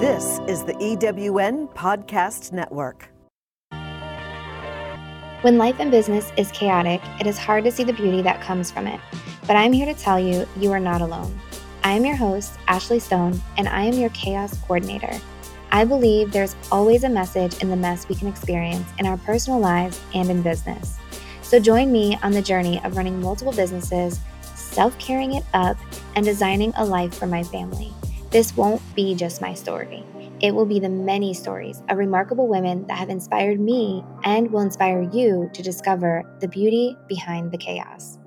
This 0.00 0.40
is 0.48 0.64
the 0.64 0.72
EWN 0.72 1.74
Podcast 1.74 2.52
Network. 2.52 3.10
When 5.42 5.58
life 5.58 5.76
and 5.78 5.90
business 5.90 6.32
is 6.38 6.50
chaotic, 6.52 7.02
it 7.20 7.26
is 7.26 7.36
hard 7.36 7.64
to 7.64 7.70
see 7.70 7.84
the 7.84 7.92
beauty 7.92 8.22
that 8.22 8.40
comes 8.40 8.70
from 8.70 8.86
it. 8.86 8.98
But 9.46 9.56
I'm 9.56 9.74
here 9.74 9.84
to 9.84 10.00
tell 10.00 10.18
you, 10.18 10.48
you 10.56 10.72
are 10.72 10.80
not 10.80 11.02
alone. 11.02 11.38
I 11.84 11.92
am 11.92 12.06
your 12.06 12.16
host, 12.16 12.54
Ashley 12.66 12.98
Stone, 12.98 13.42
and 13.58 13.68
I 13.68 13.82
am 13.82 13.92
your 13.92 14.08
chaos 14.10 14.58
coordinator. 14.62 15.20
I 15.70 15.84
believe 15.84 16.32
there's 16.32 16.56
always 16.72 17.04
a 17.04 17.10
message 17.10 17.62
in 17.62 17.68
the 17.68 17.76
mess 17.76 18.08
we 18.08 18.14
can 18.14 18.28
experience 18.28 18.88
in 18.98 19.04
our 19.04 19.18
personal 19.18 19.60
lives 19.60 20.00
and 20.14 20.30
in 20.30 20.40
business. 20.40 20.96
So 21.42 21.60
join 21.60 21.92
me 21.92 22.16
on 22.22 22.32
the 22.32 22.40
journey 22.40 22.82
of 22.84 22.96
running 22.96 23.20
multiple 23.20 23.52
businesses, 23.52 24.18
self 24.54 24.98
caring 24.98 25.34
it 25.34 25.44
up, 25.52 25.76
and 26.16 26.24
designing 26.24 26.72
a 26.78 26.84
life 26.86 27.12
for 27.12 27.26
my 27.26 27.42
family. 27.42 27.92
This 28.30 28.56
won't 28.56 28.80
be 28.94 29.16
just 29.16 29.40
my 29.40 29.54
story. 29.54 30.04
It 30.40 30.54
will 30.54 30.64
be 30.64 30.78
the 30.78 30.88
many 30.88 31.34
stories 31.34 31.82
of 31.88 31.98
remarkable 31.98 32.46
women 32.46 32.86
that 32.86 32.96
have 32.96 33.10
inspired 33.10 33.58
me 33.58 34.04
and 34.22 34.52
will 34.52 34.60
inspire 34.60 35.02
you 35.02 35.50
to 35.52 35.62
discover 35.62 36.22
the 36.38 36.46
beauty 36.46 36.96
behind 37.08 37.50
the 37.50 37.58
chaos. 37.58 38.18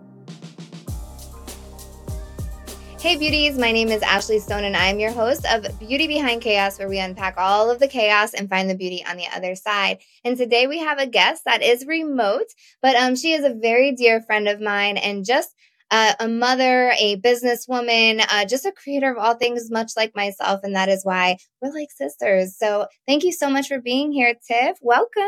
Hey, 3.00 3.16
beauties, 3.18 3.58
my 3.58 3.72
name 3.72 3.90
is 3.90 4.02
Ashley 4.02 4.40
Stone, 4.40 4.64
and 4.66 4.76
I'm 4.76 5.00
your 5.00 5.12
host 5.12 5.46
of 5.46 5.80
Beauty 5.80 6.08
Behind 6.08 6.42
Chaos, 6.42 6.80
where 6.80 6.88
we 6.88 7.00
unpack 7.00 7.36
all 7.38 7.70
of 7.70 7.80
the 7.80 7.88
chaos 7.88 8.34
and 8.34 8.50
find 8.50 8.70
the 8.70 8.76
beauty 8.76 9.04
on 9.06 9.18
the 9.18 9.28
other 9.34 9.56
side. 9.56 10.00
And 10.24 10.38
today 10.38 10.68
we 10.68 10.80
have 10.80 11.00
a 11.00 11.08
guest 11.08 11.44
that 11.46 11.62
is 11.62 11.86
remote, 11.86 12.48
but 12.82 12.96
um, 12.96 13.16
she 13.16 13.34
is 13.34 13.44
a 13.44 13.54
very 13.54 13.94
dear 13.94 14.22
friend 14.22 14.48
of 14.48 14.62
mine 14.62 14.96
and 14.96 15.26
just 15.26 15.53
uh, 15.94 16.16
a 16.20 16.28
mother, 16.28 16.92
a 17.00 17.18
businesswoman, 17.22 18.26
uh, 18.28 18.46
just 18.46 18.66
a 18.66 18.72
creator 18.72 19.12
of 19.12 19.18
all 19.20 19.36
things, 19.36 19.70
much 19.70 19.92
like 19.96 20.16
myself. 20.16 20.62
And 20.64 20.76
that 20.76 20.90
is 20.90 21.06
why 21.06 21.38
we're 21.62 21.72
like 21.72 21.92
sisters. 21.92 22.58
So 22.58 22.88
thank 23.08 23.24
you 23.24 23.32
so 23.32 23.48
much 23.48 23.68
for 23.68 23.80
being 23.80 24.12
here, 24.12 24.34
Tiff. 24.48 24.80
Welcome. 24.82 25.24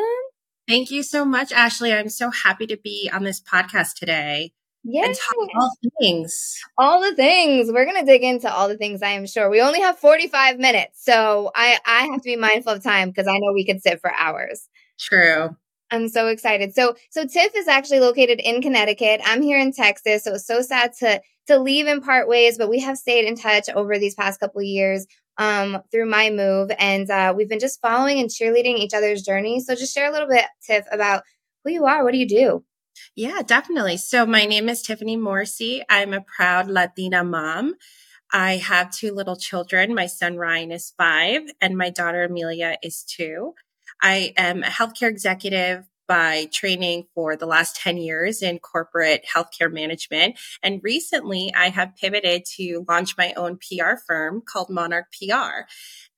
Thank 0.67 0.89
you 0.89 1.03
so 1.03 1.23
much, 1.23 1.51
Ashley. 1.51 1.93
I'm 1.93 2.09
so 2.09 2.31
happy 2.31 2.65
to 2.65 2.77
be 2.77 3.11
on 3.13 3.23
this 3.23 3.39
podcast 3.39 3.93
today. 3.99 4.53
Talk 5.13 5.49
all 5.55 5.71
things. 6.01 6.57
All 6.79 6.99
the 6.99 7.15
things. 7.15 7.71
We're 7.71 7.85
gonna 7.85 8.03
dig 8.03 8.23
into 8.23 8.51
all 8.51 8.67
the 8.67 8.77
things, 8.77 9.03
I 9.03 9.11
am 9.11 9.27
sure. 9.27 9.51
We 9.51 9.61
only 9.61 9.81
have 9.81 9.99
45 9.99 10.57
minutes. 10.57 11.03
So 11.03 11.51
I, 11.53 11.77
I 11.85 12.07
have 12.07 12.21
to 12.21 12.25
be 12.25 12.37
mindful 12.37 12.73
of 12.73 12.83
time 12.83 13.09
because 13.09 13.27
I 13.27 13.37
know 13.37 13.53
we 13.53 13.67
could 13.67 13.83
sit 13.83 14.01
for 14.01 14.11
hours. 14.11 14.67
True. 14.99 15.55
I'm 15.95 16.09
so 16.09 16.27
excited. 16.27 16.75
So 16.75 16.95
so 17.09 17.25
Tiff 17.25 17.55
is 17.55 17.67
actually 17.67 17.99
located 17.99 18.39
in 18.39 18.61
Connecticut. 18.61 19.21
I'm 19.23 19.41
here 19.41 19.59
in 19.59 19.71
Texas. 19.71 20.23
So 20.23 20.33
it's 20.33 20.47
so 20.47 20.61
sad 20.61 20.93
to 20.99 21.21
to 21.47 21.59
leave 21.59 21.87
and 21.87 22.03
part 22.03 22.27
ways, 22.27 22.57
but 22.57 22.69
we 22.69 22.79
have 22.79 22.97
stayed 22.97 23.25
in 23.25 23.35
touch 23.35 23.69
over 23.69 23.97
these 23.97 24.15
past 24.15 24.39
couple 24.39 24.61
years 24.61 25.05
um, 25.37 25.81
through 25.91 26.09
my 26.09 26.29
move, 26.29 26.71
and 26.79 27.09
uh, 27.09 27.33
we've 27.35 27.49
been 27.49 27.59
just 27.59 27.81
following 27.81 28.19
and 28.19 28.29
cheerleading 28.29 28.77
each 28.77 28.93
other's 28.93 29.21
journey. 29.21 29.59
So 29.59 29.75
just 29.75 29.93
share 29.93 30.09
a 30.09 30.11
little 30.11 30.27
bit, 30.29 30.45
Tiff, 30.65 30.85
about 30.91 31.23
who 31.63 31.71
you 31.71 31.85
are. 31.85 32.03
What 32.03 32.13
do 32.13 32.17
you 32.17 32.27
do? 32.27 32.63
Yeah, 33.15 33.41
definitely. 33.45 33.97
So 33.97 34.25
my 34.25 34.45
name 34.45 34.69
is 34.69 34.81
Tiffany 34.81 35.17
Morrissey. 35.17 35.83
I'm 35.89 36.13
a 36.13 36.21
proud 36.21 36.67
Latina 36.67 37.23
mom. 37.23 37.75
I 38.31 38.57
have 38.57 38.91
two 38.91 39.11
little 39.11 39.35
children. 39.35 39.93
My 39.93 40.07
son 40.07 40.37
Ryan 40.37 40.71
is 40.71 40.93
five, 40.97 41.41
and 41.61 41.77
my 41.77 41.89
daughter 41.89 42.23
Amelia 42.23 42.77
is 42.81 43.03
two. 43.03 43.53
I 44.01 44.33
am 44.37 44.63
a 44.63 44.67
healthcare 44.67 45.09
executive 45.09 45.85
by 46.07 46.47
training 46.51 47.07
for 47.13 47.35
the 47.35 47.45
last 47.45 47.75
10 47.77 47.97
years 47.97 48.41
in 48.41 48.59
corporate 48.59 49.25
healthcare 49.33 49.71
management. 49.71 50.37
And 50.61 50.81
recently 50.83 51.53
I 51.55 51.69
have 51.69 51.95
pivoted 51.95 52.45
to 52.57 52.85
launch 52.87 53.17
my 53.17 53.33
own 53.35 53.57
PR 53.57 53.95
firm 54.05 54.41
called 54.45 54.69
Monarch 54.69 55.07
PR. 55.11 55.65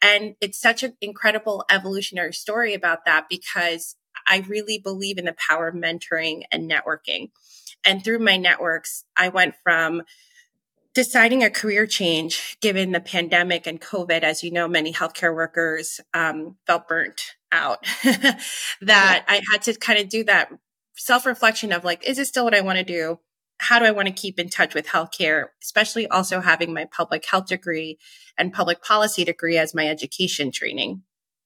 And 0.02 0.36
it's 0.42 0.60
such 0.60 0.84
an 0.84 0.96
incredible 1.02 1.66
evolutionary 1.72 2.34
story 2.34 2.74
about 2.74 3.06
that 3.06 3.28
because 3.30 3.96
I 4.28 4.44
really 4.48 4.78
believe 4.78 5.18
in 5.18 5.26
the 5.26 5.36
power 5.48 5.70
of 5.70 5.76
mentoring 5.76 6.44
and 6.52 6.70
networking. 6.70 7.32
And 7.86 8.04
through 8.04 8.20
my 8.20 8.38
networks, 8.38 9.06
I 9.16 9.30
went 9.30 9.56
from 9.64 10.04
deciding 10.94 11.44
a 11.44 11.50
career 11.50 11.86
change 11.86 12.58
given 12.60 12.92
the 12.92 13.00
pandemic 13.00 13.68
and 13.68 13.80
COVID. 13.80 14.24
As 14.24 14.44
you 14.44 14.52
know, 14.52 14.68
many 14.68 14.92
healthcare 14.92 15.34
workers 15.34 16.02
um, 16.14 16.58
felt 16.66 16.88
burnt 16.88 17.37
out. 17.52 17.86
that 18.04 18.38
yeah. 18.82 19.24
I 19.28 19.42
had 19.52 19.62
to 19.64 19.76
kind 19.76 20.00
of 20.00 20.10
do 20.10 20.24
that 20.26 20.50
self 20.96 21.26
reflection 21.26 21.72
of 21.72 21.84
like, 21.84 22.08
is 22.08 22.18
this 22.18 22.30
still 22.30 22.44
what 22.44 22.56
I 22.56 22.62
want 22.62 22.78
to 22.80 22.84
do? 22.84 23.20
How 23.60 23.80
do 23.80 23.86
I 23.86 23.92
want 23.92 24.08
to 24.08 24.14
keep 24.14 24.40
in 24.40 24.50
touch 24.50 24.76
with 24.76 24.88
healthcare, 24.88 25.46
especially 25.64 26.08
also 26.08 26.42
having 26.42 26.74
my 26.74 26.86
public 26.86 27.26
health 27.26 27.48
degree 27.48 27.98
and 28.38 28.54
public 28.54 28.84
policy 28.84 29.24
degree 29.24 29.58
as 29.58 29.74
my 29.74 29.88
education 29.88 30.52
training? 30.52 31.02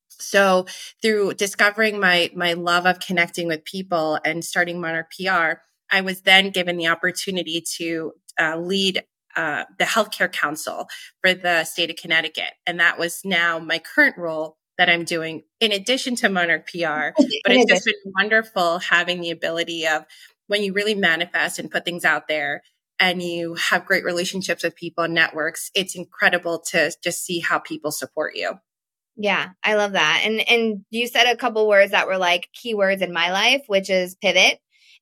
So 0.09 0.65
through 1.01 1.35
discovering 1.35 1.99
my, 1.99 2.29
my 2.35 2.53
love 2.53 2.85
of 2.85 2.99
connecting 2.99 3.47
with 3.47 3.63
people 3.63 4.19
and 4.25 4.43
starting 4.43 4.81
Monarch 4.81 5.11
PR, 5.17 5.61
I 5.89 6.01
was 6.01 6.21
then 6.21 6.51
given 6.51 6.77
the 6.77 6.87
opportunity 6.87 7.63
to 7.77 8.13
uh, 8.39 8.57
lead 8.57 9.03
uh, 9.35 9.63
the 9.79 9.85
healthcare 9.85 10.31
council 10.31 10.87
for 11.21 11.33
the 11.33 11.63
state 11.63 11.89
of 11.89 11.95
Connecticut. 11.95 12.51
And 12.67 12.79
that 12.79 12.99
was 12.99 13.21
now 13.23 13.59
my 13.59 13.79
current 13.79 14.17
role 14.17 14.57
that 14.81 14.89
I'm 14.89 15.05
doing 15.05 15.43
in 15.59 15.71
addition 15.71 16.15
to 16.17 16.29
Monarch 16.29 16.67
PR. 16.67 17.11
But 17.43 17.53
it's 17.53 17.71
just 17.71 17.85
been 17.85 18.13
wonderful 18.17 18.79
having 18.79 19.21
the 19.21 19.29
ability 19.29 19.85
of 19.85 20.05
when 20.47 20.63
you 20.63 20.73
really 20.73 20.95
manifest 20.95 21.59
and 21.59 21.69
put 21.69 21.85
things 21.85 22.03
out 22.03 22.27
there 22.27 22.63
and 22.99 23.21
you 23.21 23.53
have 23.53 23.85
great 23.85 24.03
relationships 24.03 24.63
with 24.63 24.75
people 24.75 25.03
and 25.03 25.13
networks, 25.13 25.69
it's 25.75 25.95
incredible 25.95 26.63
to 26.71 26.91
just 27.03 27.23
see 27.23 27.39
how 27.39 27.59
people 27.59 27.91
support 27.91 28.35
you. 28.35 28.53
Yeah, 29.15 29.49
I 29.63 29.75
love 29.75 29.91
that. 29.91 30.23
And 30.25 30.49
and 30.49 30.83
you 30.89 31.05
said 31.05 31.27
a 31.27 31.37
couple 31.37 31.67
words 31.67 31.91
that 31.91 32.07
were 32.07 32.17
like 32.17 32.49
keywords 32.55 33.01
in 33.01 33.13
my 33.13 33.31
life, 33.31 33.61
which 33.67 33.91
is 33.91 34.15
pivot 34.15 34.57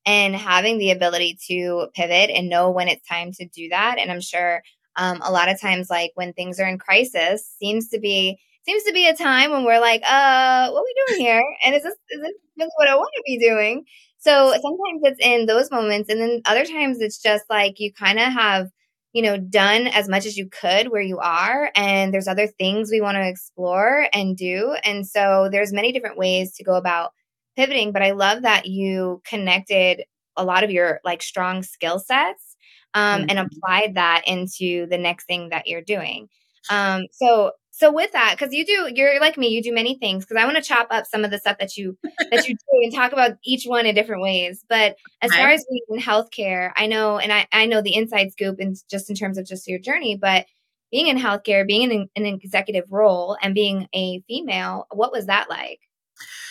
and 0.06 0.36
having 0.36 0.78
the 0.78 0.92
ability 0.92 1.40
to 1.48 1.88
pivot 1.96 2.30
and 2.32 2.50
know 2.50 2.72
when 2.72 2.90
it's 2.90 3.08
time 3.08 3.32
to 3.34 3.48
do 3.48 3.70
that. 3.70 3.98
And 3.98 4.12
I'm 4.12 4.22
sure 4.22 4.62
um, 4.98 5.22
a 5.24 5.32
lot 5.32 5.48
of 5.48 5.62
times, 5.62 5.90
like 5.90 6.12
when 6.16 6.34
things 6.34 6.60
are 6.60 6.68
in 6.68 6.80
crisis, 6.80 7.50
seems 7.62 7.88
to 7.90 8.00
be 8.02 8.40
seems 8.66 8.84
to 8.84 8.94
be 8.94 9.08
a 9.08 9.16
time 9.16 9.52
when 9.52 9.64
we're 9.64 9.80
like, 9.80 10.02
uh, 10.04 10.70
what 10.70 10.80
are 10.80 10.84
we 10.84 10.96
doing 11.08 11.22
here? 11.22 11.44
And 11.66 11.76
is 11.76 11.84
this 11.84 11.94
is 11.94 12.22
this 12.22 12.34
really 12.58 12.72
what 12.78 12.88
I 12.88 12.96
want 12.96 13.12
to 13.16 13.24
be 13.26 13.40
doing? 13.40 13.86
So 14.18 14.52
sometimes 14.52 15.02
it's 15.04 15.20
in 15.26 15.46
those 15.46 15.72
moments, 15.72 16.10
and 16.10 16.22
then 16.22 16.42
other 16.46 16.66
times 16.66 17.00
it's 17.00 17.22
just 17.22 17.46
like 17.50 17.80
you 17.80 17.94
kind 17.94 18.20
of 18.20 18.34
have 18.34 18.70
you 19.14 19.22
know 19.22 19.38
done 19.38 19.88
as 19.88 20.08
much 20.08 20.26
as 20.26 20.38
you 20.38 20.48
could 20.48 20.92
where 20.92 21.02
you 21.02 21.18
are 21.18 21.72
and 21.76 22.14
there's 22.14 22.28
other 22.28 22.46
things 22.46 22.92
we 22.92 23.02
want 23.02 23.16
to 23.16 23.28
explore 23.28 24.08
and 24.14 24.38
do 24.38 24.76
and 24.84 25.08
so 25.08 25.50
there's 25.52 25.74
many 25.74 25.92
different 25.92 26.16
ways 26.16 26.54
to 26.54 26.64
go 26.64 26.76
about 26.76 27.12
pivoting, 27.60 27.92
but 27.92 28.02
I 28.02 28.12
love 28.12 28.44
that 28.44 28.68
you 28.68 29.22
connected 29.26 30.04
a 30.38 30.46
lot 30.46 30.64
of 30.64 30.72
your 30.72 31.02
like 31.04 31.22
strong 31.22 31.62
skill 31.62 32.00
sets 32.00 32.56
um, 32.94 33.22
mm-hmm. 33.22 33.30
and 33.30 33.40
applied 33.40 33.96
that 33.96 34.24
into 34.26 34.88
the 34.88 34.98
next 34.98 35.26
thing 35.26 35.50
that 35.50 35.68
you're 35.68 35.82
doing. 35.82 36.30
Um, 36.70 37.08
so 37.12 37.52
so 37.80 37.94
with 37.94 38.12
that, 38.12 38.36
because 38.38 38.54
you 38.54 38.66
do, 38.66 38.92
you're 38.94 39.22
like 39.22 39.38
me, 39.38 39.48
you 39.48 39.64
do 39.64 39.74
many 39.74 39.98
things. 39.98 40.26
Because 40.26 40.42
I 40.42 40.46
want 40.46 40.58
to 40.58 40.62
chop 40.62 40.88
up 40.92 41.06
some 41.06 41.24
of 41.24 41.32
the 41.32 41.38
stuff 41.38 41.60
that 41.60 41.78
you 41.78 41.98
that 42.30 42.46
you 42.46 42.56
do 42.56 42.84
and 42.84 42.94
talk 42.94 43.14
about 43.14 43.38
each 43.46 43.64
one 43.66 43.86
in 43.86 43.96
different 43.96 44.22
ways. 44.22 44.66
But 44.68 44.98
as 45.22 45.34
far 45.34 45.48
as 45.48 45.66
being 45.70 45.82
in 45.90 46.00
healthcare, 46.00 46.74
I 46.76 46.88
know, 46.88 47.20
and 47.20 47.32
I, 47.32 47.48
I 47.54 47.68
know 47.68 47.82
the 47.82 47.96
inside 47.96 48.34
scoop, 48.34 48.60
and 48.60 48.76
just 48.92 49.10
in 49.10 49.16
terms 49.16 49.38
of 49.38 49.48
just 49.48 49.66
your 49.66 49.80
journey. 49.80 50.18
But 50.18 50.46
being 50.92 51.08
in 51.08 51.18
healthcare, 51.18 51.66
being 51.66 51.90
in 51.90 52.10
an 52.18 52.26
executive 52.26 52.92
role, 52.92 53.38
and 53.42 53.56
being 53.56 53.88
a 53.96 54.22
female, 54.28 54.86
what 54.92 55.14
was 55.14 55.28
that 55.28 55.50
like? 55.50 55.80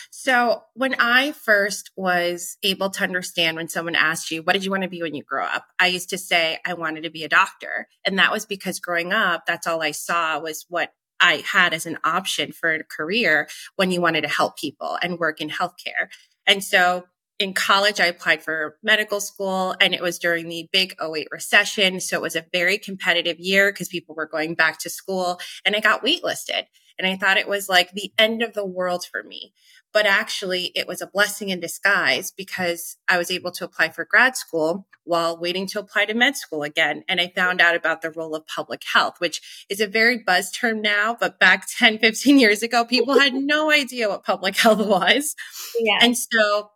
So, 0.09 0.63
when 0.73 0.95
I 0.95 1.33
first 1.33 1.91
was 1.95 2.57
able 2.63 2.89
to 2.89 3.03
understand 3.03 3.55
when 3.55 3.67
someone 3.67 3.93
asked 3.93 4.31
you, 4.31 4.41
What 4.41 4.53
did 4.53 4.65
you 4.65 4.71
want 4.71 4.81
to 4.81 4.89
be 4.89 5.03
when 5.03 5.13
you 5.13 5.23
grow 5.23 5.45
up? 5.45 5.65
I 5.79 5.87
used 5.87 6.09
to 6.09 6.17
say, 6.17 6.57
I 6.65 6.73
wanted 6.73 7.03
to 7.03 7.11
be 7.11 7.23
a 7.23 7.29
doctor. 7.29 7.87
And 8.03 8.17
that 8.17 8.31
was 8.31 8.47
because 8.47 8.79
growing 8.79 9.13
up, 9.13 9.45
that's 9.45 9.67
all 9.67 9.83
I 9.83 9.91
saw 9.91 10.39
was 10.39 10.65
what 10.69 10.91
I 11.21 11.43
had 11.51 11.73
as 11.73 11.85
an 11.85 11.97
option 12.03 12.51
for 12.51 12.73
a 12.73 12.83
career 12.83 13.47
when 13.75 13.91
you 13.91 14.01
wanted 14.01 14.21
to 14.21 14.27
help 14.29 14.57
people 14.57 14.97
and 15.01 15.19
work 15.19 15.41
in 15.41 15.49
healthcare. 15.49 16.09
And 16.47 16.63
so, 16.63 17.05
in 17.39 17.53
college, 17.53 18.01
I 18.01 18.07
applied 18.07 18.43
for 18.43 18.77
medical 18.83 19.21
school 19.21 19.73
and 19.79 19.93
it 19.93 20.01
was 20.01 20.19
during 20.19 20.49
the 20.49 20.67
big 20.73 20.93
08 21.01 21.29
recession. 21.31 22.01
So 22.01 22.17
it 22.17 22.21
was 22.21 22.35
a 22.35 22.45
very 22.51 22.77
competitive 22.77 23.39
year 23.39 23.71
because 23.71 23.87
people 23.87 24.13
were 24.13 24.27
going 24.27 24.55
back 24.55 24.77
to 24.79 24.89
school 24.89 25.39
and 25.63 25.73
I 25.73 25.79
got 25.79 26.03
waitlisted. 26.03 26.63
And 26.97 27.07
I 27.07 27.15
thought 27.15 27.37
it 27.37 27.47
was 27.47 27.69
like 27.69 27.93
the 27.93 28.11
end 28.17 28.43
of 28.43 28.53
the 28.53 28.65
world 28.65 29.05
for 29.09 29.23
me. 29.23 29.53
But 29.91 30.05
actually, 30.05 30.71
it 30.75 30.87
was 30.87 31.01
a 31.01 31.07
blessing 31.07 31.49
in 31.49 31.59
disguise 31.59 32.31
because 32.31 32.97
I 33.07 33.17
was 33.17 33.31
able 33.31 33.51
to 33.51 33.65
apply 33.65 33.89
for 33.89 34.05
grad 34.05 34.37
school 34.37 34.87
while 35.03 35.39
waiting 35.39 35.65
to 35.65 35.79
apply 35.79 36.05
to 36.05 36.13
med 36.13 36.37
school 36.37 36.61
again. 36.61 37.03
And 37.09 37.19
I 37.19 37.31
found 37.35 37.61
out 37.61 37.75
about 37.75 38.01
the 38.01 38.11
role 38.11 38.35
of 38.35 38.45
public 38.45 38.83
health, 38.93 39.15
which 39.19 39.65
is 39.67 39.79
a 39.79 39.87
very 39.87 40.19
buzz 40.19 40.51
term 40.51 40.81
now, 40.81 41.17
but 41.19 41.39
back 41.39 41.67
10, 41.77 41.97
15 41.97 42.39
years 42.39 42.61
ago, 42.61 42.85
people 42.85 43.19
had 43.19 43.33
no 43.33 43.71
idea 43.71 44.09
what 44.09 44.23
public 44.23 44.55
health 44.57 44.85
was. 44.85 45.35
Yeah. 45.79 45.97
And 46.01 46.15
so 46.15 46.69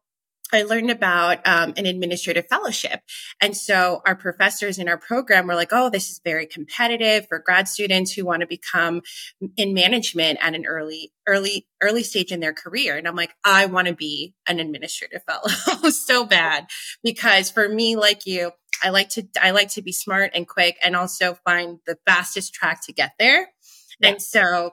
I 0.51 0.63
learned 0.63 0.92
about 0.92 1.40
um, 1.48 1.74
an 1.78 1.86
administrative 1.86 2.48
fellowship. 2.48 3.01
And 3.42 3.57
so 3.57 4.01
our 4.06 4.16
professors 4.16 4.78
in 4.78 4.88
our 4.88 4.98
program 4.98 5.48
were 5.48 5.56
like, 5.56 5.69
oh, 5.72 5.90
this 5.90 6.10
is 6.10 6.22
very 6.24 6.45
competitive 6.45 7.28
for 7.28 7.40
grad 7.40 7.68
students 7.68 8.12
who 8.12 8.25
want 8.25 8.42
to 8.42 8.48
become 8.48 9.01
in 9.57 9.74
management 9.74 10.40
at 10.42 10.54
an 10.54 10.66
early, 10.66 11.12
early, 11.28 11.68
early 11.81 12.04
stage 12.04 12.31
in 12.31 12.40
their 12.40 12.54
career. 12.54 12.98
And 12.98 13.07
I'm 13.07 13.16
like, 13.16 13.34
I 13.44 13.66
want 13.66 13.88
to 13.88 13.95
be 13.95 14.36
an 14.48 14.60
administrative 14.60 15.24
fellow 15.28 15.90
so 15.90 16.25
bad 16.25 16.68
because 17.04 17.50
for 17.50 17.68
me, 17.68 17.95
like 17.95 18.25
you, 18.25 18.51
I 18.84 18.90
like 18.90 19.10
to, 19.10 19.28
I 19.42 19.51
like 19.51 19.69
to 19.69 19.81
be 19.81 19.92
smart 19.92 20.31
and 20.36 20.48
quick 20.48 20.78
and 20.84 20.95
also 20.95 21.36
find 21.45 21.80
the 21.88 21.98
fastest 22.06 22.54
track 22.54 22.86
to 22.86 22.94
get 22.94 23.13
there. 23.18 23.50
Yeah. 24.00 24.10
And 24.10 24.22
so 24.22 24.72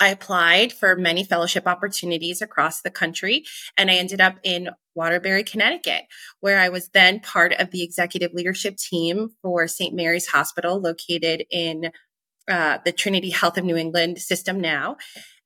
I 0.00 0.08
applied 0.08 0.72
for 0.72 0.96
many 0.96 1.24
fellowship 1.24 1.66
opportunities 1.66 2.42
across 2.42 2.82
the 2.82 2.90
country 2.90 3.44
and 3.76 3.90
I 3.90 3.94
ended 3.94 4.20
up 4.20 4.36
in 4.42 4.70
Waterbury, 4.94 5.42
Connecticut, 5.44 6.04
where 6.40 6.58
I 6.58 6.68
was 6.68 6.88
then 6.88 7.20
part 7.20 7.52
of 7.52 7.70
the 7.70 7.82
executive 7.82 8.32
leadership 8.32 8.76
team 8.76 9.30
for 9.42 9.66
St. 9.66 9.94
Mary's 9.94 10.28
Hospital 10.28 10.80
located 10.80 11.44
in 11.50 11.90
uh, 12.48 12.78
the 12.84 12.92
Trinity 12.92 13.30
Health 13.30 13.58
of 13.58 13.64
New 13.64 13.76
England 13.76 14.18
system 14.18 14.60
now. 14.60 14.96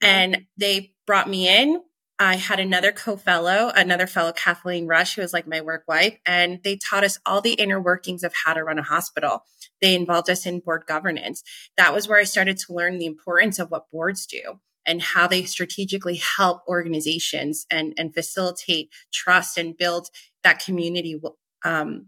And 0.03 0.47
they 0.57 0.93
brought 1.07 1.29
me 1.29 1.49
in 1.49 1.81
I 2.21 2.35
had 2.35 2.59
another 2.59 2.91
co-fellow, 2.91 3.71
another 3.75 4.09
fellow, 4.09 4.33
Kathleen 4.33 4.89
Rush, 4.89 5.15
who 5.15 5.23
was 5.23 5.33
like 5.33 5.47
my 5.47 5.61
work 5.61 5.85
wife, 5.87 6.19
and 6.27 6.61
they 6.65 6.77
taught 6.77 7.05
us 7.05 7.19
all 7.25 7.41
the 7.41 7.53
inner 7.53 7.81
workings 7.81 8.25
of 8.25 8.35
how 8.35 8.55
to 8.55 8.65
run 8.65 8.79
a 8.79 8.83
hospital. 8.83 9.45
They 9.81 9.95
involved 9.95 10.31
us 10.31 10.47
in 10.47 10.61
board 10.61 10.85
governance. 10.87 11.43
That 11.77 11.95
was 11.95 12.09
where 12.09 12.19
I 12.19 12.25
started 12.25 12.59
to 12.59 12.73
learn 12.73 12.99
the 12.99 13.07
importance 13.07 13.59
of 13.59 13.71
what 13.71 13.91
boards 13.91 14.27
do 14.27 14.61
and 14.87 15.03
how 15.03 15.27
they 15.27 15.45
strategically 15.45 16.21
help 16.37 16.63
organizations 16.67 17.67
and, 17.71 17.95
and 17.97 18.15
facilitate 18.15 18.91
trust 19.13 19.59
and 19.59 19.77
build 19.77 20.09
that 20.43 20.65
community 20.65 21.21
um, 21.65 22.07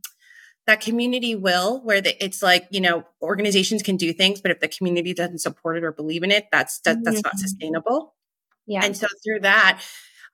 that 0.67 0.81
community 0.81 1.35
will 1.35 1.81
where 1.83 2.01
the, 2.01 2.25
it's 2.25 2.43
like 2.43 2.69
you 2.71 2.81
know 2.81 3.05
organizations 3.21 3.83
can 3.83 3.97
do 3.97 4.13
things 4.13 4.41
but 4.41 4.53
if 4.53 4.61
the 4.61 4.69
community 4.69 5.13
doesn't 5.13 5.41
support 5.41 5.77
it 5.77 5.83
or 5.83 5.91
believe 5.91 6.23
in 6.23 6.31
it 6.31 6.47
that's 6.53 6.79
that, 6.83 6.99
that's 7.03 7.17
mm-hmm. 7.17 7.27
not 7.27 7.39
sustainable 7.39 8.15
yeah. 8.71 8.85
And 8.85 8.97
so 8.97 9.09
through 9.25 9.41
that, 9.41 9.83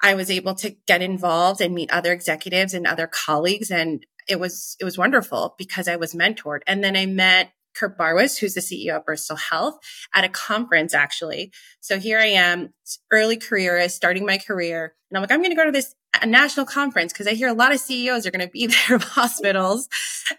I 0.02 0.14
was 0.14 0.30
able 0.30 0.54
to 0.56 0.76
get 0.86 1.00
involved 1.00 1.62
and 1.62 1.74
meet 1.74 1.90
other 1.90 2.12
executives 2.12 2.74
and 2.74 2.86
other 2.86 3.06
colleagues. 3.06 3.70
And 3.70 4.04
it 4.28 4.40
was, 4.40 4.76
it 4.80 4.84
was 4.84 4.98
wonderful 4.98 5.54
because 5.58 5.88
I 5.88 5.96
was 5.96 6.14
mentored. 6.14 6.60
And 6.66 6.82
then 6.82 6.96
I 6.96 7.06
met 7.06 7.52
Kurt 7.76 7.98
Barwis, 7.98 8.38
who's 8.38 8.54
the 8.54 8.60
CEO 8.60 8.96
of 8.96 9.04
Bristol 9.04 9.36
Health 9.36 9.78
at 10.14 10.24
a 10.24 10.28
conference 10.28 10.94
actually. 10.94 11.52
So 11.80 11.98
here 11.98 12.18
I 12.18 12.26
am, 12.26 12.72
early 13.12 13.36
careerist, 13.36 13.96
starting 13.96 14.26
my 14.26 14.38
career. 14.38 14.94
And 15.10 15.16
I'm 15.16 15.22
like, 15.22 15.30
I'm 15.30 15.40
going 15.40 15.50
to 15.50 15.56
go 15.56 15.64
to 15.64 15.72
this 15.72 15.94
national 16.24 16.66
conference 16.66 17.12
because 17.12 17.26
I 17.26 17.32
hear 17.32 17.48
a 17.48 17.54
lot 17.54 17.72
of 17.72 17.80
CEOs 17.80 18.26
are 18.26 18.30
going 18.30 18.46
to 18.46 18.50
be 18.50 18.66
there 18.88 18.96
of 18.96 19.04
hospitals. 19.04 19.88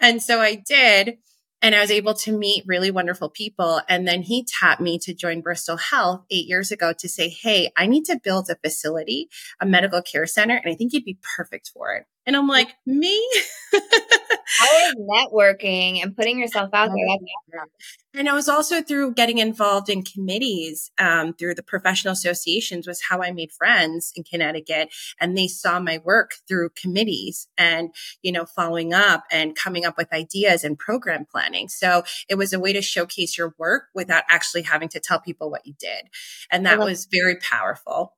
And 0.02 0.22
so 0.22 0.40
I 0.42 0.56
did 0.56 1.18
and 1.62 1.74
I 1.74 1.82
was 1.82 1.92
able 1.92 2.14
to 2.14 2.38
meet 2.38 2.64
really 2.68 2.92
wonderful 2.92 3.30
people. 3.30 3.82
And 3.90 4.08
then 4.08 4.22
he 4.22 4.46
tapped 4.60 4.82
me 4.82 5.00
to 5.00 5.14
join 5.14 5.42
Bristol 5.42 5.78
Health 5.78 6.24
eight 6.30 6.48
years 6.48 6.72
ago 6.72 6.94
to 6.98 7.10
say, 7.10 7.30
Hey, 7.30 7.72
I 7.76 7.88
need 7.88 8.06
to 8.06 8.20
build 8.24 8.50
a 8.50 8.56
facility, 8.56 9.30
a 9.60 9.66
medical 9.66 10.02
care 10.02 10.26
center, 10.26 10.56
and 10.56 10.72
I 10.72 10.76
think 10.76 10.94
you'd 10.94 11.04
be 11.04 11.20
perfect 11.36 11.72
for 11.74 11.94
it. 11.94 12.06
And 12.28 12.36
I'm 12.36 12.48
like, 12.48 12.76
me? 12.86 13.26
How 13.72 14.78
is 14.88 14.96
networking 14.96 16.04
and 16.04 16.16
putting 16.16 16.40
yourself 16.40 16.70
out 16.74 16.90
there? 16.90 17.64
and 18.14 18.28
I 18.28 18.34
was 18.34 18.50
also 18.50 18.82
through 18.82 19.14
getting 19.14 19.38
involved 19.38 19.90
in 19.90 20.04
committees 20.04 20.92
um, 20.98 21.34
through 21.34 21.56
the 21.56 21.64
professional 21.64 22.12
associations 22.12 22.86
was 22.86 23.04
how 23.10 23.22
I 23.22 23.32
made 23.32 23.52
friends 23.52 24.12
in 24.16 24.24
Connecticut. 24.24 24.90
And 25.22 25.38
they 25.38 25.48
saw 25.48 25.80
my 25.80 26.00
work 26.04 26.36
through 26.50 26.72
committees 26.72 27.48
and, 27.58 27.94
you 28.22 28.34
know, 28.34 28.46
following 28.46 28.94
up 28.94 29.24
and 29.32 29.56
coming 29.56 29.86
up 29.86 29.98
with 29.98 30.12
ideas 30.12 30.66
and 30.66 30.78
program 30.78 31.26
planning. 31.32 31.70
So 31.70 32.04
it 32.28 32.36
was 32.36 32.52
a 32.52 32.60
way 32.60 32.74
to 32.74 32.82
showcase 32.82 33.38
your 33.38 33.56
work 33.58 33.84
without 33.96 34.24
actually 34.30 34.64
having 34.64 34.90
to 34.90 35.00
tell 35.00 35.22
people 35.22 35.50
what 35.50 35.66
you 35.66 35.76
did. 35.80 36.10
And 36.52 36.66
that 36.66 36.80
was 36.80 37.08
very 37.10 37.38
powerful. 37.38 38.17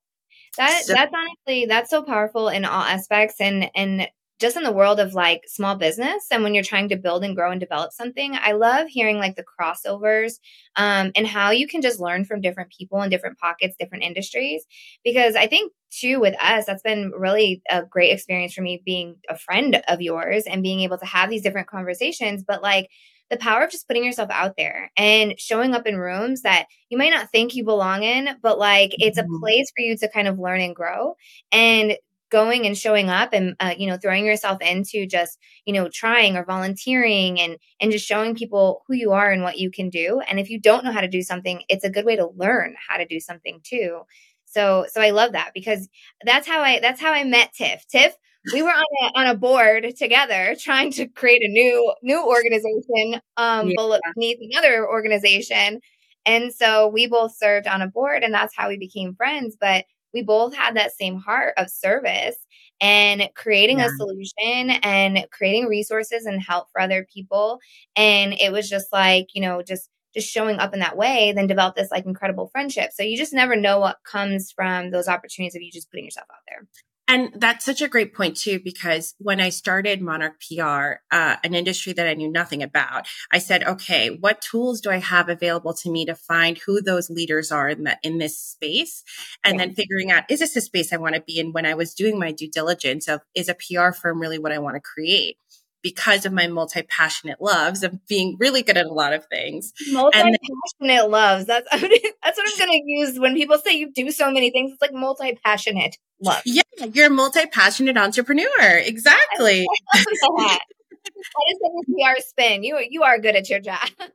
That 0.58 0.84
so, 0.86 0.94
that's 0.94 1.14
honestly 1.14 1.66
that's 1.68 1.90
so 1.90 2.04
powerful 2.04 2.50
in 2.50 2.66
all 2.66 2.82
aspects 2.84 3.36
and 3.40 3.70
and 3.76 4.08
just 4.40 4.56
in 4.56 4.64
the 4.64 4.72
world 4.72 5.00
of 5.02 5.14
like 5.14 5.44
small 5.48 5.76
business 5.76 6.26
and 6.32 6.44
when 6.44 6.54
you're 6.54 6.64
trying 6.64 6.90
to 6.90 6.96
build 6.98 7.24
and 7.24 7.36
grow 7.36 7.52
and 7.52 7.60
develop 7.60 7.92
something 7.94 8.38
i 8.42 8.52
love 8.54 8.88
hearing 8.88 9.18
like 9.18 9.36
the 9.36 9.44
crossovers 9.44 10.34
um, 10.78 11.12
and 11.16 11.28
how 11.28 11.52
you 11.52 11.68
can 11.68 11.82
just 11.82 12.00
learn 12.00 12.24
from 12.26 12.42
different 12.42 12.72
people 12.78 13.02
in 13.02 13.10
different 13.10 13.38
pockets 13.38 13.76
different 13.80 14.04
industries 14.04 14.66
because 15.04 15.36
i 15.36 15.48
think 15.48 15.72
too 15.92 16.20
with 16.20 16.36
us 16.42 16.66
that's 16.66 16.84
been 16.84 17.12
really 17.18 17.62
a 17.70 17.84
great 17.84 18.12
experience 18.12 18.54
for 18.54 18.62
me 18.62 18.82
being 18.86 19.16
a 19.30 19.38
friend 19.38 19.82
of 19.88 20.02
yours 20.02 20.44
and 20.46 20.64
being 20.64 20.82
able 20.82 20.98
to 20.98 21.06
have 21.06 21.30
these 21.30 21.42
different 21.44 21.68
conversations 21.68 22.44
but 22.48 22.62
like 22.62 22.90
the 23.30 23.38
power 23.38 23.64
of 23.64 23.72
just 23.72 23.88
putting 23.88 24.04
yourself 24.04 24.30
out 24.32 24.56
there 24.58 24.92
and 24.98 25.36
showing 25.38 25.74
up 25.74 25.86
in 25.86 25.98
rooms 25.98 26.42
that 26.42 26.66
you 26.90 26.98
might 26.98 27.12
not 27.12 27.30
think 27.32 27.56
you 27.56 27.64
belong 27.64 28.04
in, 28.04 28.30
but 28.42 28.58
like 28.58 28.92
it's 28.98 29.18
a 29.18 29.24
mm-hmm. 29.24 29.40
place 29.40 29.72
for 29.76 29.82
you 29.82 29.98
to 29.98 30.10
kind 30.10 30.28
of 30.28 30.40
learn 30.40 30.62
and 30.62 30.76
grow. 30.76 31.16
And 31.52 31.98
going 32.30 32.66
and 32.66 32.78
showing 32.78 33.10
up 33.10 33.34
and 33.34 33.56
uh, 33.60 33.74
you 33.78 33.88
know 33.88 33.98
throwing 33.98 34.26
yourself 34.26 34.62
into 34.62 35.06
just 35.06 35.38
you 35.66 35.74
know 35.74 35.90
trying 35.92 36.38
or 36.38 36.46
volunteering 36.46 37.40
and 37.40 37.58
and 37.80 37.92
just 37.92 38.06
showing 38.06 38.36
people 38.36 38.84
who 38.88 38.94
you 38.94 39.12
are 39.12 39.32
and 39.32 39.44
what 39.44 39.58
you 39.58 39.72
can 39.72 39.90
do 39.90 40.22
and 40.30 40.40
if 40.40 40.50
you 40.50 40.60
don't 40.60 40.86
know 40.86 40.92
how 40.92 41.02
to 41.02 41.08
do 41.08 41.22
something 41.22 41.64
it's 41.70 41.84
a 41.84 41.90
good 41.90 42.06
way 42.06 42.16
to 42.16 42.30
learn 42.36 42.76
how 42.88 42.98
to 42.98 43.06
do 43.06 43.20
something 43.20 43.60
too 43.64 44.02
so 44.46 44.86
so 44.92 45.02
i 45.02 45.10
love 45.10 45.32
that 45.32 45.52
because 45.54 45.90
that's 46.24 46.48
how 46.48 46.62
i 46.62 46.80
that's 46.80 47.02
how 47.02 47.12
i 47.12 47.24
met 47.24 47.52
tiff 47.54 47.86
tiff 47.88 48.14
we 48.54 48.62
were 48.62 48.70
on 48.70 48.84
a, 49.02 49.20
on 49.20 49.28
a 49.28 49.36
board 49.36 49.96
together 49.98 50.56
trying 50.60 50.92
to 50.92 51.08
create 51.08 51.42
a 51.44 51.48
new 51.48 51.94
new 52.04 52.26
organization 52.26 53.22
um 53.38 53.70
yeah. 53.70 53.98
beneath 54.16 54.40
another 54.42 54.88
organization 54.88 55.80
and 56.26 56.54
so 56.54 56.88
we 56.88 57.08
both 57.08 57.36
served 57.36 57.68
on 57.68 57.82
a 57.82 57.88
board 57.88 58.24
and 58.24 58.34
that's 58.34 58.56
how 58.56 58.70
we 58.70 58.78
became 58.78 59.16
friends 59.16 59.56
but 59.60 59.86
we 60.14 60.24
both 60.24 60.56
had 60.56 60.76
that 60.76 60.92
same 60.92 61.18
heart 61.18 61.54
of 61.58 61.70
service 61.70 62.36
and 62.82 63.30
creating 63.36 63.80
yeah. 63.80 63.88
a 63.88 63.90
solution 63.90 64.72
and 64.84 65.26
creating 65.32 65.66
resources 65.66 66.26
and 66.26 66.42
help 66.42 66.68
for 66.72 66.82
other 66.82 67.06
people 67.14 67.60
and 67.96 68.34
it 68.34 68.52
was 68.52 68.70
just 68.70 68.92
like 68.92 69.28
you 69.34 69.42
know 69.42 69.62
just 69.62 69.90
just 70.16 70.30
showing 70.30 70.58
up 70.58 70.74
in 70.74 70.80
that 70.80 70.98
way 70.98 71.34
then 71.36 71.46
develop 71.46 71.76
this 71.76 71.92
like 71.92 72.06
incredible 72.06 72.50
friendship 72.52 72.92
so 72.94 73.04
you 73.04 73.18
just 73.18 73.34
never 73.34 73.56
know 73.56 73.80
what 73.80 73.98
comes 74.04 74.52
from 74.52 74.92
those 74.92 75.08
opportunities 75.08 75.56
of 75.56 75.62
you 75.62 75.72
just 75.72 75.92
putting 75.92 76.06
yourself 76.06 76.28
out 76.32 76.40
there 76.48 76.68
and 77.10 77.32
that's 77.34 77.66
such 77.66 77.82
a 77.82 77.88
great 77.88 78.14
point 78.14 78.38
too, 78.38 78.60
because 78.64 79.16
when 79.18 79.42
I 79.42 79.50
started 79.50 80.00
Monarch 80.00 80.40
PR, 80.40 81.02
uh, 81.12 81.38
an 81.44 81.56
industry 81.56 81.92
that 81.94 82.08
I 82.08 82.14
knew 82.14 82.32
nothing 82.32 82.62
about, 82.62 83.08
I 83.34 83.40
said, 83.40 83.64
okay, 83.64 84.10
what 84.10 84.42
tools 84.42 84.80
do 84.80 84.92
I 84.92 84.98
have 84.98 85.28
available 85.28 85.74
to 85.74 85.90
me 85.90 86.06
to 86.06 86.14
find 86.14 86.60
who 86.60 86.84
those 86.84 87.10
leaders 87.10 87.52
are 87.52 87.70
in, 87.70 87.84
the, 87.86 87.98
in 88.04 88.20
this 88.20 88.38
space? 88.38 89.04
And 89.44 89.58
yeah. 89.58 89.66
then 89.66 89.76
figuring 89.76 90.12
out, 90.12 90.26
is 90.30 90.40
this 90.40 90.56
a 90.56 90.62
space 90.62 90.94
I 90.94 90.98
want 90.98 91.16
to 91.16 91.22
be 91.22 91.40
in 91.40 91.52
when 91.52 91.66
I 91.66 91.74
was 91.74 91.96
doing 91.96 92.20
my 92.20 92.32
due 92.32 92.50
diligence 92.50 93.08
of, 93.08 93.22
is 93.34 93.50
a 93.50 93.56
PR 93.56 93.92
firm 93.92 94.22
really 94.22 94.38
what 94.38 94.52
I 94.52 94.60
want 94.60 94.76
to 94.76 94.82
create? 94.82 95.38
Because 95.82 96.26
of 96.26 96.34
my 96.34 96.48
multi-passionate 96.48 97.42
loves 97.42 97.84
of 97.84 98.06
being 98.08 98.38
really 98.40 98.62
good 98.62 98.78
at 98.78 98.86
a 98.86 98.94
lot 98.94 99.14
of 99.14 99.26
things. 99.26 99.74
Multi-passionate 99.92 101.10
loves. 101.10 101.46
That's 101.46 101.68
I 101.72 101.82
mean, 101.82 102.00
that's 102.24 102.38
what 102.38 102.52
I'm 102.52 102.68
going 102.68 102.82
to 102.82 102.92
use 102.92 103.20
when 103.20 103.36
people 103.36 103.58
say 103.58 103.78
you 103.78 103.92
do 103.92 104.12
so 104.12 104.32
many 104.32 104.52
things. 104.52 104.72
It's 104.74 104.82
like 104.82 104.94
multi-passionate 104.94 105.98
love. 106.22 106.42
Yeah, 106.46 106.62
you're 106.94 107.08
a 107.08 107.12
multi-passionate 107.12 107.98
entrepreneur. 107.98 108.78
Exactly. 108.78 109.66
I 109.94 109.98
that. 109.98 110.60
that 110.92 111.46
is 111.50 111.60
a 111.64 111.92
PR 111.92 112.22
spin. 112.22 112.64
You 112.64 112.84
you 112.90 113.04
are 113.04 113.20
good 113.20 113.36
at 113.36 113.50
your 113.50 113.60
job. 113.60 113.88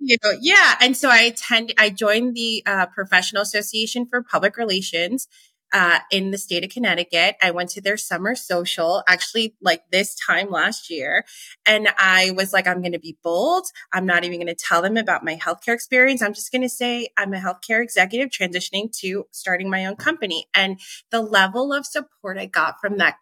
You 0.00 0.16
know, 0.24 0.32
yeah, 0.40 0.76
and 0.80 0.96
so 0.96 1.10
I 1.10 1.20
attend. 1.20 1.74
I 1.76 1.90
joined 1.90 2.34
the 2.34 2.62
uh, 2.64 2.86
Professional 2.86 3.42
Association 3.42 4.06
for 4.06 4.22
Public 4.22 4.56
Relations 4.56 5.28
uh, 5.72 5.98
in 6.10 6.30
the 6.30 6.38
state 6.38 6.64
of 6.64 6.70
Connecticut. 6.70 7.36
I 7.42 7.50
went 7.50 7.70
to 7.70 7.80
their 7.80 7.96
summer 7.96 8.34
social, 8.34 9.02
actually, 9.08 9.56
like 9.60 9.82
this 9.90 10.14
time 10.14 10.50
last 10.50 10.90
year. 10.90 11.24
And 11.66 11.88
I 11.98 12.32
was 12.36 12.52
like, 12.52 12.66
I'm 12.66 12.80
going 12.80 12.92
to 12.92 12.98
be 12.98 13.18
bold. 13.22 13.66
I'm 13.92 14.06
not 14.06 14.24
even 14.24 14.38
going 14.38 14.46
to 14.46 14.54
tell 14.54 14.82
them 14.82 14.96
about 14.96 15.24
my 15.24 15.36
healthcare 15.36 15.74
experience. 15.74 16.22
I'm 16.22 16.34
just 16.34 16.52
going 16.52 16.62
to 16.62 16.68
say 16.68 17.08
I'm 17.16 17.34
a 17.34 17.40
healthcare 17.40 17.82
executive 17.82 18.30
transitioning 18.30 18.96
to 18.98 19.26
starting 19.32 19.68
my 19.68 19.86
own 19.86 19.96
company. 19.96 20.46
And 20.54 20.78
the 21.10 21.20
level 21.20 21.72
of 21.72 21.86
support 21.86 22.38
I 22.38 22.46
got 22.46 22.80
from 22.80 22.98
that 22.98 23.16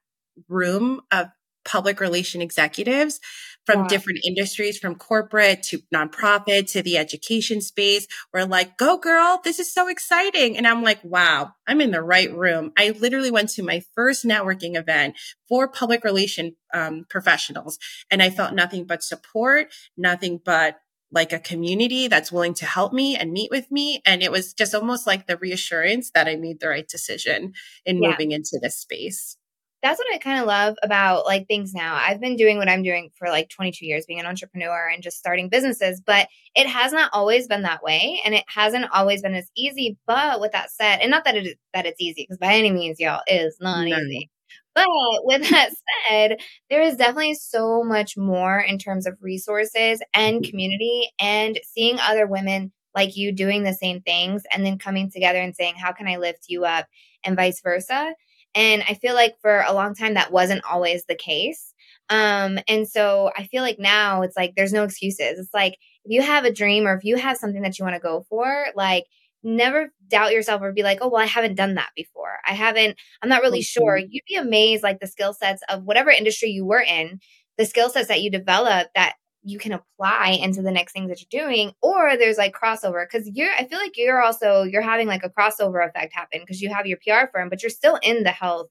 room 0.48 1.00
of 1.10 1.28
public 1.64 2.00
relation 2.00 2.42
executives 2.42 3.20
from 3.64 3.86
different 3.86 4.20
industries, 4.24 4.78
from 4.78 4.94
corporate 4.96 5.62
to 5.62 5.80
nonprofit 5.94 6.70
to 6.72 6.82
the 6.82 6.98
education 6.98 7.60
space. 7.60 8.06
We're 8.32 8.44
like, 8.44 8.76
go 8.76 8.98
girl, 8.98 9.40
this 9.44 9.58
is 9.58 9.72
so 9.72 9.88
exciting. 9.88 10.56
And 10.56 10.66
I'm 10.66 10.82
like, 10.82 11.02
wow, 11.04 11.52
I'm 11.66 11.80
in 11.80 11.92
the 11.92 12.02
right 12.02 12.32
room. 12.32 12.72
I 12.76 12.90
literally 12.90 13.30
went 13.30 13.50
to 13.50 13.62
my 13.62 13.82
first 13.94 14.24
networking 14.24 14.76
event 14.76 15.16
for 15.48 15.68
public 15.68 16.04
relation 16.04 16.56
um, 16.74 17.06
professionals 17.08 17.78
and 18.10 18.22
I 18.22 18.30
felt 18.30 18.54
nothing 18.54 18.84
but 18.84 19.02
support, 19.02 19.68
nothing 19.96 20.40
but 20.44 20.78
like 21.12 21.32
a 21.32 21.38
community 21.38 22.08
that's 22.08 22.32
willing 22.32 22.54
to 22.54 22.66
help 22.66 22.92
me 22.92 23.16
and 23.16 23.32
meet 23.32 23.50
with 23.50 23.70
me. 23.70 24.00
And 24.06 24.22
it 24.22 24.32
was 24.32 24.54
just 24.54 24.74
almost 24.74 25.06
like 25.06 25.26
the 25.26 25.36
reassurance 25.36 26.10
that 26.12 26.26
I 26.26 26.36
made 26.36 26.60
the 26.60 26.68
right 26.68 26.88
decision 26.88 27.52
in 27.84 28.02
yeah. 28.02 28.10
moving 28.10 28.32
into 28.32 28.58
this 28.60 28.78
space. 28.78 29.36
That's 29.82 29.98
what 29.98 30.14
I 30.14 30.18
kind 30.18 30.40
of 30.40 30.46
love 30.46 30.76
about 30.82 31.26
like 31.26 31.48
things 31.48 31.74
now. 31.74 31.96
I've 31.96 32.20
been 32.20 32.36
doing 32.36 32.56
what 32.58 32.68
I'm 32.68 32.84
doing 32.84 33.10
for 33.16 33.28
like 33.28 33.48
22 33.48 33.84
years, 33.84 34.06
being 34.06 34.20
an 34.20 34.26
entrepreneur 34.26 34.88
and 34.88 35.02
just 35.02 35.18
starting 35.18 35.48
businesses, 35.48 36.00
but 36.00 36.28
it 36.54 36.68
has 36.68 36.92
not 36.92 37.10
always 37.12 37.48
been 37.48 37.62
that 37.62 37.82
way, 37.82 38.20
and 38.24 38.34
it 38.34 38.44
hasn't 38.46 38.86
always 38.92 39.22
been 39.22 39.34
as 39.34 39.50
easy. 39.56 39.96
But 40.06 40.40
with 40.40 40.52
that 40.52 40.70
said, 40.70 40.98
and 41.00 41.10
not 41.10 41.24
that 41.24 41.36
it 41.36 41.58
that 41.74 41.86
it's 41.86 42.00
easy, 42.00 42.22
because 42.22 42.38
by 42.38 42.54
any 42.54 42.70
means, 42.70 43.00
y'all, 43.00 43.22
is 43.26 43.56
not 43.60 43.86
no. 43.86 43.96
easy. 43.96 44.30
But 44.74 44.86
with 45.24 45.50
that 45.50 45.70
said, 46.08 46.38
there 46.70 46.82
is 46.82 46.96
definitely 46.96 47.34
so 47.34 47.82
much 47.82 48.16
more 48.16 48.60
in 48.60 48.78
terms 48.78 49.06
of 49.06 49.18
resources 49.20 50.00
and 50.14 50.36
mm-hmm. 50.36 50.50
community, 50.50 51.10
and 51.18 51.58
seeing 51.64 51.98
other 51.98 52.26
women 52.26 52.72
like 52.94 53.16
you 53.16 53.32
doing 53.32 53.64
the 53.64 53.74
same 53.74 54.00
things, 54.02 54.44
and 54.54 54.64
then 54.64 54.78
coming 54.78 55.10
together 55.10 55.40
and 55.40 55.56
saying, 55.56 55.74
"How 55.74 55.90
can 55.90 56.06
I 56.06 56.18
lift 56.18 56.44
you 56.46 56.64
up?" 56.64 56.86
and 57.24 57.36
vice 57.36 57.60
versa 57.60 58.14
and 58.54 58.82
I 58.88 58.94
feel 58.94 59.14
like 59.14 59.34
for 59.40 59.64
a 59.66 59.72
long 59.72 59.94
time 59.94 60.14
that 60.14 60.32
wasn't 60.32 60.64
always 60.64 61.04
the 61.04 61.14
case. 61.14 61.72
Um, 62.08 62.58
and 62.68 62.86
so 62.86 63.30
I 63.36 63.44
feel 63.44 63.62
like 63.62 63.78
now 63.78 64.22
it's 64.22 64.36
like 64.36 64.54
there's 64.56 64.72
no 64.72 64.84
excuses. 64.84 65.38
It's 65.38 65.54
like 65.54 65.74
if 66.04 66.10
you 66.10 66.22
have 66.22 66.44
a 66.44 66.52
dream 66.52 66.86
or 66.86 66.94
if 66.94 67.04
you 67.04 67.16
have 67.16 67.36
something 67.36 67.62
that 67.62 67.78
you 67.78 67.84
want 67.84 67.94
to 67.94 68.00
go 68.00 68.24
for, 68.28 68.66
like 68.74 69.04
never 69.42 69.92
doubt 70.08 70.32
yourself 70.32 70.62
or 70.62 70.72
be 70.72 70.82
like, 70.82 70.98
oh, 71.00 71.08
well, 71.08 71.22
I 71.22 71.26
haven't 71.26 71.56
done 71.56 71.74
that 71.74 71.90
before. 71.96 72.38
I 72.46 72.52
haven't, 72.52 72.96
I'm 73.22 73.28
not 73.28 73.42
really 73.42 73.62
sure. 73.62 73.96
You'd 73.96 74.24
be 74.28 74.36
amazed, 74.36 74.82
like 74.82 75.00
the 75.00 75.06
skill 75.06 75.32
sets 75.32 75.62
of 75.68 75.84
whatever 75.84 76.10
industry 76.10 76.50
you 76.50 76.64
were 76.64 76.82
in, 76.82 77.20
the 77.58 77.66
skill 77.66 77.88
sets 77.88 78.08
that 78.08 78.22
you 78.22 78.30
develop 78.30 78.88
that 78.94 79.14
you 79.44 79.58
can 79.58 79.72
apply 79.72 80.38
into 80.40 80.62
the 80.62 80.70
next 80.70 80.92
things 80.92 81.08
that 81.08 81.20
you're 81.20 81.46
doing 81.46 81.72
or 81.82 82.16
there's 82.16 82.38
like 82.38 82.54
crossover 82.54 83.04
because 83.04 83.28
you're 83.28 83.52
i 83.58 83.64
feel 83.66 83.78
like 83.78 83.96
you're 83.96 84.22
also 84.22 84.62
you're 84.62 84.82
having 84.82 85.06
like 85.06 85.24
a 85.24 85.28
crossover 85.28 85.86
effect 85.86 86.12
happen 86.14 86.40
because 86.40 86.60
you 86.60 86.72
have 86.72 86.86
your 86.86 86.98
pr 86.98 87.30
firm 87.32 87.48
but 87.48 87.62
you're 87.62 87.70
still 87.70 87.98
in 88.02 88.22
the 88.22 88.30
health 88.30 88.68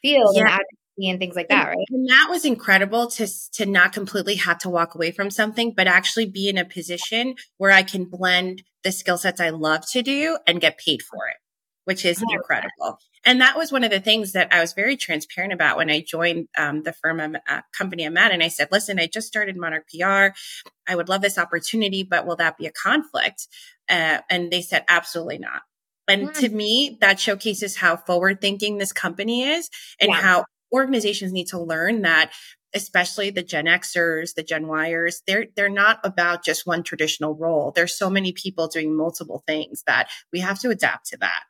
field 0.00 0.34
yeah. 0.34 0.42
and 0.42 0.48
advocacy 0.48 1.10
and 1.10 1.18
things 1.18 1.36
like 1.36 1.48
that 1.48 1.68
right 1.68 1.86
and 1.90 2.08
that 2.08 2.26
was 2.30 2.44
incredible 2.44 3.08
to 3.08 3.26
to 3.52 3.66
not 3.66 3.92
completely 3.92 4.36
have 4.36 4.58
to 4.58 4.70
walk 4.70 4.94
away 4.94 5.10
from 5.10 5.30
something 5.30 5.72
but 5.76 5.86
actually 5.86 6.26
be 6.26 6.48
in 6.48 6.58
a 6.58 6.64
position 6.64 7.34
where 7.58 7.72
i 7.72 7.82
can 7.82 8.04
blend 8.04 8.62
the 8.84 8.92
skill 8.92 9.18
sets 9.18 9.40
i 9.40 9.50
love 9.50 9.84
to 9.88 10.02
do 10.02 10.38
and 10.46 10.60
get 10.60 10.78
paid 10.78 11.02
for 11.02 11.26
it 11.26 11.36
which 11.84 12.04
is 12.04 12.22
incredible 12.32 12.98
and 13.24 13.40
that 13.40 13.56
was 13.56 13.70
one 13.70 13.84
of 13.84 13.90
the 13.90 14.00
things 14.00 14.32
that 14.32 14.52
I 14.52 14.60
was 14.60 14.72
very 14.72 14.96
transparent 14.96 15.52
about 15.52 15.76
when 15.76 15.90
I 15.90 16.04
joined 16.06 16.48
um, 16.58 16.82
the 16.82 16.92
firm 16.92 17.20
uh, 17.20 17.60
company 17.76 18.04
I'm 18.04 18.16
at. 18.16 18.32
And 18.32 18.42
I 18.42 18.48
said, 18.48 18.68
listen, 18.72 18.98
I 18.98 19.06
just 19.06 19.28
started 19.28 19.56
Monarch 19.56 19.86
PR. 19.88 20.34
I 20.88 20.96
would 20.96 21.08
love 21.08 21.22
this 21.22 21.38
opportunity, 21.38 22.02
but 22.02 22.26
will 22.26 22.36
that 22.36 22.58
be 22.58 22.66
a 22.66 22.72
conflict? 22.72 23.46
Uh, 23.88 24.18
and 24.28 24.50
they 24.50 24.62
said, 24.62 24.84
absolutely 24.88 25.38
not. 25.38 25.62
And 26.08 26.30
mm. 26.30 26.34
to 26.40 26.48
me, 26.48 26.98
that 27.00 27.20
showcases 27.20 27.76
how 27.76 27.96
forward 27.96 28.40
thinking 28.40 28.78
this 28.78 28.92
company 28.92 29.44
is 29.44 29.70
and 30.00 30.10
yeah. 30.10 30.20
how 30.20 30.44
organizations 30.72 31.32
need 31.32 31.48
to 31.48 31.60
learn 31.60 32.02
that 32.02 32.32
especially 32.74 33.28
the 33.28 33.42
Gen 33.42 33.66
Xers, 33.66 34.32
the 34.32 34.42
Gen 34.42 34.64
Yers, 34.64 35.16
they're 35.26 35.44
they're 35.54 35.68
not 35.68 36.00
about 36.04 36.42
just 36.42 36.66
one 36.66 36.82
traditional 36.82 37.34
role. 37.34 37.70
There's 37.70 37.94
so 37.94 38.08
many 38.08 38.32
people 38.32 38.66
doing 38.66 38.96
multiple 38.96 39.44
things 39.46 39.82
that 39.86 40.08
we 40.32 40.40
have 40.40 40.58
to 40.60 40.70
adapt 40.70 41.08
to 41.08 41.18
that. 41.18 41.42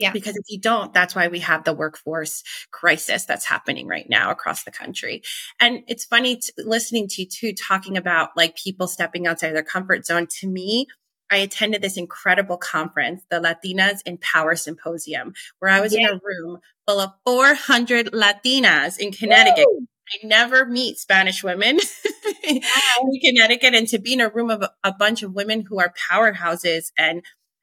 Yeah. 0.00 0.12
Because 0.12 0.36
if 0.36 0.44
you 0.48 0.58
don't, 0.58 0.92
that's 0.94 1.14
why 1.14 1.28
we 1.28 1.40
have 1.40 1.64
the 1.64 1.74
workforce 1.74 2.42
crisis 2.70 3.26
that's 3.26 3.44
happening 3.44 3.86
right 3.86 4.08
now 4.08 4.30
across 4.30 4.64
the 4.64 4.70
country. 4.70 5.22
And 5.60 5.82
it's 5.88 6.04
funny 6.04 6.36
to, 6.36 6.52
listening 6.58 7.06
to 7.08 7.22
you 7.22 7.28
too, 7.28 7.52
talking 7.52 7.96
about 7.96 8.30
like 8.36 8.56
people 8.56 8.88
stepping 8.88 9.26
outside 9.26 9.52
their 9.52 9.62
comfort 9.62 10.06
zone. 10.06 10.26
To 10.40 10.48
me, 10.48 10.86
I 11.30 11.36
attended 11.36 11.82
this 11.82 11.96
incredible 11.96 12.56
conference, 12.56 13.22
the 13.30 13.40
Latinas 13.40 14.00
in 14.04 14.18
Power 14.18 14.56
Symposium, 14.56 15.34
where 15.60 15.70
I 15.70 15.80
was 15.80 15.94
yeah. 15.94 16.08
in 16.08 16.14
a 16.14 16.20
room 16.22 16.58
full 16.88 17.00
of 17.00 17.12
400 17.24 18.12
Latinas 18.12 18.98
in 18.98 19.12
Connecticut. 19.12 19.66
I 20.12 20.26
never 20.26 20.66
meet 20.66 20.98
Spanish 20.98 21.44
women 21.44 21.78
in 22.42 22.60
Connecticut 23.24 23.74
and 23.74 23.86
to 23.88 23.98
be 23.98 24.14
in 24.14 24.20
a 24.20 24.28
room 24.28 24.50
of 24.50 24.64
a 24.82 24.92
bunch 24.92 25.22
of 25.22 25.34
women 25.34 25.64
who 25.68 25.78
are 25.78 25.94
powerhouses 26.10 26.90
and 26.98 27.22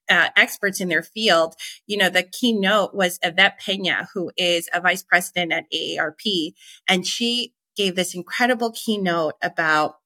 uh, 0.10 0.30
experts 0.36 0.82
in 0.82 0.90
their 0.90 1.04
field, 1.04 1.56
you 1.86 1.98
know, 1.98 2.10
the 2.10 2.24
keynote 2.24 2.94
was 2.94 3.20
Yvette 3.24 3.60
Pena, 3.60 4.08
who 4.14 4.32
is 4.38 4.70
a 4.74 4.82
vice 4.82 5.04
president 5.04 5.52
at 5.52 5.66
AARP. 5.74 6.54
And 6.88 7.06
she 7.06 7.54
gave 7.76 7.96
this 7.96 8.16
incredible 8.16 8.72
keynote 8.72 9.34
about 9.42 9.98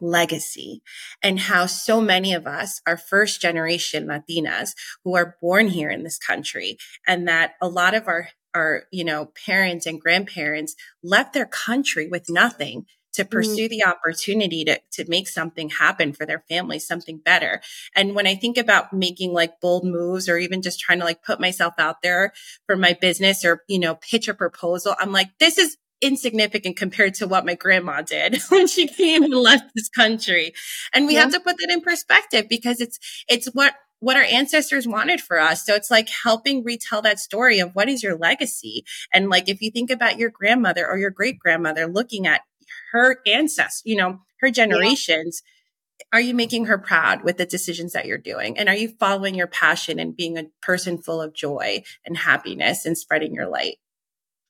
legacy 0.00 0.82
and 1.22 1.40
how 1.40 1.66
so 1.66 2.00
many 2.00 2.32
of 2.32 2.46
us 2.46 2.80
are 2.86 2.96
first 2.96 3.40
generation 3.40 4.06
Latinas 4.06 4.74
who 5.04 5.16
are 5.16 5.36
born 5.40 5.68
here 5.68 5.90
in 5.90 6.04
this 6.04 6.18
country 6.18 6.78
and 7.06 7.26
that 7.26 7.54
a 7.60 7.68
lot 7.68 7.94
of 7.94 8.06
our 8.06 8.28
our 8.54 8.84
you 8.92 9.04
know 9.04 9.32
parents 9.46 9.86
and 9.86 10.00
grandparents 10.00 10.74
left 11.02 11.32
their 11.32 11.46
country 11.46 12.08
with 12.08 12.30
nothing 12.30 12.86
to 13.14 13.22
mm-hmm. 13.22 13.30
pursue 13.30 13.66
mm. 13.66 13.70
the 13.70 13.84
opportunity 13.84 14.64
to, 14.64 14.80
to 14.92 15.04
make 15.08 15.28
something 15.28 15.70
happen 15.70 16.12
for 16.12 16.26
their 16.26 16.44
family, 16.48 16.78
something 16.78 17.18
better. 17.18 17.60
And 17.94 18.14
when 18.14 18.26
I 18.26 18.34
think 18.34 18.58
about 18.58 18.92
making 18.92 19.32
like 19.32 19.60
bold 19.60 19.84
moves 19.84 20.28
or 20.28 20.38
even 20.38 20.62
just 20.62 20.80
trying 20.80 20.98
to 20.98 21.04
like 21.04 21.22
put 21.22 21.40
myself 21.40 21.74
out 21.78 22.02
there 22.02 22.32
for 22.66 22.76
my 22.76 22.96
business 23.00 23.44
or, 23.44 23.62
you 23.68 23.78
know, 23.78 23.96
pitch 23.96 24.28
a 24.28 24.34
proposal, 24.34 24.94
I'm 24.98 25.12
like, 25.12 25.28
this 25.38 25.58
is 25.58 25.76
insignificant 26.00 26.76
compared 26.76 27.14
to 27.14 27.26
what 27.26 27.44
my 27.44 27.54
grandma 27.54 28.02
did 28.02 28.38
when 28.50 28.66
she 28.66 28.86
came 28.86 29.24
and 29.24 29.34
left 29.34 29.64
this 29.74 29.88
country. 29.88 30.52
And 30.92 31.06
we 31.06 31.14
yeah. 31.14 31.22
have 31.22 31.32
to 31.32 31.40
put 31.40 31.56
that 31.58 31.70
in 31.70 31.80
perspective 31.80 32.46
because 32.48 32.80
it's, 32.80 32.98
it's 33.28 33.48
what 33.48 33.74
what 34.00 34.16
our 34.16 34.22
ancestors 34.22 34.86
wanted 34.86 35.20
for 35.20 35.38
us. 35.40 35.64
So 35.64 35.74
it's 35.74 35.90
like 35.90 36.08
helping 36.08 36.62
retell 36.62 37.02
that 37.02 37.18
story 37.18 37.58
of 37.58 37.74
what 37.74 37.88
is 37.88 38.02
your 38.02 38.16
legacy. 38.16 38.84
And 39.12 39.28
like, 39.28 39.48
if 39.48 39.60
you 39.60 39.70
think 39.70 39.90
about 39.90 40.18
your 40.18 40.30
grandmother 40.30 40.86
or 40.86 40.98
your 40.98 41.10
great 41.10 41.38
grandmother 41.38 41.86
looking 41.86 42.26
at 42.26 42.42
her 42.92 43.18
ancestors, 43.26 43.82
you 43.84 43.96
know, 43.96 44.20
her 44.40 44.50
generations. 44.50 45.42
Yeah. 45.44 45.52
Are 46.12 46.20
you 46.20 46.32
making 46.32 46.66
her 46.66 46.78
proud 46.78 47.24
with 47.24 47.38
the 47.38 47.46
decisions 47.46 47.92
that 47.92 48.06
you're 48.06 48.18
doing? 48.18 48.56
And 48.56 48.68
are 48.68 48.74
you 48.74 48.88
following 49.00 49.34
your 49.34 49.48
passion 49.48 49.98
and 49.98 50.16
being 50.16 50.38
a 50.38 50.44
person 50.62 50.98
full 50.98 51.20
of 51.20 51.34
joy 51.34 51.82
and 52.06 52.16
happiness 52.16 52.86
and 52.86 52.96
spreading 52.96 53.34
your 53.34 53.48
light? 53.48 53.78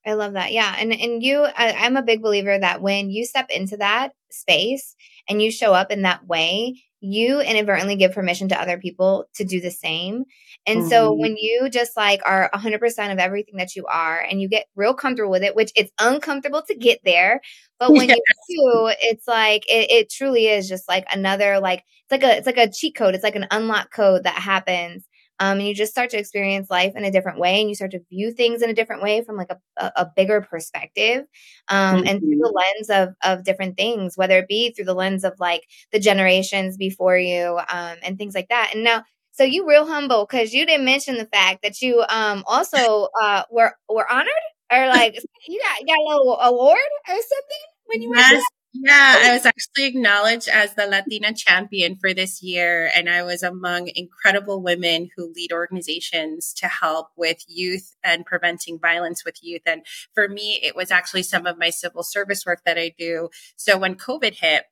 I 0.06 0.14
love 0.14 0.34
that. 0.34 0.52
Yeah. 0.52 0.74
And 0.78 0.92
and 0.92 1.22
you 1.22 1.44
I, 1.44 1.72
I'm 1.72 1.96
a 1.96 2.02
big 2.02 2.22
believer 2.22 2.58
that 2.58 2.80
when 2.80 3.10
you 3.10 3.24
step 3.24 3.50
into 3.50 3.78
that 3.78 4.12
space 4.30 4.94
and 5.28 5.42
you 5.42 5.50
show 5.50 5.74
up 5.74 5.90
in 5.90 6.02
that 6.02 6.26
way, 6.26 6.82
you 7.00 7.40
inadvertently 7.40 7.96
give 7.96 8.12
permission 8.12 8.48
to 8.48 8.60
other 8.60 8.78
people 8.78 9.26
to 9.34 9.44
do 9.44 9.60
the 9.60 9.70
same. 9.70 10.24
And 10.66 10.80
mm-hmm. 10.80 10.88
so 10.88 11.12
when 11.12 11.36
you 11.36 11.68
just 11.70 11.96
like 11.96 12.20
are 12.24 12.50
100% 12.52 13.12
of 13.12 13.18
everything 13.18 13.56
that 13.58 13.76
you 13.76 13.86
are 13.86 14.20
and 14.20 14.40
you 14.40 14.48
get 14.48 14.66
real 14.74 14.94
comfortable 14.94 15.30
with 15.30 15.42
it, 15.42 15.54
which 15.54 15.72
it's 15.76 15.92
uncomfortable 16.00 16.62
to 16.68 16.74
get 16.74 17.00
there, 17.04 17.40
but 17.78 17.92
when 17.92 18.08
yes. 18.08 18.18
you 18.48 18.56
do, 18.56 18.92
it's 19.00 19.28
like 19.28 19.62
it, 19.68 19.90
it 19.90 20.10
truly 20.10 20.46
is 20.46 20.68
just 20.68 20.88
like 20.88 21.06
another 21.12 21.60
like 21.60 21.84
it's 22.10 22.22
like 22.22 22.22
a 22.22 22.36
it's 22.36 22.46
like 22.46 22.58
a 22.58 22.70
cheat 22.70 22.96
code. 22.96 23.14
It's 23.14 23.24
like 23.24 23.36
an 23.36 23.46
unlock 23.50 23.92
code 23.92 24.24
that 24.24 24.34
happens 24.34 25.04
um, 25.40 25.58
and 25.58 25.68
you 25.68 25.74
just 25.74 25.92
start 25.92 26.10
to 26.10 26.18
experience 26.18 26.70
life 26.70 26.94
in 26.96 27.04
a 27.04 27.10
different 27.10 27.38
way 27.38 27.60
and 27.60 27.68
you 27.68 27.74
start 27.74 27.92
to 27.92 28.00
view 28.10 28.32
things 28.32 28.62
in 28.62 28.70
a 28.70 28.74
different 28.74 29.02
way 29.02 29.22
from 29.22 29.36
like 29.36 29.50
a, 29.50 29.92
a, 29.96 30.06
bigger 30.16 30.40
perspective 30.40 31.24
um, 31.68 31.96
mm-hmm. 31.96 32.08
and 32.08 32.20
through 32.20 32.30
the 32.30 32.52
mm-hmm. 32.52 32.88
lens 32.88 32.90
of, 32.90 33.14
of 33.24 33.44
different 33.44 33.76
things 33.76 34.16
whether 34.16 34.38
it 34.38 34.48
be 34.48 34.70
through 34.72 34.84
the 34.84 34.94
lens 34.94 35.24
of 35.24 35.34
like 35.38 35.64
the 35.92 36.00
generations 36.00 36.76
before 36.76 37.16
you 37.16 37.58
um, 37.70 37.96
and 38.02 38.18
things 38.18 38.34
like 38.34 38.48
that 38.48 38.72
and 38.74 38.84
now 38.84 39.04
so 39.32 39.44
you 39.44 39.68
real 39.68 39.86
humble 39.86 40.26
because 40.28 40.52
you 40.52 40.66
didn't 40.66 40.84
mention 40.84 41.16
the 41.16 41.26
fact 41.26 41.62
that 41.62 41.80
you 41.80 42.04
um, 42.08 42.42
also 42.46 43.08
uh, 43.22 43.44
were 43.50 43.72
were 43.88 44.10
honored 44.10 44.32
or 44.72 44.88
like 44.88 45.14
you 45.48 45.60
got 45.60 45.80
you 45.80 45.86
got 45.86 45.98
a 46.00 46.08
little 46.08 46.38
award 46.40 46.78
or 47.08 47.14
something 47.14 47.66
when 47.86 48.02
you 48.02 48.12
yes, 48.14 48.42
yeah, 48.80 49.16
I 49.22 49.32
was 49.32 49.44
actually 49.44 49.84
acknowledged 49.86 50.48
as 50.48 50.74
the 50.74 50.86
Latina 50.86 51.32
champion 51.34 51.96
for 51.96 52.14
this 52.14 52.42
year. 52.42 52.90
And 52.94 53.08
I 53.08 53.22
was 53.22 53.42
among 53.42 53.90
incredible 53.94 54.62
women 54.62 55.10
who 55.16 55.32
lead 55.34 55.52
organizations 55.52 56.52
to 56.58 56.68
help 56.68 57.08
with 57.16 57.44
youth 57.48 57.96
and 58.04 58.24
preventing 58.24 58.78
violence 58.78 59.24
with 59.24 59.36
youth. 59.42 59.62
And 59.66 59.82
for 60.14 60.28
me, 60.28 60.60
it 60.62 60.76
was 60.76 60.90
actually 60.90 61.24
some 61.24 61.46
of 61.46 61.58
my 61.58 61.70
civil 61.70 62.02
service 62.02 62.46
work 62.46 62.60
that 62.64 62.78
I 62.78 62.94
do. 62.96 63.30
So 63.56 63.76
when 63.78 63.96
COVID 63.96 64.34
hit, 64.34 64.64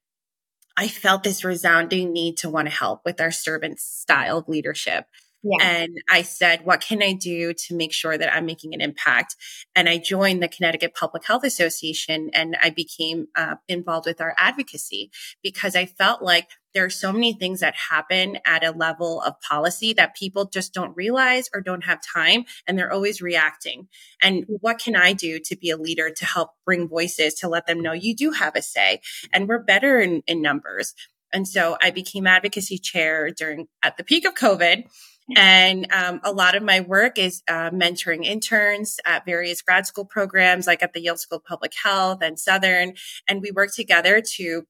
I 0.76 0.88
felt 0.88 1.22
this 1.22 1.42
resounding 1.42 2.12
need 2.12 2.36
to 2.38 2.50
want 2.50 2.68
to 2.68 2.74
help 2.74 3.00
with 3.04 3.20
our 3.20 3.32
servant 3.32 3.80
style 3.80 4.38
of 4.38 4.48
leadership. 4.48 5.06
Yeah. 5.48 5.64
And 5.64 5.98
I 6.10 6.22
said, 6.22 6.64
what 6.64 6.80
can 6.80 7.02
I 7.02 7.12
do 7.12 7.52
to 7.52 7.76
make 7.76 7.92
sure 7.92 8.18
that 8.18 8.34
I'm 8.34 8.46
making 8.46 8.74
an 8.74 8.80
impact? 8.80 9.36
And 9.76 9.88
I 9.88 9.98
joined 9.98 10.42
the 10.42 10.48
Connecticut 10.48 10.94
Public 10.94 11.24
Health 11.24 11.44
Association 11.44 12.30
and 12.34 12.56
I 12.60 12.70
became 12.70 13.28
uh, 13.36 13.54
involved 13.68 14.06
with 14.06 14.20
our 14.20 14.34
advocacy 14.38 15.10
because 15.44 15.76
I 15.76 15.86
felt 15.86 16.20
like 16.20 16.48
there 16.74 16.84
are 16.84 16.90
so 16.90 17.12
many 17.12 17.32
things 17.32 17.60
that 17.60 17.76
happen 17.90 18.38
at 18.44 18.64
a 18.64 18.72
level 18.72 19.22
of 19.22 19.40
policy 19.40 19.92
that 19.92 20.16
people 20.16 20.46
just 20.46 20.74
don't 20.74 20.96
realize 20.96 21.48
or 21.54 21.60
don't 21.60 21.84
have 21.84 22.00
time 22.02 22.44
and 22.66 22.76
they're 22.76 22.92
always 22.92 23.22
reacting. 23.22 23.86
And 24.20 24.44
what 24.48 24.80
can 24.80 24.96
I 24.96 25.12
do 25.12 25.38
to 25.44 25.56
be 25.56 25.70
a 25.70 25.76
leader 25.76 26.10
to 26.10 26.24
help 26.24 26.50
bring 26.64 26.88
voices 26.88 27.34
to 27.34 27.48
let 27.48 27.66
them 27.66 27.80
know 27.80 27.92
you 27.92 28.16
do 28.16 28.32
have 28.32 28.56
a 28.56 28.62
say 28.62 29.00
and 29.32 29.48
we're 29.48 29.62
better 29.62 30.00
in, 30.00 30.22
in 30.26 30.42
numbers. 30.42 30.92
And 31.32 31.46
so 31.46 31.76
I 31.80 31.90
became 31.90 32.26
advocacy 32.26 32.78
chair 32.78 33.30
during 33.30 33.68
at 33.82 33.96
the 33.96 34.04
peak 34.04 34.26
of 34.26 34.34
COVID 34.34 34.86
And 35.34 35.92
um, 35.92 36.20
a 36.22 36.30
lot 36.30 36.54
of 36.54 36.62
my 36.62 36.80
work 36.80 37.18
is 37.18 37.42
uh, 37.48 37.70
mentoring 37.70 38.24
interns 38.24 38.98
at 39.04 39.24
various 39.26 39.60
grad 39.60 39.86
school 39.86 40.04
programs, 40.04 40.66
like 40.66 40.82
at 40.82 40.92
the 40.92 41.00
Yale 41.00 41.16
School 41.16 41.38
of 41.38 41.44
Public 41.44 41.72
Health 41.82 42.18
and 42.22 42.38
Southern. 42.38 42.94
And 43.28 43.42
we 43.42 43.50
work 43.50 43.74
together 43.74 44.22
to 44.36 44.62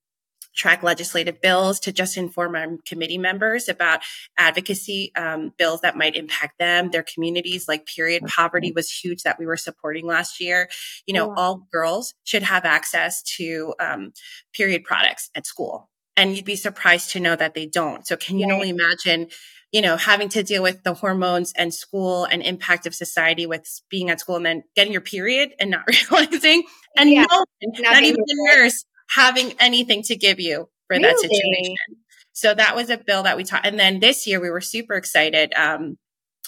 track 0.56 0.82
legislative 0.82 1.40
bills 1.40 1.78
to 1.80 1.92
just 1.92 2.16
inform 2.16 2.56
our 2.56 2.78
committee 2.86 3.18
members 3.18 3.68
about 3.68 4.00
advocacy 4.38 5.12
um, 5.14 5.52
bills 5.58 5.82
that 5.82 5.96
might 5.96 6.16
impact 6.16 6.58
them, 6.58 6.90
their 6.90 7.04
communities. 7.04 7.68
Like 7.68 7.86
period 7.86 8.24
poverty 8.26 8.72
was 8.74 8.90
huge 8.90 9.22
that 9.22 9.38
we 9.38 9.46
were 9.46 9.58
supporting 9.58 10.06
last 10.06 10.40
year. 10.40 10.68
You 11.06 11.14
know, 11.14 11.34
all 11.36 11.66
girls 11.70 12.14
should 12.24 12.42
have 12.42 12.64
access 12.64 13.22
to 13.36 13.74
um, 13.78 14.12
period 14.54 14.84
products 14.84 15.28
at 15.34 15.46
school. 15.46 15.90
And 16.16 16.34
you'd 16.34 16.46
be 16.46 16.56
surprised 16.56 17.10
to 17.10 17.20
know 17.20 17.36
that 17.36 17.52
they 17.52 17.66
don't. 17.66 18.06
So 18.06 18.16
can 18.16 18.38
you 18.38 18.50
only 18.50 18.70
imagine 18.70 19.28
you 19.72 19.82
know, 19.82 19.96
having 19.96 20.28
to 20.30 20.42
deal 20.42 20.62
with 20.62 20.82
the 20.84 20.94
hormones 20.94 21.52
and 21.56 21.74
school 21.74 22.24
and 22.24 22.42
impact 22.42 22.86
of 22.86 22.94
society 22.94 23.46
with 23.46 23.82
being 23.90 24.10
at 24.10 24.20
school 24.20 24.36
and 24.36 24.46
then 24.46 24.62
getting 24.74 24.92
your 24.92 25.02
period 25.02 25.50
and 25.58 25.70
not 25.70 25.86
realizing 26.10 26.64
and 26.96 27.10
yeah, 27.10 27.26
no 27.30 27.44
not, 27.62 27.82
not 27.82 28.02
even 28.02 28.20
the 28.26 28.54
nurse 28.54 28.84
having 29.10 29.54
anything 29.60 30.02
to 30.02 30.16
give 30.16 30.40
you 30.40 30.68
for 30.88 30.96
really? 30.96 31.04
that 31.04 31.18
situation. 31.18 31.76
So 32.32 32.52
that 32.52 32.76
was 32.76 32.90
a 32.90 32.98
bill 32.98 33.22
that 33.22 33.36
we 33.36 33.44
taught. 33.44 33.64
And 33.64 33.78
then 33.78 34.00
this 34.00 34.26
year 34.26 34.40
we 34.40 34.50
were 34.50 34.60
super 34.60 34.94
excited. 34.94 35.52
Um, 35.54 35.96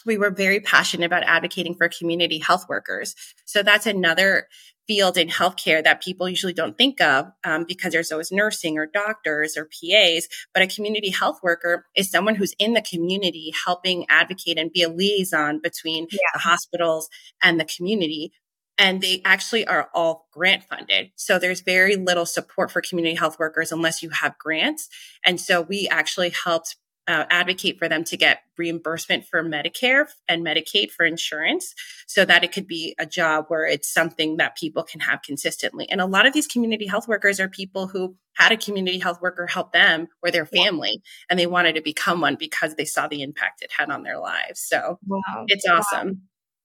we 0.06 0.18
were 0.18 0.30
very 0.30 0.60
passionate 0.60 1.06
about 1.06 1.22
advocating 1.24 1.74
for 1.74 1.88
community 1.88 2.38
health 2.38 2.66
workers. 2.68 3.14
So 3.44 3.62
that's 3.62 3.86
another 3.86 4.48
field 4.88 5.18
in 5.18 5.28
healthcare 5.28 5.84
that 5.84 6.02
people 6.02 6.28
usually 6.28 6.54
don't 6.54 6.78
think 6.78 7.00
of 7.00 7.26
um, 7.44 7.64
because 7.68 7.92
there's 7.92 8.10
always 8.10 8.32
nursing 8.32 8.78
or 8.78 8.86
doctors 8.86 9.56
or 9.56 9.66
PAs. 9.66 10.26
But 10.54 10.62
a 10.62 10.66
community 10.66 11.10
health 11.10 11.40
worker 11.42 11.84
is 11.94 12.10
someone 12.10 12.34
who's 12.34 12.54
in 12.58 12.72
the 12.72 12.82
community 12.82 13.52
helping 13.66 14.06
advocate 14.08 14.58
and 14.58 14.72
be 14.72 14.82
a 14.82 14.88
liaison 14.88 15.60
between 15.62 16.08
yeah. 16.10 16.18
the 16.32 16.40
hospitals 16.40 17.08
and 17.42 17.60
the 17.60 17.66
community. 17.66 18.32
And 18.78 19.02
they 19.02 19.20
actually 19.24 19.66
are 19.66 19.90
all 19.92 20.28
grant 20.32 20.64
funded. 20.64 21.10
So 21.16 21.38
there's 21.38 21.60
very 21.60 21.96
little 21.96 22.26
support 22.26 22.70
for 22.70 22.80
community 22.80 23.16
health 23.16 23.38
workers 23.38 23.72
unless 23.72 24.02
you 24.02 24.10
have 24.10 24.38
grants. 24.38 24.88
And 25.26 25.40
so 25.40 25.60
we 25.60 25.88
actually 25.90 26.30
helped 26.30 26.76
uh, 27.08 27.24
advocate 27.30 27.78
for 27.78 27.88
them 27.88 28.04
to 28.04 28.16
get 28.18 28.42
reimbursement 28.58 29.24
for 29.24 29.42
Medicare 29.42 30.04
and 30.28 30.44
Medicaid 30.44 30.90
for 30.90 31.06
insurance 31.06 31.74
so 32.06 32.24
that 32.26 32.44
it 32.44 32.52
could 32.52 32.66
be 32.66 32.94
a 32.98 33.06
job 33.06 33.46
where 33.48 33.66
it's 33.66 33.92
something 33.92 34.36
that 34.36 34.56
people 34.56 34.82
can 34.82 35.00
have 35.00 35.22
consistently. 35.22 35.88
And 35.88 36.02
a 36.02 36.06
lot 36.06 36.26
of 36.26 36.34
these 36.34 36.46
community 36.46 36.86
health 36.86 37.08
workers 37.08 37.40
are 37.40 37.48
people 37.48 37.86
who 37.86 38.14
had 38.34 38.52
a 38.52 38.58
community 38.58 38.98
health 38.98 39.22
worker 39.22 39.46
help 39.46 39.72
them 39.72 40.08
or 40.22 40.30
their 40.30 40.44
family 40.44 41.00
and 41.30 41.38
they 41.38 41.46
wanted 41.46 41.74
to 41.76 41.80
become 41.80 42.20
one 42.20 42.36
because 42.38 42.74
they 42.74 42.84
saw 42.84 43.08
the 43.08 43.22
impact 43.22 43.62
it 43.62 43.72
had 43.76 43.90
on 43.90 44.02
their 44.02 44.18
lives. 44.18 44.60
So 44.60 44.98
wow. 45.06 45.44
it's 45.48 45.66
awesome. 45.66 46.08
Wow. 46.08 46.14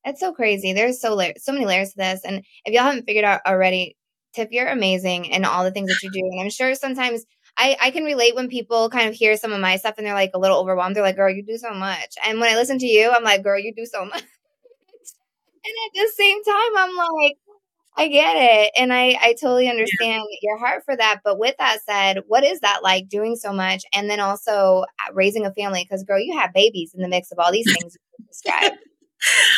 It's 0.05 0.19
so 0.19 0.33
crazy. 0.33 0.73
There's 0.73 0.99
so 0.99 1.15
la- 1.15 1.31
so 1.37 1.53
many 1.53 1.65
layers 1.65 1.91
to 1.91 1.97
this. 1.97 2.21
And 2.25 2.43
if 2.65 2.73
y'all 2.73 2.83
haven't 2.83 3.05
figured 3.05 3.23
out 3.23 3.39
already, 3.47 3.95
Tiff, 4.35 4.49
you're 4.51 4.67
amazing 4.67 5.31
and 5.31 5.45
all 5.45 5.63
the 5.63 5.71
things 5.71 5.89
that 5.89 5.99
you 6.03 6.11
do. 6.11 6.27
And 6.31 6.41
I'm 6.41 6.49
sure 6.49 6.75
sometimes 6.75 7.23
I, 7.57 7.77
I 7.81 7.91
can 7.91 8.03
relate 8.03 8.35
when 8.35 8.49
people 8.49 8.89
kind 8.89 9.07
of 9.07 9.13
hear 9.13 9.37
some 9.37 9.53
of 9.53 9.61
my 9.61 9.77
stuff 9.77 9.95
and 9.97 10.07
they're 10.07 10.13
like 10.13 10.31
a 10.33 10.39
little 10.39 10.59
overwhelmed. 10.59 10.95
They're 10.95 11.03
like, 11.03 11.15
girl, 11.15 11.29
you 11.29 11.43
do 11.43 11.57
so 11.57 11.73
much. 11.73 12.15
And 12.25 12.39
when 12.39 12.51
I 12.51 12.55
listen 12.55 12.79
to 12.79 12.85
you, 12.87 13.11
I'm 13.11 13.23
like, 13.23 13.43
girl, 13.43 13.59
you 13.59 13.73
do 13.75 13.85
so 13.85 14.03
much. 14.05 14.23
and 14.23 15.73
at 15.85 15.93
the 15.93 16.11
same 16.15 16.43
time, 16.43 16.77
I'm 16.77 16.95
like, 16.95 17.37
I 17.95 18.07
get 18.07 18.35
it. 18.35 18.71
And 18.77 18.91
I, 18.91 19.17
I 19.21 19.35
totally 19.39 19.69
understand 19.69 20.23
yeah. 20.29 20.37
your 20.41 20.57
heart 20.57 20.83
for 20.83 20.95
that. 20.97 21.21
But 21.23 21.37
with 21.37 21.55
that 21.59 21.79
said, 21.85 22.23
what 22.27 22.43
is 22.43 22.59
that 22.61 22.81
like 22.81 23.07
doing 23.07 23.35
so 23.35 23.53
much 23.53 23.83
and 23.93 24.09
then 24.09 24.19
also 24.19 24.85
uh, 24.99 25.13
raising 25.13 25.45
a 25.45 25.53
family? 25.53 25.85
Because, 25.87 26.03
girl, 26.03 26.19
you 26.19 26.37
have 26.37 26.53
babies 26.53 26.93
in 26.95 27.01
the 27.01 27.07
mix 27.07 27.31
of 27.31 27.37
all 27.37 27.51
these 27.51 27.71
things 27.71 27.97
you 28.19 28.25
described. 28.25 28.77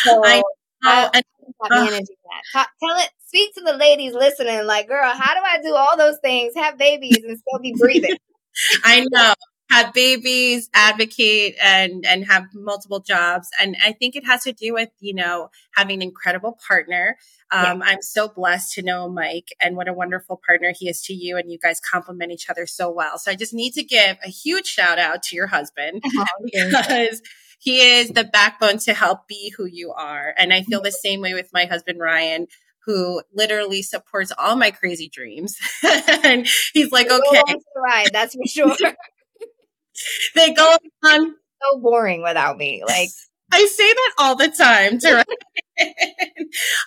So, 0.03 0.23
I, 0.23 0.43
how, 0.83 1.09
and, 1.11 1.23
uh, 1.59 1.69
managing 1.69 2.05
that? 2.05 2.41
Talk, 2.53 2.69
tell 2.79 2.97
it, 2.97 3.09
speak 3.36 3.54
to 3.56 3.62
the 3.62 3.74
ladies 3.74 4.13
listening, 4.13 4.65
like, 4.65 4.88
girl, 4.88 5.12
how 5.13 5.34
do 5.34 5.42
I 5.44 5.62
do 5.62 5.75
all 5.75 5.98
those 5.98 6.18
things, 6.20 6.54
have 6.56 6.77
babies, 6.77 7.18
and 7.24 7.38
still 7.38 7.60
be 7.60 7.75
breathing? 7.77 8.18
I 8.84 9.06
know. 9.12 9.34
Have 9.72 9.94
babies, 9.94 10.70
advocate, 10.75 11.56
and 11.62 12.06
and 12.06 12.24
have 12.27 12.46
multiple 12.54 13.00
jobs, 13.00 13.50
and 13.60 13.75
I 13.84 13.94
think 13.94 14.15
it 14.15 14.24
has 14.25 14.44
to 14.44 14.54
do 14.54 14.74
with 14.74 14.89
you 15.00 15.13
know 15.15 15.50
having 15.74 15.96
an 15.96 16.01
incredible 16.04 16.58
partner. 16.65 17.17
Um, 17.52 17.80
yeah. 17.80 17.88
I'm 17.88 18.02
so 18.02 18.30
blessed 18.30 18.74
to 18.74 18.84
know 18.84 19.10
Mike, 19.10 19.48
and 19.60 19.76
what 19.76 19.89
a 19.89 19.93
wonderful 19.93 20.39
partner 20.48 20.71
he 20.78 20.88
is 20.88 21.02
to 21.06 21.13
you, 21.13 21.36
and 21.36 21.52
you 21.52 21.58
guys 21.58 21.82
complement 21.82 22.32
each 22.32 22.48
other 22.48 22.67
so 22.67 22.91
well. 22.91 23.17
So 23.17 23.32
I 23.32 23.36
just 23.36 23.56
need 23.56 23.74
to 23.74 23.84
give 23.84 24.17
a 24.24 24.30
huge 24.30 24.67
shout 24.67 25.00
out 25.00 25.24
to 25.24 25.36
your 25.36 25.48
husband 25.48 26.04
oh, 26.15 26.26
because 26.43 27.21
he 27.60 27.80
is 27.80 28.10
the 28.10 28.24
backbone 28.24 28.78
to 28.78 28.93
help 28.93 29.28
be 29.28 29.52
who 29.58 29.65
you 29.65 29.91
are. 29.91 30.34
And 30.38 30.54
I 30.54 30.62
feel 30.62 30.82
the 30.82 30.91
same 30.91 31.21
way 31.21 31.34
with 31.34 31.50
my 31.52 31.65
husband, 31.65 32.00
Ryan, 32.00 32.48
who 32.86 33.21
literally 33.34 33.82
supports 33.82 34.32
all 34.38 34.56
my 34.56 34.71
crazy 34.71 35.10
dreams. 35.10 35.58
and 36.24 36.48
he's 36.74 36.91
like, 36.91 37.10
okay. 37.10 37.41
Right, 37.76 38.10
that's 38.12 38.36
for 38.36 38.45
sure. 38.48 38.76
they 40.36 40.54
go 40.54 40.78
on. 41.04 41.36
So 41.62 41.80
boring 41.80 42.21
without 42.21 42.58
me. 42.58 42.84
Like, 42.86 43.10
I 43.52 43.65
say 43.65 43.93
that 43.93 44.12
all 44.17 44.36
the 44.36 44.50
time 44.50 45.00
to 45.00 45.24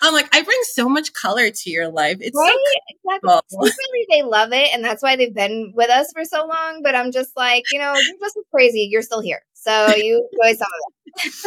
I'm 0.01 0.13
like, 0.13 0.33
I 0.33 0.41
bring 0.41 0.59
so 0.63 0.89
much 0.89 1.13
color 1.13 1.49
to 1.49 1.69
your 1.69 1.89
life. 1.89 2.17
It's 2.19 2.35
right? 2.35 2.57
so 3.47 3.59
exactly. 3.59 4.05
they 4.09 4.23
love 4.23 4.51
it, 4.51 4.73
and 4.73 4.83
that's 4.83 5.03
why 5.03 5.15
they've 5.15 5.33
been 5.33 5.73
with 5.75 5.89
us 5.89 6.11
for 6.13 6.25
so 6.25 6.45
long. 6.45 6.81
But 6.83 6.95
I'm 6.95 7.11
just 7.11 7.35
like, 7.37 7.63
you 7.71 7.79
know, 7.79 7.93
you're 7.93 8.19
just 8.19 8.37
crazy. 8.51 8.87
You're 8.91 9.01
still 9.01 9.21
here. 9.21 9.41
So 9.61 9.93
you 9.95 10.27
enjoy 10.31 10.57
some 10.57 10.67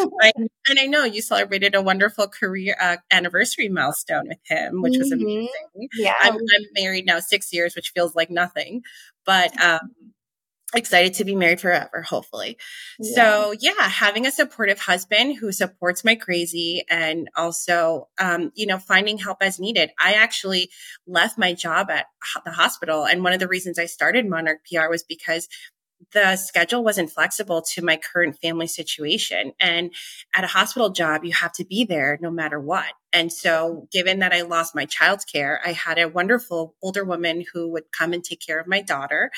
of 0.04 0.12
it. 0.20 0.50
and 0.68 0.78
I 0.78 0.86
know 0.86 1.04
you 1.04 1.22
celebrated 1.22 1.74
a 1.74 1.82
wonderful 1.82 2.28
career 2.28 2.76
uh, 2.78 2.96
anniversary 3.10 3.68
milestone 3.68 4.28
with 4.28 4.38
him, 4.44 4.82
which 4.82 4.94
mm-hmm. 4.94 5.00
was 5.00 5.12
amazing. 5.12 5.88
Yeah, 5.94 6.14
I'm, 6.20 6.34
I'm, 6.34 6.66
married 6.74 7.06
now 7.06 7.20
six 7.20 7.52
years, 7.52 7.74
which 7.74 7.92
feels 7.94 8.14
like 8.14 8.30
nothing, 8.30 8.82
but 9.24 9.58
um, 9.62 9.92
excited 10.74 11.14
to 11.14 11.24
be 11.24 11.34
married 11.34 11.60
forever, 11.60 12.02
hopefully. 12.02 12.58
Yeah. 12.98 13.14
So 13.14 13.54
yeah, 13.60 13.88
having 13.88 14.26
a 14.26 14.30
supportive 14.30 14.78
husband 14.78 15.36
who 15.36 15.52
supports 15.52 16.04
my 16.04 16.14
crazy 16.14 16.84
and 16.90 17.28
also, 17.36 18.08
um, 18.18 18.52
you 18.54 18.66
know, 18.66 18.78
finding 18.78 19.18
help 19.18 19.38
as 19.40 19.58
needed. 19.58 19.90
I 19.98 20.14
actually 20.14 20.70
left 21.06 21.38
my 21.38 21.54
job 21.54 21.90
at 21.90 22.06
the 22.44 22.52
hospital. 22.52 23.04
And 23.04 23.22
one 23.22 23.32
of 23.32 23.40
the 23.40 23.48
reasons 23.48 23.78
I 23.78 23.86
started 23.86 24.26
Monarch 24.28 24.60
PR 24.70 24.88
was 24.88 25.02
because 25.02 25.48
the 26.12 26.36
schedule 26.36 26.82
wasn't 26.82 27.10
flexible 27.10 27.62
to 27.62 27.82
my 27.82 27.96
current 27.96 28.38
family 28.40 28.66
situation. 28.66 29.52
And 29.60 29.92
at 30.34 30.44
a 30.44 30.48
hospital 30.48 30.90
job, 30.90 31.24
you 31.24 31.32
have 31.32 31.52
to 31.54 31.64
be 31.64 31.84
there 31.84 32.18
no 32.20 32.30
matter 32.30 32.58
what. 32.58 32.92
And 33.12 33.32
so, 33.32 33.88
given 33.92 34.20
that 34.20 34.32
I 34.32 34.42
lost 34.42 34.74
my 34.74 34.84
child's 34.84 35.24
care, 35.24 35.60
I 35.64 35.72
had 35.72 35.98
a 35.98 36.08
wonderful 36.08 36.74
older 36.82 37.04
woman 37.04 37.44
who 37.52 37.70
would 37.72 37.84
come 37.96 38.12
and 38.12 38.24
take 38.24 38.40
care 38.44 38.60
of 38.60 38.66
my 38.66 38.80
daughter. 38.80 39.30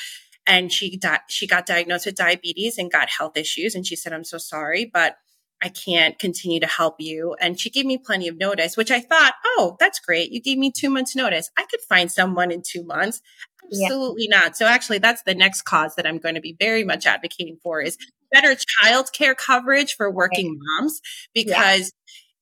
And 0.47 0.71
she 0.71 0.97
di- 0.97 1.19
she 1.27 1.47
got 1.47 1.65
diagnosed 1.65 2.05
with 2.05 2.15
diabetes 2.15 2.77
and 2.77 2.91
got 2.91 3.09
health 3.09 3.37
issues. 3.37 3.75
And 3.75 3.85
she 3.85 3.95
said, 3.95 4.13
"I'm 4.13 4.23
so 4.23 4.37
sorry, 4.37 4.85
but 4.85 5.17
I 5.61 5.69
can't 5.69 6.19
continue 6.19 6.59
to 6.59 6.67
help 6.67 6.95
you." 6.99 7.35
And 7.41 7.59
she 7.59 7.69
gave 7.69 7.85
me 7.85 7.97
plenty 7.97 8.27
of 8.27 8.37
notice, 8.37 8.77
which 8.77 8.91
I 8.91 8.99
thought, 8.99 9.33
"Oh, 9.43 9.75
that's 9.79 9.99
great. 9.99 10.31
You 10.31 10.41
gave 10.41 10.57
me 10.57 10.71
two 10.71 10.89
months' 10.89 11.15
notice. 11.15 11.49
I 11.57 11.65
could 11.65 11.81
find 11.81 12.11
someone 12.11 12.51
in 12.51 12.61
two 12.61 12.83
months." 12.83 13.21
Absolutely 13.71 14.27
yeah. 14.29 14.39
not. 14.39 14.57
So 14.57 14.65
actually 14.65 14.99
that's 14.99 15.23
the 15.23 15.35
next 15.35 15.63
cause 15.63 15.95
that 15.95 16.07
I'm 16.07 16.17
going 16.17 16.35
to 16.35 16.41
be 16.41 16.55
very 16.59 16.83
much 16.83 17.05
advocating 17.05 17.57
for 17.61 17.81
is 17.81 17.97
better 18.31 18.55
child 18.55 19.11
care 19.13 19.35
coverage 19.35 19.95
for 19.95 20.11
working 20.11 20.49
right. 20.49 20.59
moms 20.81 21.01
because 21.33 21.93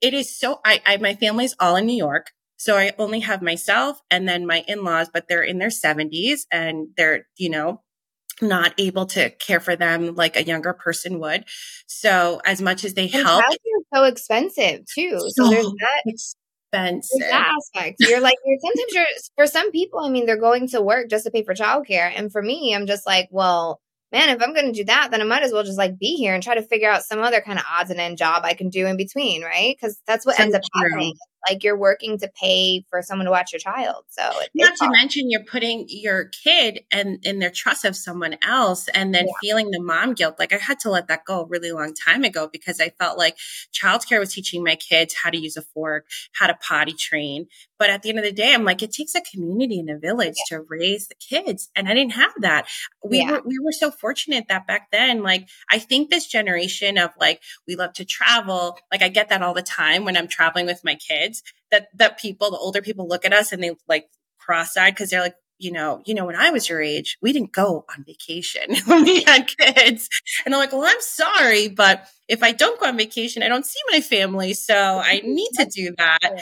yeah. 0.02 0.10
it 0.10 0.14
is 0.14 0.38
so 0.38 0.60
I, 0.66 0.82
I 0.86 0.98
my 0.98 1.16
family's 1.16 1.56
all 1.60 1.76
in 1.76 1.86
New 1.86 1.98
York. 1.98 2.32
So 2.58 2.78
I 2.78 2.94
only 2.98 3.20
have 3.22 3.42
myself 3.42 4.02
and 4.10 4.28
then 4.28 4.48
my 4.48 4.64
in-laws, 4.68 5.10
but 5.14 5.28
they're 5.28 5.44
in 5.44 5.58
their 5.58 5.68
70s 5.68 6.42
and 6.50 6.88
they're, 6.96 7.28
you 7.38 7.50
know, 7.50 7.82
not 8.42 8.74
able 8.78 9.06
to 9.08 9.32
care 9.32 9.60
for 9.60 9.76
them 9.76 10.16
like 10.16 10.38
a 10.38 10.46
younger 10.46 10.74
person 10.74 11.20
would. 11.20 11.44
So 11.88 12.42
as 12.46 12.62
much 12.62 12.86
as 12.86 12.94
they 12.94 13.10
and 13.10 13.28
help, 13.28 13.44
so 13.94 14.04
expensive 14.06 14.86
too. 14.86 15.20
So, 15.20 15.30
so 15.46 15.50
there's 15.50 15.66
that 15.66 16.04
expensive. 16.74 17.20
that 17.20 17.54
aspect. 17.58 17.98
You're 18.00 18.22
like, 18.22 18.36
you're 18.46 18.60
sometimes 18.60 18.94
you're 18.94 19.06
for 19.38 19.48
some 19.48 19.72
people. 19.72 20.00
I 20.00 20.10
mean, 20.10 20.26
they're 20.26 20.38
going 20.38 20.68
to 20.70 20.82
work 20.82 21.10
just 21.10 21.26
to 21.26 21.32
pay 21.32 21.44
for 21.44 21.54
childcare, 21.54 22.12
and 22.16 22.32
for 22.32 22.42
me, 22.42 22.76
I'm 22.76 22.88
just 22.88 23.06
like, 23.06 23.28
well, 23.32 23.80
man, 24.12 24.30
if 24.30 24.42
I'm 24.42 24.54
going 24.54 24.68
to 24.68 24.72
do 24.72 24.86
that, 24.86 25.10
then 25.12 25.22
I 25.22 25.26
might 25.26 25.44
as 25.44 25.52
well 25.52 25.64
just 25.64 25.78
like 25.78 25.98
be 25.98 26.16
here 26.16 26.34
and 26.34 26.44
try 26.44 26.56
to 26.56 26.62
figure 26.62 26.90
out 26.90 27.04
some 27.04 27.20
other 27.20 27.42
kind 27.42 27.60
of 27.60 27.66
odds 27.70 27.90
and 27.90 28.00
end 28.00 28.18
job 28.18 28.44
I 28.46 28.54
can 28.54 28.70
do 28.70 28.86
in 28.86 28.96
between, 28.96 29.44
right? 29.44 29.76
Because 29.76 30.00
that's 30.06 30.26
what 30.26 30.38
so 30.38 30.44
ends 30.44 30.56
up 30.56 30.62
true. 30.62 30.90
happening. 30.90 31.16
Like 31.48 31.64
you're 31.64 31.78
working 31.78 32.18
to 32.18 32.30
pay 32.40 32.86
for 32.90 33.02
someone 33.02 33.26
to 33.26 33.32
watch 33.32 33.52
your 33.54 33.60
child 33.60 34.04
so 34.10 34.24
not 34.54 34.76
to 34.76 34.86
hard. 34.86 34.96
mention 34.96 35.30
you're 35.30 35.44
putting 35.44 35.86
your 35.90 36.26
kid 36.44 36.82
and 36.92 37.26
in 37.26 37.40
their 37.40 37.50
trust 37.50 37.86
of 37.86 37.96
someone 37.96 38.36
else 38.42 38.88
and 38.90 39.14
then 39.14 39.26
yeah. 39.26 39.34
feeling 39.42 39.72
the 39.72 39.82
mom 39.82 40.14
guilt 40.14 40.36
like 40.40 40.54
i 40.54 40.58
had 40.58 40.80
to 40.80 40.90
let 40.90 41.08
that 41.08 41.26
go 41.26 41.42
a 41.42 41.46
really 41.46 41.72
long 41.72 41.94
time 41.94 42.24
ago 42.24 42.50
because 42.52 42.80
i 42.80 42.90
felt 43.00 43.18
like 43.18 43.38
childcare 43.74 44.20
was 44.20 44.34
teaching 44.34 44.64
my 44.64 44.76
kids 44.76 45.16
how 45.24 45.30
to 45.30 45.38
use 45.38 45.58
a 45.58 45.62
fork 45.62 46.06
how 46.34 46.48
to 46.48 46.58
potty 46.62 46.94
train 46.94 47.48
but 47.84 47.90
at 47.90 48.02
the 48.02 48.08
end 48.08 48.20
of 48.20 48.24
the 48.24 48.32
day, 48.32 48.54
I'm 48.54 48.64
like, 48.64 48.82
it 48.82 48.94
takes 48.94 49.14
a 49.14 49.20
community 49.20 49.78
and 49.78 49.90
a 49.90 49.98
village 49.98 50.36
yeah. 50.50 50.58
to 50.58 50.66
raise 50.70 51.10
the 51.10 51.16
kids. 51.16 51.70
And 51.76 51.90
I 51.90 51.94
didn't 51.94 52.14
have 52.14 52.32
that. 52.40 52.66
We 53.04 53.18
yeah. 53.18 53.32
were, 53.32 53.42
we 53.46 53.60
were 53.60 53.74
so 53.74 53.92
fortunate 53.92 54.46
that 54.48 54.66
back 54.66 54.90
then, 54.90 55.22
like, 55.22 55.50
I 55.70 55.80
think 55.80 56.10
this 56.10 56.26
generation 56.26 56.98
of 56.98 57.10
like, 57.20 57.42
we 57.68 57.76
love 57.76 57.92
to 57.96 58.06
travel. 58.06 58.78
Like, 58.90 59.02
I 59.02 59.10
get 59.10 59.28
that 59.28 59.42
all 59.42 59.54
the 59.54 59.62
time 59.62 60.06
when 60.06 60.16
I'm 60.16 60.30
traveling 60.30 60.66
with 60.66 60.82
my 60.86 60.96
kids 60.96 61.33
that, 61.72 61.88
that 61.96 62.20
people, 62.20 62.52
the 62.52 62.58
older 62.58 62.82
people 62.82 63.08
look 63.08 63.26
at 63.26 63.34
us 63.34 63.52
and 63.52 63.64
they 63.64 63.72
like 63.88 64.08
cross 64.40 64.78
eyed 64.78 64.94
because 64.94 65.10
they're 65.10 65.22
like, 65.22 65.36
you 65.60 65.72
know, 65.72 66.02
you 66.06 66.14
know, 66.14 66.26
when 66.26 66.36
I 66.36 66.50
was 66.50 66.68
your 66.68 66.82
age, 66.82 67.18
we 67.22 67.32
didn't 67.32 67.54
go 67.54 67.86
on 67.90 68.04
vacation 68.04 68.76
when 68.86 69.04
we 69.04 69.24
had 69.24 69.48
kids. 69.48 70.10
And 70.46 70.54
I'm 70.54 70.60
like, 70.60 70.74
well, 70.74 70.84
I'm 70.84 71.00
sorry, 71.00 71.70
but 71.70 72.08
if 72.28 72.44
I 72.44 72.52
don't 72.52 72.80
go 72.80 72.88
on 72.88 72.98
vacation, 72.98 73.44
I 73.44 73.48
don't 73.48 73.66
see 73.66 73.80
my 73.92 74.02
family. 74.02 74.54
So 74.54 74.76
I 74.76 75.22
need 75.24 75.50
to 75.58 75.66
do 75.66 75.96
that 75.98 76.34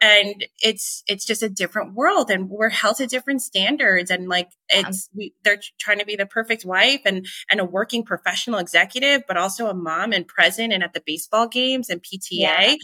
and 0.00 0.46
it's 0.62 1.02
it's 1.08 1.24
just 1.24 1.42
a 1.42 1.48
different 1.48 1.94
world 1.94 2.30
and 2.30 2.48
we're 2.48 2.68
held 2.68 2.96
to 2.96 3.06
different 3.06 3.42
standards 3.42 4.10
and 4.10 4.28
like 4.28 4.50
it's 4.68 5.08
we, 5.14 5.34
they're 5.42 5.60
trying 5.78 5.98
to 5.98 6.04
be 6.04 6.16
the 6.16 6.26
perfect 6.26 6.64
wife 6.64 7.00
and 7.04 7.26
and 7.50 7.60
a 7.60 7.64
working 7.64 8.04
professional 8.04 8.58
executive 8.58 9.22
but 9.26 9.36
also 9.36 9.66
a 9.66 9.74
mom 9.74 10.12
and 10.12 10.26
present 10.26 10.72
and 10.72 10.82
at 10.82 10.92
the 10.92 11.02
baseball 11.04 11.48
games 11.48 11.88
and 11.88 12.02
PTA 12.02 12.28
yeah. 12.30 12.74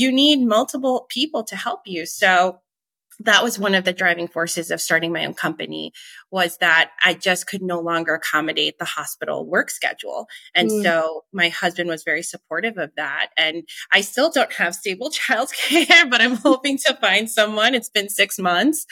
You 0.00 0.12
need 0.12 0.40
multiple 0.40 1.06
people 1.08 1.44
to 1.44 1.56
help 1.56 1.80
you 1.86 2.06
so 2.06 2.60
that 3.20 3.42
was 3.42 3.58
one 3.58 3.74
of 3.74 3.84
the 3.84 3.92
driving 3.92 4.28
forces 4.28 4.70
of 4.70 4.80
starting 4.80 5.12
my 5.12 5.26
own 5.26 5.34
company 5.34 5.92
was 6.30 6.56
that 6.58 6.90
I 7.04 7.14
just 7.14 7.46
could 7.46 7.62
no 7.62 7.78
longer 7.78 8.14
accommodate 8.14 8.78
the 8.78 8.84
hospital 8.86 9.46
work 9.46 9.70
schedule. 9.70 10.26
And 10.54 10.70
mm. 10.70 10.82
so 10.82 11.24
my 11.32 11.50
husband 11.50 11.88
was 11.88 12.02
very 12.02 12.22
supportive 12.22 12.78
of 12.78 12.92
that. 12.96 13.28
And 13.36 13.64
I 13.92 14.00
still 14.00 14.30
don't 14.30 14.52
have 14.54 14.74
stable 14.74 15.10
childcare, 15.28 16.10
but 16.10 16.20
I'm 16.20 16.36
hoping 16.36 16.78
to 16.86 16.94
find 16.94 17.30
someone. 17.30 17.74
It's 17.74 17.90
been 17.90 18.08
six 18.08 18.38
months. 18.38 18.86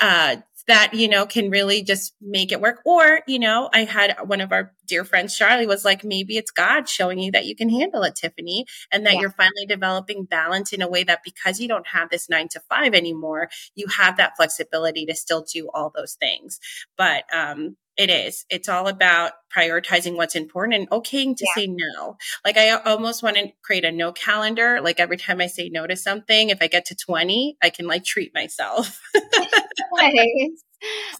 Uh, 0.00 0.36
that, 0.66 0.94
you 0.94 1.08
know, 1.08 1.26
can 1.26 1.50
really 1.50 1.82
just 1.82 2.14
make 2.20 2.52
it 2.52 2.60
work. 2.60 2.80
Or, 2.84 3.20
you 3.26 3.38
know, 3.38 3.68
I 3.72 3.84
had 3.84 4.16
one 4.24 4.40
of 4.40 4.52
our 4.52 4.72
dear 4.86 5.04
friends, 5.04 5.36
Charlie, 5.36 5.66
was 5.66 5.84
like, 5.84 6.04
maybe 6.04 6.36
it's 6.36 6.50
God 6.50 6.88
showing 6.88 7.18
you 7.18 7.32
that 7.32 7.46
you 7.46 7.54
can 7.54 7.68
handle 7.68 8.02
it, 8.02 8.14
Tiffany, 8.14 8.66
and 8.90 9.04
that 9.06 9.14
yeah. 9.14 9.20
you're 9.20 9.30
finally 9.30 9.66
developing 9.66 10.24
balance 10.24 10.72
in 10.72 10.82
a 10.82 10.88
way 10.88 11.04
that 11.04 11.20
because 11.24 11.60
you 11.60 11.68
don't 11.68 11.88
have 11.88 12.10
this 12.10 12.28
nine 12.28 12.48
to 12.48 12.60
five 12.68 12.94
anymore, 12.94 13.48
you 13.74 13.86
have 13.88 14.16
that 14.16 14.36
flexibility 14.36 15.06
to 15.06 15.14
still 15.14 15.44
do 15.52 15.68
all 15.74 15.92
those 15.94 16.14
things. 16.14 16.58
But, 16.96 17.24
um, 17.32 17.76
it 17.96 18.10
is. 18.10 18.44
It's 18.50 18.68
all 18.68 18.88
about 18.88 19.32
prioritizing 19.56 20.16
what's 20.16 20.34
important 20.34 20.74
and 20.74 20.90
okaying 20.90 21.36
to 21.36 21.46
yeah. 21.46 21.62
say 21.62 21.66
no. 21.68 22.16
Like 22.44 22.56
I 22.56 22.70
almost 22.70 23.22
want 23.22 23.36
to 23.36 23.52
create 23.62 23.84
a 23.84 23.92
no 23.92 24.12
calendar. 24.12 24.80
Like 24.80 24.98
every 24.98 25.16
time 25.16 25.40
I 25.40 25.46
say 25.46 25.68
no 25.68 25.86
to 25.86 25.96
something, 25.96 26.50
if 26.50 26.58
I 26.60 26.66
get 26.66 26.86
to 26.86 26.96
20, 26.96 27.56
I 27.62 27.70
can 27.70 27.86
like 27.86 28.04
treat 28.04 28.34
myself. 28.34 29.00
nice. 29.14 30.64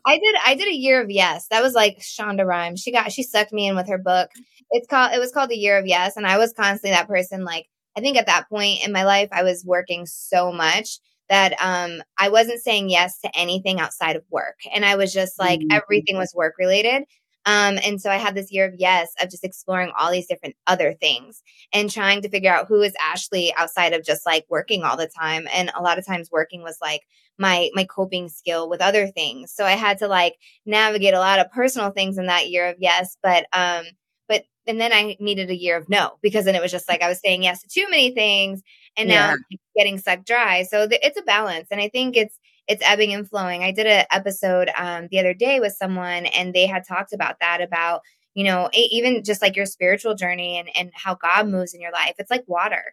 I 0.05 0.19
did 0.19 0.35
I 0.45 0.55
did 0.57 0.69
a 0.69 0.77
year 0.77 1.01
of 1.01 1.11
yes. 1.11 1.47
That 1.49 1.63
was 1.63 1.75
like 1.75 1.99
Shonda 2.01 2.45
Rhimes. 2.45 2.81
She 2.81 2.93
got 2.93 3.13
she 3.13 3.23
sucked 3.23 3.53
me 3.53 3.69
in 3.69 3.77
with 3.77 3.89
her 3.89 3.99
book. 3.99 4.31
It's 4.71 4.89
called 4.89 5.13
it 5.13 5.21
was 5.21 5.33
called 5.33 5.51
the 5.51 5.57
year 5.57 5.79
of 5.79 5.87
yes. 5.87 6.17
And 6.17 6.27
I 6.27 6.39
was 6.39 6.53
constantly 6.53 6.91
that 6.91 7.09
person 7.09 7.45
like 7.45 7.67
I 7.97 8.01
think 8.01 8.17
at 8.17 8.27
that 8.27 8.49
point 8.49 8.85
in 8.85 8.93
my 8.93 9.05
life 9.05 9.29
I 9.31 9.45
was 9.45 9.65
working 9.65 10.07
so 10.07 10.51
much 10.53 10.99
that 11.29 11.55
um, 11.61 12.03
I 12.19 12.29
wasn't 12.29 12.63
saying 12.63 12.91
yes 12.91 13.21
to 13.21 13.31
anything 13.35 13.81
outside 13.81 14.17
of 14.17 14.25
work. 14.31 14.57
And 14.75 14.85
I 14.85 14.97
was 14.97 15.13
just 15.13 15.39
like, 15.39 15.61
mm-hmm. 15.61 15.73
everything 15.73 16.17
was 16.17 16.35
work 16.35 16.55
related. 16.59 17.05
Um, 17.47 17.79
and 17.85 18.01
so 18.01 18.11
I 18.11 18.17
had 18.17 18.35
this 18.35 18.51
year 18.51 18.67
of 18.67 18.75
yes, 18.79 19.13
of 19.21 19.31
just 19.31 19.45
exploring 19.45 19.93
all 19.99 20.11
these 20.11 20.27
different 20.27 20.57
other 20.67 20.95
things 20.95 21.43
and 21.73 21.91
trying 21.91 22.23
to 22.23 22.29
figure 22.31 22.53
out 22.53 22.69
who 22.69 22.81
is 22.81 22.95
Ashley 23.01 23.53
outside 23.57 23.93
of 23.93 24.05
just 24.05 24.25
like 24.25 24.47
working 24.49 24.83
all 24.83 24.97
the 24.97 25.09
time. 25.09 25.47
And 25.53 25.71
a 25.75 25.83
lot 25.83 25.99
of 25.99 26.07
times 26.07 26.31
working 26.33 26.63
was 26.63 26.79
like 26.81 27.03
my 27.37 27.69
my 27.75 27.85
coping 27.85 28.29
skill 28.29 28.71
with 28.71 28.81
other 28.81 29.09
things. 29.09 29.53
So 29.53 29.67
I 29.67 29.73
had 29.73 29.99
to 29.99 30.09
like 30.09 30.37
navigate 30.65 31.15
a 31.15 31.19
lot 31.19 31.39
of 31.39 31.51
personal 31.51 31.91
things 31.91 32.17
in 32.17 32.27
that 32.27 32.49
year 32.49 32.71
of 32.71 32.77
yes, 32.79 33.17
but 33.23 33.47
um, 33.53 33.85
but 34.29 34.45
and 34.67 34.81
then 34.81 34.93
I 34.93 35.17
needed 35.21 35.51
a 35.51 35.57
year 35.57 35.77
of 35.77 35.89
no 35.89 36.19
because 36.23 36.45
then 36.45 36.55
it 36.55 36.63
was 36.63 36.73
just 36.73 36.89
like 36.89 37.03
I 37.03 37.09
was 37.09 37.21
saying 37.25 37.43
yes 37.43 37.63
to 37.63 37.69
too 37.69 37.89
many 37.91 38.13
things 38.13 38.63
and 38.97 39.09
now 39.09 39.35
yeah. 39.51 39.57
getting 39.77 39.99
sucked 39.99 40.27
dry. 40.27 40.63
So 40.63 40.89
th- 40.89 41.01
it's 41.03 41.19
a 41.19 41.23
balance, 41.23 41.69
and 41.71 41.81
I 41.81 41.89
think 41.89 42.17
it's 42.17 42.39
it's 42.67 42.83
ebbing 42.87 43.13
and 43.13 43.29
flowing. 43.29 43.63
I 43.63 43.73
did 43.73 43.87
an 43.87 44.07
episode 44.11 44.71
um, 44.77 45.09
the 45.11 45.19
other 45.19 45.35
day 45.35 45.61
with 45.61 45.75
someone, 45.75 46.27
and 46.27 46.55
they 46.55 46.67
had 46.67 46.87
talked 46.87 47.13
about 47.13 47.37
that 47.41 47.61
about 47.61 48.01
you 48.35 48.45
know 48.45 48.69
even 48.73 49.23
just 49.25 49.43
like 49.43 49.57
your 49.57 49.67
spiritual 49.67 50.15
journey 50.15 50.59
and 50.59 50.69
and 50.77 50.91
how 50.95 51.15
God 51.15 51.49
moves 51.49 51.75
in 51.75 51.81
your 51.81 51.93
life. 51.93 52.15
It's 52.19 52.31
like 52.31 52.45
water, 52.47 52.85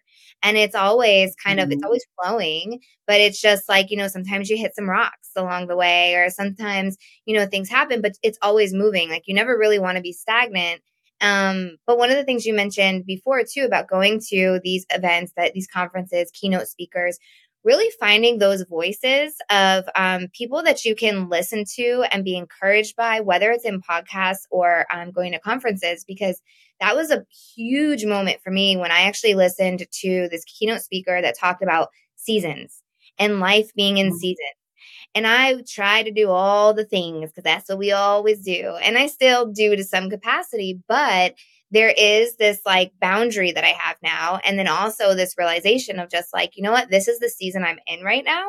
and 0.43 0.57
it's 0.57 0.75
always 0.75 1.35
kind 1.35 1.59
of 1.59 1.65
mm-hmm. 1.65 1.73
it's 1.73 1.83
always 1.83 2.05
flowing, 2.21 2.79
but 3.07 3.19
it's 3.19 3.41
just 3.41 3.69
like 3.69 3.91
you 3.91 3.97
know 3.97 4.07
sometimes 4.07 4.49
you 4.49 4.57
hit 4.57 4.75
some 4.75 4.89
rocks 4.89 5.29
along 5.35 5.67
the 5.67 5.77
way, 5.77 6.15
or 6.15 6.29
sometimes 6.29 6.97
you 7.25 7.35
know 7.35 7.45
things 7.45 7.69
happen, 7.69 8.01
but 8.01 8.13
it's 8.23 8.39
always 8.41 8.73
moving. 8.73 9.09
Like 9.09 9.23
you 9.27 9.33
never 9.35 9.57
really 9.57 9.79
want 9.79 9.97
to 9.97 10.01
be 10.01 10.13
stagnant 10.13 10.81
um, 11.21 11.77
but 11.85 11.97
one 11.97 12.09
of 12.09 12.17
the 12.17 12.23
things 12.23 12.45
you 12.45 12.53
mentioned 12.53 13.05
before 13.05 13.43
too 13.43 13.63
about 13.63 13.87
going 13.87 14.19
to 14.29 14.59
these 14.63 14.85
events, 14.91 15.33
that 15.37 15.53
these 15.53 15.67
conferences, 15.67 16.31
keynote 16.33 16.67
speakers, 16.67 17.17
really 17.63 17.91
finding 17.99 18.39
those 18.39 18.63
voices 18.63 19.35
of 19.51 19.85
um, 19.95 20.27
people 20.33 20.63
that 20.63 20.83
you 20.83 20.95
can 20.95 21.29
listen 21.29 21.63
to 21.75 22.03
and 22.11 22.23
be 22.23 22.35
encouraged 22.35 22.95
by, 22.95 23.19
whether 23.19 23.51
it's 23.51 23.65
in 23.65 23.81
podcasts 23.81 24.45
or 24.49 24.85
um, 24.91 25.11
going 25.11 25.31
to 25.31 25.39
conferences, 25.39 26.03
because 26.03 26.41
that 26.79 26.95
was 26.95 27.11
a 27.11 27.23
huge 27.55 28.03
moment 28.03 28.41
for 28.43 28.49
me 28.49 28.75
when 28.75 28.91
I 28.91 29.01
actually 29.01 29.35
listened 29.35 29.85
to 29.91 30.27
this 30.29 30.43
keynote 30.45 30.81
speaker 30.81 31.21
that 31.21 31.37
talked 31.37 31.61
about 31.61 31.89
seasons 32.15 32.81
and 33.19 33.39
life 33.39 33.71
being 33.75 33.97
in 33.99 34.07
mm-hmm. 34.07 34.17
And 35.13 35.27
I 35.27 35.61
try 35.67 36.03
to 36.03 36.11
do 36.11 36.29
all 36.29 36.73
the 36.73 36.85
things 36.85 37.31
because 37.31 37.43
that's 37.43 37.69
what 37.69 37.77
we 37.77 37.91
always 37.91 38.39
do. 38.39 38.75
And 38.81 38.97
I 38.97 39.07
still 39.07 39.47
do 39.47 39.75
to 39.75 39.83
some 39.83 40.09
capacity, 40.09 40.81
but 40.87 41.35
there 41.71 41.93
is 41.97 42.35
this 42.35 42.59
like 42.65 42.91
boundary 43.01 43.51
that 43.51 43.63
I 43.63 43.73
have 43.77 43.97
now. 44.03 44.39
And 44.43 44.59
then 44.59 44.67
also 44.67 45.13
this 45.13 45.35
realization 45.37 45.99
of 45.99 46.09
just 46.09 46.33
like, 46.33 46.55
you 46.55 46.63
know 46.63 46.71
what, 46.71 46.89
this 46.89 47.07
is 47.07 47.19
the 47.19 47.29
season 47.29 47.63
I'm 47.63 47.79
in 47.87 48.03
right 48.03 48.25
now 48.25 48.45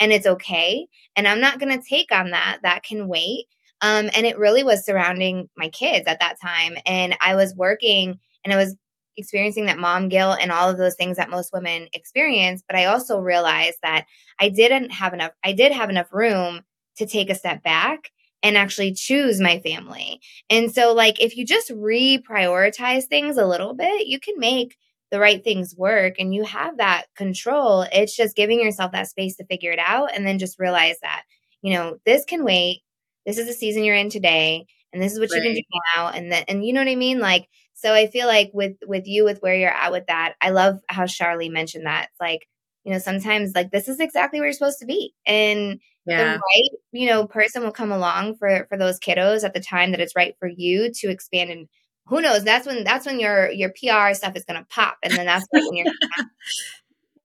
and 0.00 0.12
it's 0.12 0.26
okay. 0.26 0.86
And 1.16 1.26
I'm 1.26 1.40
not 1.40 1.60
going 1.60 1.76
to 1.76 1.88
take 1.88 2.10
on 2.12 2.30
that. 2.30 2.58
That 2.62 2.82
can 2.82 3.08
wait. 3.08 3.46
Um, 3.80 4.10
and 4.16 4.26
it 4.26 4.38
really 4.38 4.64
was 4.64 4.84
surrounding 4.84 5.48
my 5.56 5.68
kids 5.68 6.06
at 6.06 6.20
that 6.20 6.40
time. 6.40 6.76
And 6.86 7.16
I 7.20 7.36
was 7.36 7.54
working 7.54 8.18
and 8.44 8.52
I 8.52 8.56
was 8.56 8.76
experiencing 9.16 9.66
that 9.66 9.78
mom 9.78 10.08
guilt 10.08 10.38
and 10.40 10.52
all 10.52 10.68
of 10.68 10.78
those 10.78 10.94
things 10.94 11.16
that 11.16 11.30
most 11.30 11.52
women 11.52 11.88
experience. 11.92 12.62
But 12.66 12.76
I 12.76 12.86
also 12.86 13.18
realized 13.18 13.78
that 13.82 14.06
I 14.40 14.48
didn't 14.48 14.90
have 14.90 15.14
enough, 15.14 15.32
I 15.44 15.52
did 15.52 15.72
have 15.72 15.90
enough 15.90 16.12
room 16.12 16.62
to 16.96 17.06
take 17.06 17.30
a 17.30 17.34
step 17.34 17.62
back 17.62 18.10
and 18.42 18.56
actually 18.56 18.92
choose 18.92 19.40
my 19.40 19.58
family. 19.60 20.20
And 20.50 20.72
so, 20.72 20.92
like, 20.92 21.20
if 21.20 21.36
you 21.36 21.46
just 21.46 21.70
reprioritize 21.70 23.04
things 23.04 23.38
a 23.38 23.46
little 23.46 23.74
bit, 23.74 24.06
you 24.06 24.20
can 24.20 24.38
make 24.38 24.76
the 25.10 25.18
right 25.18 25.42
things 25.42 25.74
work 25.76 26.16
and 26.18 26.34
you 26.34 26.44
have 26.44 26.76
that 26.76 27.06
control. 27.16 27.86
It's 27.92 28.16
just 28.16 28.36
giving 28.36 28.60
yourself 28.60 28.92
that 28.92 29.08
space 29.08 29.36
to 29.36 29.46
figure 29.46 29.72
it 29.72 29.78
out 29.78 30.10
and 30.14 30.26
then 30.26 30.38
just 30.38 30.58
realize 30.58 30.96
that, 31.02 31.22
you 31.62 31.72
know, 31.72 31.98
this 32.04 32.24
can 32.24 32.44
wait. 32.44 32.82
This 33.24 33.38
is 33.38 33.46
the 33.46 33.52
season 33.52 33.84
you're 33.84 33.94
in 33.94 34.10
today 34.10 34.66
and 34.92 35.02
this 35.02 35.12
is 35.12 35.20
what 35.20 35.30
right. 35.30 35.42
you 35.42 35.48
can 35.48 35.54
do 35.54 35.62
now 35.96 36.08
and 36.08 36.30
then 36.30 36.44
and 36.48 36.64
you 36.64 36.72
know 36.72 36.80
what 36.80 36.88
I 36.88 36.96
mean? 36.96 37.20
Like 37.20 37.48
so 37.74 37.92
I 37.92 38.06
feel 38.06 38.26
like 38.26 38.50
with 38.54 38.76
with 38.86 39.06
you 39.06 39.24
with 39.24 39.38
where 39.40 39.54
you're 39.54 39.70
at 39.70 39.92
with 39.92 40.06
that, 40.06 40.34
I 40.40 40.50
love 40.50 40.80
how 40.88 41.06
Charlie 41.06 41.48
mentioned 41.48 41.86
that. 41.86 42.08
It's 42.10 42.20
like, 42.20 42.48
you 42.84 42.92
know, 42.92 42.98
sometimes 42.98 43.52
like 43.54 43.70
this 43.70 43.88
is 43.88 44.00
exactly 44.00 44.40
where 44.40 44.46
you're 44.46 44.54
supposed 44.54 44.78
to 44.80 44.86
be. 44.86 45.12
And 45.26 45.80
yeah. 46.06 46.34
the 46.34 46.38
right, 46.38 46.70
you 46.92 47.08
know, 47.08 47.26
person 47.26 47.62
will 47.62 47.72
come 47.72 47.92
along 47.92 48.36
for 48.36 48.66
for 48.68 48.78
those 48.78 49.00
kiddos 49.00 49.44
at 49.44 49.54
the 49.54 49.60
time 49.60 49.90
that 49.90 50.00
it's 50.00 50.16
right 50.16 50.34
for 50.38 50.48
you 50.48 50.92
to 51.00 51.10
expand 51.10 51.50
and 51.50 51.68
who 52.06 52.20
knows, 52.20 52.44
that's 52.44 52.66
when 52.66 52.84
that's 52.84 53.06
when 53.06 53.18
your 53.18 53.50
your 53.50 53.70
PR 53.70 54.14
stuff 54.14 54.36
is 54.36 54.44
gonna 54.44 54.66
pop. 54.70 54.98
And 55.02 55.12
then 55.14 55.26
that's 55.26 55.46
when 55.50 55.74
you're 55.74 55.86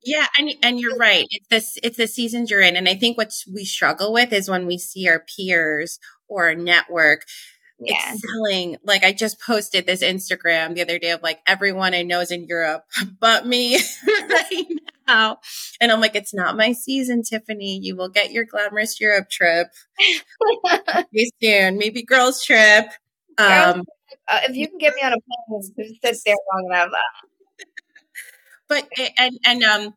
Yeah, 0.04 0.28
and 0.38 0.52
and 0.64 0.80
you're 0.80 0.96
right. 0.96 1.26
It's 1.30 1.48
this 1.50 1.78
it's 1.84 1.98
the 1.98 2.08
seasons 2.08 2.50
you're 2.50 2.62
in. 2.62 2.78
And 2.78 2.88
I 2.88 2.96
think 2.96 3.18
what 3.18 3.34
we 3.54 3.66
struggle 3.66 4.14
with 4.14 4.32
is 4.32 4.50
when 4.50 4.66
we 4.66 4.78
see 4.78 5.08
our 5.10 5.20
peers 5.36 6.00
or 6.28 6.56
network 6.56 7.26
yeah. 7.80 8.14
excelling. 8.14 8.78
Like 8.84 9.04
I 9.04 9.12
just 9.12 9.40
posted 9.42 9.86
this 9.86 10.04
Instagram 10.04 10.76
the 10.76 10.82
other 10.82 11.00
day 11.00 11.12
of 11.12 11.24
like 11.24 11.40
everyone 11.48 11.94
I 11.94 12.04
know 12.04 12.20
is 12.20 12.32
in 12.32 12.46
Europe 12.46 12.86
but 13.20 13.46
me 13.46 13.78
right 14.08 14.66
now. 15.08 15.40
And 15.82 15.92
I'm 15.92 16.02
like, 16.02 16.16
it's 16.16 16.34
not 16.34 16.58
my 16.58 16.74
season, 16.74 17.24
Tiffany. 17.24 17.80
You 17.82 17.96
will 17.96 18.10
get 18.10 18.32
your 18.32 18.46
glamorous 18.46 19.00
Europe 19.00 19.30
trip. 19.30 19.68
Soon. 21.42 21.78
Maybe 21.78 22.04
girls 22.04 22.44
trip. 22.44 22.86
Um, 23.38 23.84
uh, 24.28 24.42
if 24.50 24.56
you 24.56 24.68
can 24.68 24.78
get 24.78 24.96
me 24.96 25.02
on 25.02 25.14
a 25.14 25.16
plane, 25.16 25.62
just 25.78 26.02
sit 26.02 26.22
there 26.26 26.36
long 26.54 26.66
enough. 26.72 26.90
but 28.68 28.88
and 29.18 29.40
and 29.46 29.64
um 29.64 29.94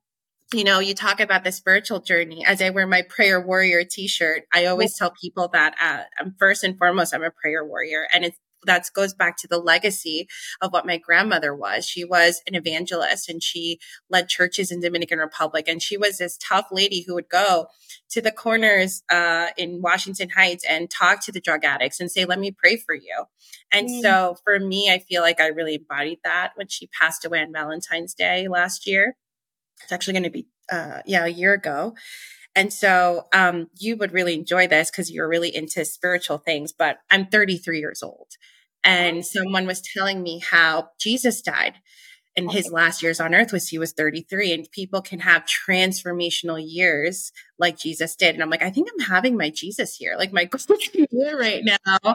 you 0.53 0.65
know, 0.65 0.79
you 0.79 0.95
talk 0.95 1.21
about 1.21 1.45
the 1.45 1.53
spiritual 1.53 2.01
journey. 2.01 2.45
As 2.45 2.61
I 2.61 2.71
wear 2.71 2.87
my 2.87 3.03
prayer 3.03 3.41
warrior 3.41 3.85
t-shirt, 3.85 4.45
I 4.53 4.67
always 4.67 4.97
tell 4.97 5.11
people 5.11 5.49
that 5.53 5.75
uh, 5.83 6.03
I'm 6.19 6.35
first 6.39 6.65
and 6.65 6.77
foremost, 6.79 7.15
I'm 7.15 7.25
a 7.25 7.31
prayer 7.31 7.65
warrior, 7.65 8.07
and 8.13 8.25
it's 8.25 8.39
that 8.65 8.89
goes 8.95 9.15
back 9.15 9.37
to 9.39 9.49
the 9.49 9.59
legacy 9.59 10.29
of 10.61 10.73
what 10.73 10.87
my 10.87 10.97
grandmother 10.97 11.55
was. 11.55 11.85
She 11.85 12.05
was 12.05 12.43
an 12.47 12.55
evangelist 12.55 13.29
and 13.29 13.43
she 13.43 13.79
led 14.09 14.29
churches 14.29 14.71
in 14.71 14.81
Dominican 14.81 15.19
Republic. 15.19 15.67
And 15.69 15.83
she 15.83 15.97
was 15.97 16.19
this 16.19 16.39
tough 16.39 16.67
lady 16.71 17.05
who 17.07 17.15
would 17.15 17.29
go 17.29 17.67
to 18.11 18.21
the 18.21 18.31
corners 18.31 19.03
uh, 19.11 19.49
in 19.57 19.83
Washington 19.83 20.31
Heights 20.31 20.65
and 20.69 20.91
talk 20.91 21.25
to 21.25 21.33
the 21.33 21.41
drug 21.41 21.65
addicts 21.65 22.01
and 22.01 22.11
say, 22.11 22.25
let 22.25 22.39
me 22.39 22.51
pray 22.57 22.77
for 22.77 22.95
you. 22.95 23.25
And 23.73 23.89
mm. 23.89 24.01
so 24.01 24.37
for 24.45 24.59
me, 24.59 24.91
I 24.91 24.99
feel 24.99 25.23
like 25.23 25.41
I 25.41 25.49
really 25.49 25.77
embodied 25.77 26.21
that 26.25 26.53
when 26.55 26.69
she 26.69 26.87
passed 26.89 27.25
away 27.25 27.41
on 27.41 27.53
Valentine's 27.53 28.15
Day 28.15 28.49
last 28.49 28.87
year. 28.87 29.17
It's 29.83 29.93
actually 29.93 30.15
going 30.15 30.23
to 30.25 30.31
be, 30.31 30.49
uh, 30.71 31.01
yeah, 31.07 31.25
a 31.25 31.29
year 31.29 31.55
ago. 31.55 31.95
And 32.55 32.73
so 32.73 33.29
um, 33.33 33.69
you 33.79 33.97
would 33.97 34.13
really 34.13 34.35
enjoy 34.35 34.67
this 34.67 34.91
because 34.91 35.11
you're 35.11 35.29
really 35.29 35.55
into 35.55 35.85
spiritual 35.85 36.39
things. 36.39 36.73
But 36.73 36.99
I'm 37.11 37.27
33 37.27 37.79
years 37.79 38.03
old. 38.03 38.29
And 38.85 39.25
someone 39.25 39.67
was 39.67 39.81
telling 39.81 40.23
me 40.23 40.41
how 40.41 40.91
Jesus 40.99 41.41
died 41.41 41.75
in 42.35 42.49
his 42.49 42.71
last 42.71 43.03
years 43.03 43.21
on 43.21 43.35
earth 43.35 43.53
was 43.53 43.69
he 43.69 43.79
was 43.79 43.93
33 43.93 44.53
and 44.53 44.71
people 44.71 45.03
can 45.03 45.21
have 45.21 45.45
transformational 45.45 46.63
years 46.65 47.31
like 47.59 47.79
Jesus 47.79 48.17
did. 48.17 48.35
And 48.35 48.43
I'm 48.43 48.51
like, 48.51 48.63
I 48.63 48.71
think 48.71 48.89
I'm 48.91 49.07
having 49.07 49.37
my 49.37 49.51
Jesus 49.51 50.01
year, 50.01 50.17
like 50.17 50.33
my 50.33 50.49
year 51.11 51.39
right 51.39 51.63
now. 51.65 52.15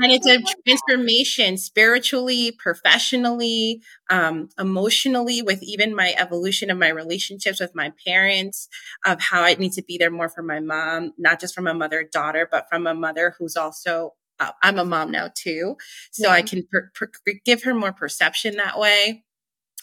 And 0.00 0.10
it's 0.10 0.26
a 0.26 0.42
transformation 0.66 1.58
spiritually, 1.58 2.52
professionally, 2.58 3.82
um, 4.10 4.48
emotionally, 4.58 5.42
with 5.42 5.62
even 5.62 5.94
my 5.94 6.14
evolution 6.18 6.70
of 6.70 6.78
my 6.78 6.88
relationships 6.88 7.60
with 7.60 7.74
my 7.74 7.92
parents, 8.06 8.68
of 9.04 9.20
how 9.20 9.42
I 9.42 9.54
need 9.54 9.72
to 9.74 9.82
be 9.82 9.98
there 9.98 10.10
more 10.10 10.30
for 10.30 10.42
my 10.42 10.60
mom, 10.60 11.12
not 11.18 11.40
just 11.40 11.54
from 11.54 11.66
a 11.66 11.74
mother 11.74 12.08
daughter, 12.10 12.48
but 12.50 12.68
from 12.70 12.86
a 12.86 12.94
mother 12.94 13.34
who's 13.38 13.56
also 13.56 14.14
uh, 14.40 14.50
I'm 14.62 14.78
a 14.78 14.84
mom 14.84 15.12
now 15.12 15.30
too. 15.32 15.76
So 16.10 16.26
yeah. 16.28 16.34
I 16.34 16.42
can 16.42 16.64
per- 16.72 16.90
per- 16.94 17.10
give 17.44 17.62
her 17.64 17.74
more 17.74 17.92
perception 17.92 18.56
that 18.56 18.78
way. 18.78 19.24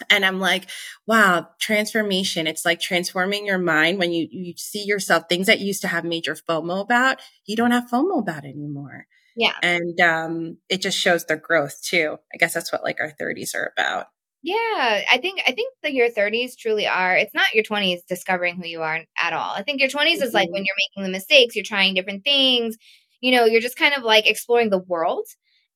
And 0.10 0.26
I'm 0.26 0.39
like, 0.39 0.69
wow, 1.08 1.50
transformation. 1.60 2.48
It's 2.48 2.65
like 2.65 2.80
transforming 2.80 3.45
your 3.45 3.58
mind 3.58 4.00
when 4.00 4.12
you, 4.12 4.28
you 4.32 4.54
see 4.58 4.84
yourself, 4.84 5.24
things 5.28 5.48
that 5.48 5.60
you 5.60 5.67
used 5.67 5.82
to 5.82 5.88
have 5.88 6.06
major 6.06 6.36
FOMO 6.36 6.82
about, 6.82 7.19
you 7.45 7.56
don't 7.56 7.72
have 7.72 7.89
FOMO 7.89 8.19
about 8.19 8.45
anymore. 8.45 9.08
Yeah. 9.39 9.54
And 9.63 9.97
um, 10.02 10.58
it 10.67 10.82
just 10.82 10.97
shows 10.97 11.23
their 11.23 11.38
growth 11.38 11.82
too. 11.82 12.17
I 12.34 12.38
guess 12.38 12.54
that's 12.54 12.73
what 12.73 12.84
like 12.84 12.99
our 12.99 13.13
30s 13.19 13.56
are 13.56 13.71
about. 13.78 14.08
Yeah, 14.43 15.02
I 15.10 15.17
think 15.21 15.41
I 15.47 15.54
think 15.54 15.73
that 15.82 15.93
your 15.93 16.10
30s 16.10 16.58
truly 16.58 16.86
are. 16.86 17.15
It's 17.15 17.34
not 17.34 17.54
your 17.54 17.63
20s 17.63 17.99
discovering 18.06 18.58
who 18.58 18.67
you 18.67 18.82
are 18.82 18.99
at 19.17 19.34
all. 19.34 19.54
I 19.54 19.63
think 19.63 19.80
your 19.80 19.89
20s 19.89 20.15
mm-hmm. 20.15 20.23
is 20.23 20.34
like 20.34 20.49
when 20.49 20.62
mm-hmm. 20.62 20.65
you're 20.65 20.75
making 20.97 21.04
the 21.04 21.17
mistakes, 21.17 21.56
you're 21.56 21.63
trying 21.63 21.93
different 21.93 22.25
things, 22.25 22.75
you 23.21 23.32
know, 23.32 23.45
you're 23.45 23.62
just 23.62 23.78
kind 23.78 23.93
of 23.95 24.04
like 24.04 24.28
exploring 24.28 24.71
the 24.71 24.78
world. 24.80 25.25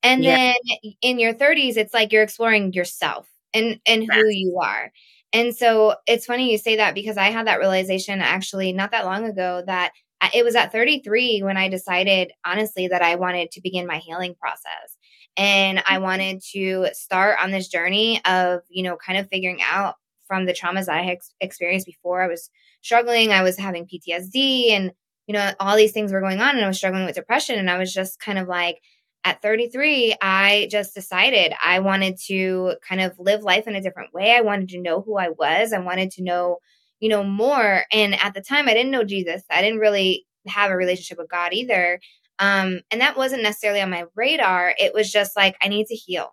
And 0.02 0.26
yeah. 0.26 0.36
then 0.36 0.94
in 1.02 1.20
your 1.20 1.34
30s, 1.34 1.78
it's 1.78 1.94
like 1.94 2.12
you're 2.12 2.24
exploring 2.24 2.74
yourself 2.74 3.30
and 3.54 3.80
and 3.86 4.04
who 4.04 4.28
you 4.28 4.60
are. 4.62 4.92
And 5.32 5.56
so 5.56 5.96
it's 6.06 6.26
funny 6.26 6.52
you 6.52 6.58
say 6.58 6.76
that 6.78 6.96
because 6.96 7.16
I 7.16 7.30
had 7.30 7.48
that 7.48 7.60
realization 7.60 8.20
actually 8.20 8.74
not 8.74 8.92
that 8.92 9.06
long 9.06 9.24
ago 9.24 9.64
that 9.66 9.94
it 10.34 10.44
was 10.44 10.56
at 10.56 10.72
33 10.72 11.42
when 11.44 11.58
I 11.58 11.70
decided 11.70 12.32
honestly 12.46 12.88
that 12.88 13.02
I 13.02 13.16
wanted 13.16 13.52
to 13.52 13.62
begin 13.62 13.88
my 13.88 13.98
healing 13.98 14.36
process. 14.36 14.98
And 15.36 15.80
I 15.80 15.96
mm-hmm. 15.96 16.04
wanted 16.04 16.42
to 16.54 16.88
start 16.94 17.40
on 17.42 17.52
this 17.52 17.68
journey 17.68 18.22
of, 18.26 18.62
you 18.70 18.84
know, 18.84 18.98
kind 18.98 19.18
of 19.18 19.30
figuring 19.30 19.60
out 19.64 19.96
from 20.28 20.46
the 20.46 20.54
traumas 20.54 20.86
that 20.86 20.96
I 20.96 21.04
had 21.04 21.18
experienced 21.42 21.86
before. 21.86 22.22
I 22.22 22.28
was 22.28 22.50
struggling, 22.82 23.32
I 23.32 23.44
was 23.44 23.58
having 23.58 23.88
PTSD 23.88 24.72
and 24.72 24.92
you 25.28 25.34
know, 25.34 25.52
all 25.60 25.78
these 25.78 25.94
things 25.94 26.12
were 26.12 26.22
going 26.22 26.42
on 26.42 26.56
and 26.56 26.66
I 26.66 26.68
was 26.68 26.78
struggling 26.78 27.06
with 27.06 27.16
depression. 27.16 27.58
And 27.58 27.70
I 27.70 27.78
was 27.78 27.94
just 27.94 28.20
kind 28.20 28.38
of 28.38 28.48
like, 28.48 28.80
at 29.26 29.42
33, 29.42 30.16
I 30.22 30.68
just 30.70 30.94
decided 30.94 31.54
I 31.64 31.80
wanted 31.80 32.18
to 32.28 32.76
kind 32.88 33.00
of 33.00 33.18
live 33.18 33.42
life 33.42 33.68
in 33.68 33.76
a 33.76 33.82
different 33.82 34.14
way. 34.14 34.36
I 34.36 34.42
wanted 34.42 34.70
to 34.70 34.82
know 34.82 35.02
who 35.02 35.18
I 35.18 35.30
was. 35.30 35.72
I 35.72 35.80
wanted 35.80 36.12
to 36.12 36.24
know, 36.24 36.58
you 37.04 37.10
know, 37.10 37.22
more. 37.22 37.84
And 37.92 38.16
at 38.24 38.34
the 38.34 38.40
time, 38.40 38.70
I 38.70 38.74
didn't 38.74 38.92
know 38.92 39.04
Jesus. 39.04 39.44
I 39.52 39.62
didn't 39.62 39.80
really 39.80 40.26
have 40.48 40.72
a 40.72 40.78
relationship 40.78 41.18
with 41.18 41.30
God 41.30 41.52
either. 41.52 42.00
Um, 42.40 42.80
and 42.92 43.02
that 43.02 43.18
wasn't 43.18 43.44
necessarily 43.44 43.82
on 43.82 43.90
my 43.90 44.06
radar. 44.16 44.74
It 44.80 44.94
was 44.94 45.12
just 45.12 45.36
like, 45.36 45.58
I 45.62 45.68
need 45.68 45.88
to 45.88 45.96
heal 45.96 46.30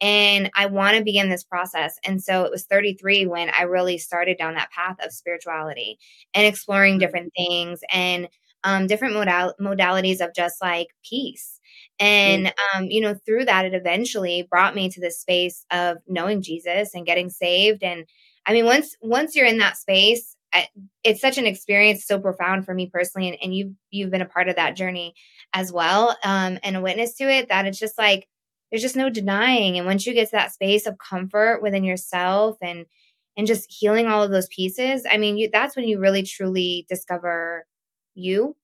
and 0.00 0.50
I 0.56 0.64
want 0.64 0.96
to 0.96 1.04
begin 1.04 1.28
this 1.28 1.44
process. 1.44 1.98
And 2.06 2.22
so 2.22 2.44
it 2.44 2.50
was 2.50 2.64
33 2.64 3.26
when 3.26 3.50
I 3.50 3.64
really 3.64 3.98
started 3.98 4.38
down 4.38 4.54
that 4.54 4.70
path 4.70 4.96
of 5.04 5.12
spirituality 5.12 5.98
and 6.32 6.46
exploring 6.46 6.94
mm-hmm. 6.94 7.00
different 7.00 7.32
things 7.36 7.80
and 7.92 8.26
um, 8.64 8.86
different 8.86 9.12
modal- 9.12 9.52
modalities 9.60 10.22
of 10.22 10.34
just 10.34 10.62
like 10.62 10.88
peace. 11.06 11.60
And, 12.00 12.46
mm. 12.46 12.52
um, 12.74 12.84
you 12.86 13.02
know, 13.02 13.14
through 13.26 13.44
that, 13.44 13.66
it 13.66 13.74
eventually 13.74 14.48
brought 14.50 14.74
me 14.74 14.88
to 14.88 15.02
this 15.02 15.20
space 15.20 15.66
of 15.70 15.98
knowing 16.08 16.40
Jesus 16.40 16.94
and 16.94 17.04
getting 17.04 17.28
saved. 17.28 17.82
And 17.82 18.06
I 18.46 18.52
mean, 18.52 18.64
once, 18.64 18.96
once 19.00 19.34
you're 19.34 19.46
in 19.46 19.58
that 19.58 19.76
space, 19.76 20.36
it's 21.02 21.20
such 21.20 21.38
an 21.38 21.46
experience, 21.46 22.06
so 22.06 22.20
profound 22.20 22.64
for 22.64 22.74
me 22.74 22.88
personally. 22.92 23.28
And, 23.28 23.38
and 23.42 23.54
you've, 23.54 23.72
you've 23.90 24.10
been 24.10 24.20
a 24.20 24.26
part 24.26 24.48
of 24.48 24.56
that 24.56 24.76
journey 24.76 25.14
as 25.52 25.72
well. 25.72 26.16
Um, 26.24 26.58
and 26.62 26.76
a 26.76 26.80
witness 26.80 27.14
to 27.14 27.24
it 27.24 27.48
that 27.48 27.66
it's 27.66 27.78
just 27.78 27.98
like, 27.98 28.28
there's 28.70 28.82
just 28.82 28.96
no 28.96 29.10
denying. 29.10 29.78
And 29.78 29.86
once 29.86 30.06
you 30.06 30.14
get 30.14 30.26
to 30.26 30.36
that 30.36 30.52
space 30.52 30.86
of 30.86 30.98
comfort 30.98 31.60
within 31.62 31.84
yourself 31.84 32.56
and 32.60 32.86
and 33.36 33.48
just 33.48 33.66
healing 33.68 34.06
all 34.06 34.22
of 34.22 34.30
those 34.30 34.46
pieces, 34.46 35.04
I 35.10 35.16
mean, 35.16 35.36
you, 35.36 35.48
that's 35.52 35.74
when 35.74 35.88
you 35.88 35.98
really 35.98 36.22
truly 36.22 36.86
discover 36.88 37.66
you 38.14 38.56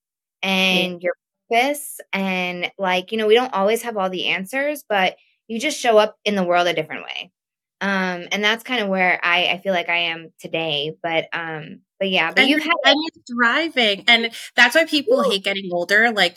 and 0.42 1.02
your 1.02 1.14
purpose. 1.50 2.00
And 2.12 2.70
like, 2.78 3.10
you 3.10 3.18
know, 3.18 3.26
we 3.26 3.34
don't 3.34 3.52
always 3.52 3.82
have 3.82 3.96
all 3.96 4.10
the 4.10 4.26
answers, 4.26 4.84
but 4.88 5.16
you 5.48 5.58
just 5.58 5.78
show 5.78 5.98
up 5.98 6.16
in 6.24 6.36
the 6.36 6.44
world 6.44 6.68
a 6.68 6.72
different 6.72 7.02
way. 7.02 7.32
Um, 7.80 8.26
and 8.30 8.44
that's 8.44 8.62
kind 8.62 8.82
of 8.82 8.88
where 8.88 9.18
I, 9.22 9.46
I 9.46 9.58
feel 9.58 9.72
like 9.72 9.88
I 9.88 9.96
am 9.96 10.32
today. 10.38 10.96
But 11.02 11.28
um, 11.32 11.80
but 11.98 12.10
yeah, 12.10 12.30
but 12.30 12.40
and 12.40 12.48
you've 12.48 12.62
had 12.62 12.74
and 12.84 12.96
you're 12.96 13.36
thriving, 13.36 14.04
and 14.06 14.30
that's 14.56 14.74
why 14.74 14.84
people 14.84 15.20
Ooh. 15.20 15.30
hate 15.30 15.44
getting 15.44 15.70
older. 15.72 16.12
Like 16.12 16.36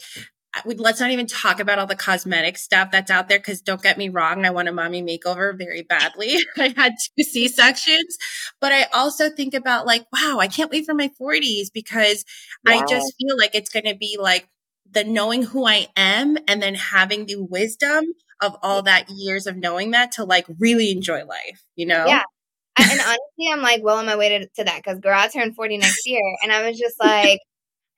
let's 0.65 0.99
not 0.99 1.11
even 1.11 1.25
talk 1.25 1.59
about 1.59 1.79
all 1.79 1.87
the 1.87 1.95
cosmetic 1.95 2.57
stuff 2.57 2.91
that's 2.91 3.09
out 3.09 3.27
there 3.27 3.39
because 3.39 3.61
don't 3.61 3.81
get 3.81 3.97
me 3.97 4.09
wrong 4.09 4.45
i 4.45 4.49
want 4.51 4.67
a 4.67 4.71
mommy 4.71 5.01
makeover 5.01 5.57
very 5.57 5.81
badly 5.81 6.35
i 6.57 6.73
had 6.77 6.93
two 7.17 7.23
c-sections 7.23 8.17
but 8.61 8.71
i 8.71 8.83
also 8.93 9.29
think 9.29 9.53
about 9.53 9.85
like 9.85 10.05
wow 10.13 10.37
i 10.39 10.47
can't 10.47 10.71
wait 10.71 10.85
for 10.85 10.93
my 10.93 11.09
40s 11.19 11.67
because 11.73 12.23
wow. 12.65 12.73
i 12.73 12.85
just 12.85 13.15
feel 13.19 13.37
like 13.37 13.55
it's 13.55 13.69
going 13.69 13.85
to 13.85 13.95
be 13.95 14.17
like 14.19 14.47
the 14.91 15.03
knowing 15.03 15.43
who 15.43 15.65
i 15.65 15.87
am 15.97 16.37
and 16.47 16.61
then 16.61 16.75
having 16.75 17.25
the 17.25 17.37
wisdom 17.37 18.05
of 18.43 18.55
all 18.61 18.81
that 18.81 19.09
years 19.09 19.47
of 19.47 19.55
knowing 19.55 19.91
that 19.91 20.11
to 20.11 20.23
like 20.23 20.45
really 20.59 20.91
enjoy 20.91 21.25
life 21.25 21.63
you 21.75 21.85
know 21.85 22.05
yeah 22.05 22.23
and 22.77 22.99
honestly 22.99 23.51
i'm 23.51 23.61
like 23.61 23.81
well 23.83 23.97
on 23.97 24.05
my 24.05 24.15
way 24.15 24.29
to, 24.29 24.47
to 24.55 24.63
that 24.63 24.77
because 24.83 24.99
girl 24.99 25.17
i 25.17 25.27
turn 25.27 25.53
40 25.53 25.77
next 25.77 26.07
year 26.07 26.21
and 26.43 26.51
i 26.51 26.67
was 26.67 26.77
just 26.77 26.99
like 26.99 27.39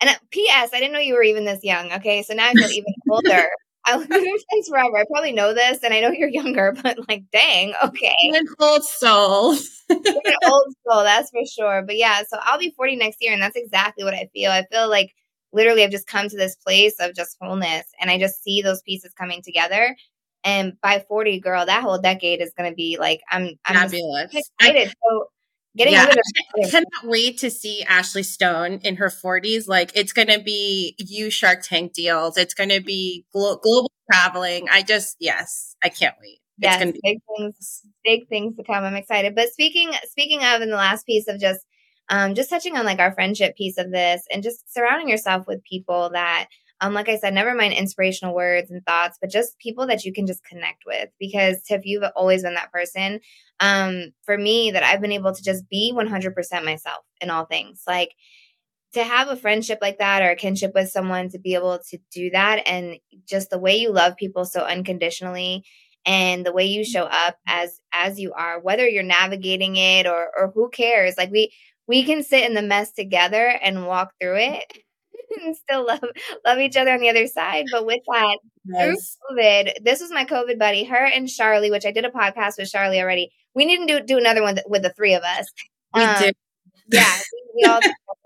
and 0.01 0.09
uh, 0.09 0.13
P.S. 0.31 0.71
I 0.73 0.79
didn't 0.79 0.93
know 0.93 0.99
you 0.99 1.13
were 1.13 1.23
even 1.23 1.45
this 1.45 1.63
young. 1.63 1.91
Okay, 1.93 2.21
so 2.23 2.33
now 2.33 2.49
I 2.49 2.53
feel 2.53 2.69
even 2.69 2.93
older. 3.09 3.47
I've 3.87 4.09
been 4.09 4.23
friends 4.23 4.67
forever. 4.67 4.97
I 4.97 5.05
probably 5.11 5.31
know 5.31 5.53
this, 5.53 5.79
and 5.83 5.93
I 5.93 6.01
know 6.01 6.09
you're 6.09 6.29
younger, 6.29 6.75
but 6.83 6.97
like, 7.07 7.23
dang, 7.31 7.73
okay. 7.83 8.15
An 8.33 8.45
old 8.59 8.83
soul. 8.83 9.53
an 9.89 10.35
old 10.45 10.73
soul, 10.87 11.03
that's 11.03 11.29
for 11.29 11.45
sure. 11.45 11.83
But 11.83 11.97
yeah, 11.97 12.23
so 12.27 12.37
I'll 12.41 12.59
be 12.59 12.73
40 12.75 12.95
next 12.95 13.17
year, 13.21 13.33
and 13.33 13.41
that's 13.41 13.55
exactly 13.55 14.03
what 14.03 14.13
I 14.13 14.29
feel. 14.33 14.51
I 14.51 14.65
feel 14.71 14.89
like 14.89 15.13
literally 15.53 15.83
I've 15.83 15.91
just 15.91 16.07
come 16.07 16.27
to 16.27 16.37
this 16.37 16.55
place 16.55 16.95
of 16.99 17.15
just 17.15 17.37
wholeness, 17.39 17.85
and 17.99 18.09
I 18.09 18.17
just 18.17 18.43
see 18.43 18.61
those 18.61 18.81
pieces 18.81 19.13
coming 19.13 19.41
together. 19.43 19.95
And 20.45 20.79
by 20.79 21.03
40, 21.07 21.39
girl, 21.39 21.65
that 21.65 21.81
whole 21.83 21.97
decade 21.97 22.39
is 22.39 22.53
going 22.57 22.71
to 22.71 22.75
be 22.75 22.97
like, 22.99 23.19
I'm, 23.29 23.49
I'm 23.65 23.91
excited. 24.31 24.93
So 25.03 25.27
Getting 25.77 25.93
yeah, 25.93 26.07
I 26.63 26.69
cannot 26.69 26.85
wait 27.03 27.39
to 27.39 27.51
see 27.51 27.83
Ashley 27.83 28.23
Stone 28.23 28.79
in 28.83 28.95
her 28.95 29.09
40s. 29.09 29.67
Like, 29.67 29.91
it's 29.93 30.13
going 30.13 30.29
to 30.29 30.39
be 30.39 30.95
you 30.97 31.29
Shark 31.29 31.63
Tank 31.63 31.91
deals. 31.91 32.37
It's 32.37 32.53
going 32.53 32.69
to 32.69 32.79
be 32.79 33.25
glo- 33.33 33.57
global 33.57 33.91
traveling. 34.09 34.67
I 34.71 34.83
just, 34.83 35.17
yes, 35.19 35.75
I 35.83 35.89
can't 35.89 36.15
wait. 36.21 36.39
Yes, 36.59 36.81
be- 36.81 36.99
big 37.03 37.17
things, 37.37 37.81
big 38.05 38.29
things 38.29 38.55
to 38.55 38.63
come. 38.63 38.85
I'm 38.85 38.95
excited. 38.95 39.35
But 39.35 39.49
speaking, 39.49 39.91
speaking 40.05 40.43
of, 40.45 40.61
in 40.61 40.69
the 40.69 40.77
last 40.77 41.05
piece 41.05 41.27
of 41.27 41.41
just, 41.41 41.59
um, 42.07 42.35
just 42.35 42.49
touching 42.49 42.77
on 42.77 42.85
like 42.85 42.99
our 42.99 43.11
friendship 43.11 43.57
piece 43.57 43.77
of 43.77 43.91
this, 43.91 44.21
and 44.31 44.43
just 44.43 44.73
surrounding 44.73 45.09
yourself 45.09 45.45
with 45.45 45.61
people 45.63 46.11
that 46.13 46.47
um, 46.81 46.93
like 46.93 47.07
I 47.07 47.17
said, 47.17 47.33
never 47.33 47.55
mind 47.55 47.73
inspirational 47.73 48.35
words 48.35 48.69
and 48.69 48.85
thoughts, 48.85 49.17
but 49.19 49.29
just 49.29 49.57
people 49.59 49.87
that 49.87 50.03
you 50.03 50.11
can 50.11 50.27
just 50.27 50.43
connect 50.43 50.83
with. 50.85 51.09
Because 51.19 51.61
Tiff, 51.63 51.81
you've 51.85 52.03
always 52.15 52.43
been 52.43 52.55
that 52.55 52.71
person. 52.71 53.19
Um, 53.59 54.11
for 54.23 54.37
me, 54.37 54.71
that 54.71 54.83
I've 54.83 55.01
been 55.01 55.13
able 55.13 55.33
to 55.33 55.43
just 55.43 55.69
be 55.69 55.93
100% 55.95 56.65
myself 56.65 56.99
in 57.21 57.29
all 57.29 57.45
things. 57.45 57.83
Like 57.87 58.13
to 58.93 59.03
have 59.03 59.29
a 59.29 59.37
friendship 59.37 59.79
like 59.81 59.99
that 59.99 60.21
or 60.21 60.31
a 60.31 60.35
kinship 60.35 60.71
with 60.73 60.89
someone 60.89 61.29
to 61.29 61.39
be 61.39 61.53
able 61.53 61.79
to 61.89 61.97
do 62.13 62.29
that, 62.31 62.67
and 62.67 62.97
just 63.27 63.49
the 63.49 63.59
way 63.59 63.77
you 63.77 63.91
love 63.91 64.17
people 64.17 64.45
so 64.45 64.61
unconditionally 64.61 65.63
and 66.05 66.45
the 66.45 66.53
way 66.53 66.65
you 66.65 66.85
show 66.85 67.03
up 67.03 67.37
as 67.47 67.79
as 67.91 68.19
you 68.19 68.31
are 68.33 68.59
whether 68.59 68.87
you're 68.87 69.03
navigating 69.03 69.75
it 69.75 70.05
or 70.05 70.29
or 70.37 70.51
who 70.53 70.69
cares 70.69 71.17
like 71.17 71.31
we 71.31 71.51
we 71.87 72.03
can 72.03 72.23
sit 72.23 72.43
in 72.43 72.53
the 72.53 72.61
mess 72.61 72.91
together 72.91 73.47
and 73.61 73.87
walk 73.87 74.11
through 74.19 74.37
it 74.37 74.84
and 75.43 75.55
still 75.69 75.85
love 75.85 76.03
love 76.45 76.59
each 76.59 76.77
other 76.77 76.91
on 76.91 76.99
the 76.99 77.09
other 77.09 77.27
side. 77.27 77.65
But 77.71 77.85
with 77.85 78.01
that, 78.07 78.37
yes. 78.65 79.17
through 79.29 79.37
COVID, 79.37 79.83
this 79.83 80.01
was 80.01 80.11
my 80.11 80.25
COVID 80.25 80.59
buddy, 80.59 80.83
her 80.85 81.05
and 81.05 81.27
Charlie, 81.27 81.71
which 81.71 81.85
I 81.85 81.91
did 81.91 82.05
a 82.05 82.09
podcast 82.09 82.57
with 82.57 82.71
Charlie 82.71 83.01
already. 83.01 83.31
We 83.53 83.65
need 83.65 83.87
to 83.87 83.99
do, 83.99 84.05
do 84.05 84.17
another 84.17 84.41
one 84.41 84.59
with 84.67 84.83
the 84.83 84.93
three 84.93 85.13
of 85.13 85.23
us. 85.23 85.47
We 85.93 86.01
um, 86.01 86.21
do. 86.21 86.31
Yeah, 86.87 87.13
we, 87.55 87.63
we 87.63 87.69
all 87.69 87.79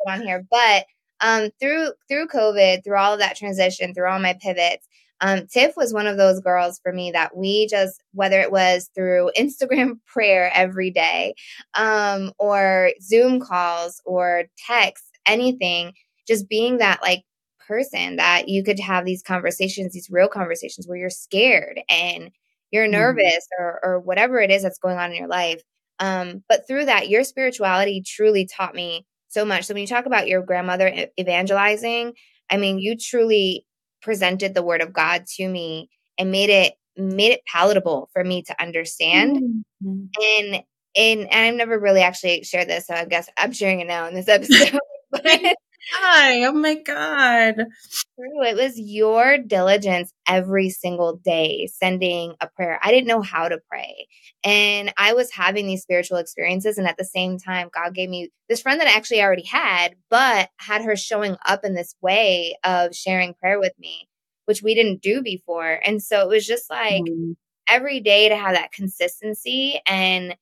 on 0.07 0.21
here. 0.21 0.45
But 0.49 0.85
um, 1.21 1.49
through 1.59 1.91
through 2.07 2.27
COVID, 2.27 2.83
through 2.83 2.97
all 2.97 3.13
of 3.13 3.19
that 3.19 3.37
transition, 3.37 3.93
through 3.93 4.09
all 4.09 4.19
my 4.19 4.37
pivots, 4.41 4.87
um, 5.21 5.47
Tiff 5.47 5.75
was 5.75 5.93
one 5.93 6.07
of 6.07 6.17
those 6.17 6.39
girls 6.39 6.79
for 6.79 6.93
me 6.93 7.11
that 7.11 7.35
we 7.35 7.67
just, 7.67 8.01
whether 8.13 8.39
it 8.39 8.51
was 8.51 8.89
through 8.95 9.31
Instagram 9.37 9.99
prayer 10.05 10.51
every 10.53 10.91
day, 10.91 11.35
um, 11.73 12.31
or 12.37 12.91
Zoom 13.01 13.39
calls 13.39 14.01
or 14.05 14.45
texts, 14.65 15.09
anything, 15.25 15.93
just 16.29 16.47
being 16.47 16.77
that 16.77 17.01
like 17.01 17.23
person 17.67 18.15
that 18.15 18.47
you 18.47 18.63
could 18.63 18.79
have 18.79 19.03
these 19.03 19.23
conversations, 19.23 19.93
these 19.93 20.09
real 20.09 20.27
conversations 20.27 20.87
where 20.87 20.97
you're 20.97 21.09
scared 21.09 21.81
and 21.89 22.29
you're 22.71 22.85
mm-hmm. 22.85 22.93
nervous 22.93 23.47
mm-hmm. 23.59 23.63
or, 23.63 23.79
or 23.83 23.99
whatever 23.99 24.39
it 24.39 24.51
is 24.51 24.63
that's 24.63 24.79
going 24.79 24.97
on 24.97 25.11
in 25.11 25.17
your 25.17 25.27
life. 25.27 25.61
Um, 25.99 26.43
but 26.47 26.67
through 26.67 26.85
that, 26.85 27.09
your 27.09 27.23
spirituality 27.23 28.01
truly 28.05 28.47
taught 28.47 28.75
me 28.75 29.05
so 29.27 29.43
much. 29.43 29.65
So 29.65 29.73
when 29.73 29.81
you 29.81 29.87
talk 29.87 30.05
about 30.05 30.27
your 30.27 30.41
grandmother 30.41 31.07
evangelizing, 31.19 32.13
I 32.49 32.57
mean, 32.57 32.79
you 32.79 32.95
truly 32.95 33.65
presented 34.01 34.53
the 34.53 34.63
word 34.63 34.81
of 34.81 34.93
God 34.93 35.25
to 35.37 35.47
me 35.47 35.89
and 36.17 36.31
made 36.31 36.49
it 36.49 36.73
made 36.95 37.31
it 37.31 37.45
palatable 37.45 38.09
for 38.13 38.23
me 38.23 38.43
to 38.43 38.61
understand. 38.61 39.37
Mm-hmm. 39.83 40.05
And 40.21 40.63
and 40.95 41.19
and 41.31 41.45
I've 41.45 41.55
never 41.55 41.79
really 41.79 42.01
actually 42.01 42.43
shared 42.43 42.67
this, 42.67 42.87
so 42.87 42.93
I 42.93 43.05
guess 43.05 43.29
I'm 43.37 43.51
sharing 43.51 43.79
it 43.79 43.87
now 43.87 44.07
in 44.07 44.15
this 44.15 44.27
episode. 44.27 44.79
Hi, 45.93 46.43
oh 46.43 46.53
my 46.53 46.75
God. 46.75 47.55
True. 47.55 48.43
It 48.43 48.55
was 48.55 48.77
your 48.77 49.37
diligence 49.37 50.13
every 50.27 50.69
single 50.69 51.17
day 51.17 51.67
sending 51.73 52.35
a 52.41 52.47
prayer. 52.47 52.79
I 52.83 52.91
didn't 52.91 53.07
know 53.07 53.21
how 53.21 53.47
to 53.47 53.59
pray. 53.69 54.07
And 54.43 54.93
I 54.97 55.13
was 55.13 55.31
having 55.31 55.67
these 55.67 55.81
spiritual 55.81 56.17
experiences. 56.17 56.77
And 56.77 56.87
at 56.87 56.97
the 56.97 57.05
same 57.05 57.37
time, 57.37 57.69
God 57.73 57.95
gave 57.95 58.09
me 58.09 58.29
this 58.49 58.61
friend 58.61 58.79
that 58.79 58.87
I 58.87 58.95
actually 58.95 59.21
already 59.21 59.45
had, 59.45 59.95
but 60.09 60.49
had 60.57 60.83
her 60.83 60.95
showing 60.95 61.37
up 61.45 61.63
in 61.63 61.73
this 61.73 61.95
way 62.01 62.57
of 62.63 62.95
sharing 62.95 63.33
prayer 63.33 63.59
with 63.59 63.73
me, 63.79 64.09
which 64.45 64.61
we 64.61 64.75
didn't 64.75 65.01
do 65.01 65.21
before. 65.21 65.79
And 65.83 66.03
so 66.03 66.21
it 66.21 66.29
was 66.29 66.45
just 66.45 66.69
like 66.69 67.03
mm-hmm. 67.03 67.31
every 67.69 67.99
day 68.01 68.29
to 68.29 68.35
have 68.35 68.53
that 68.53 68.71
consistency 68.73 69.81
and 69.87 70.35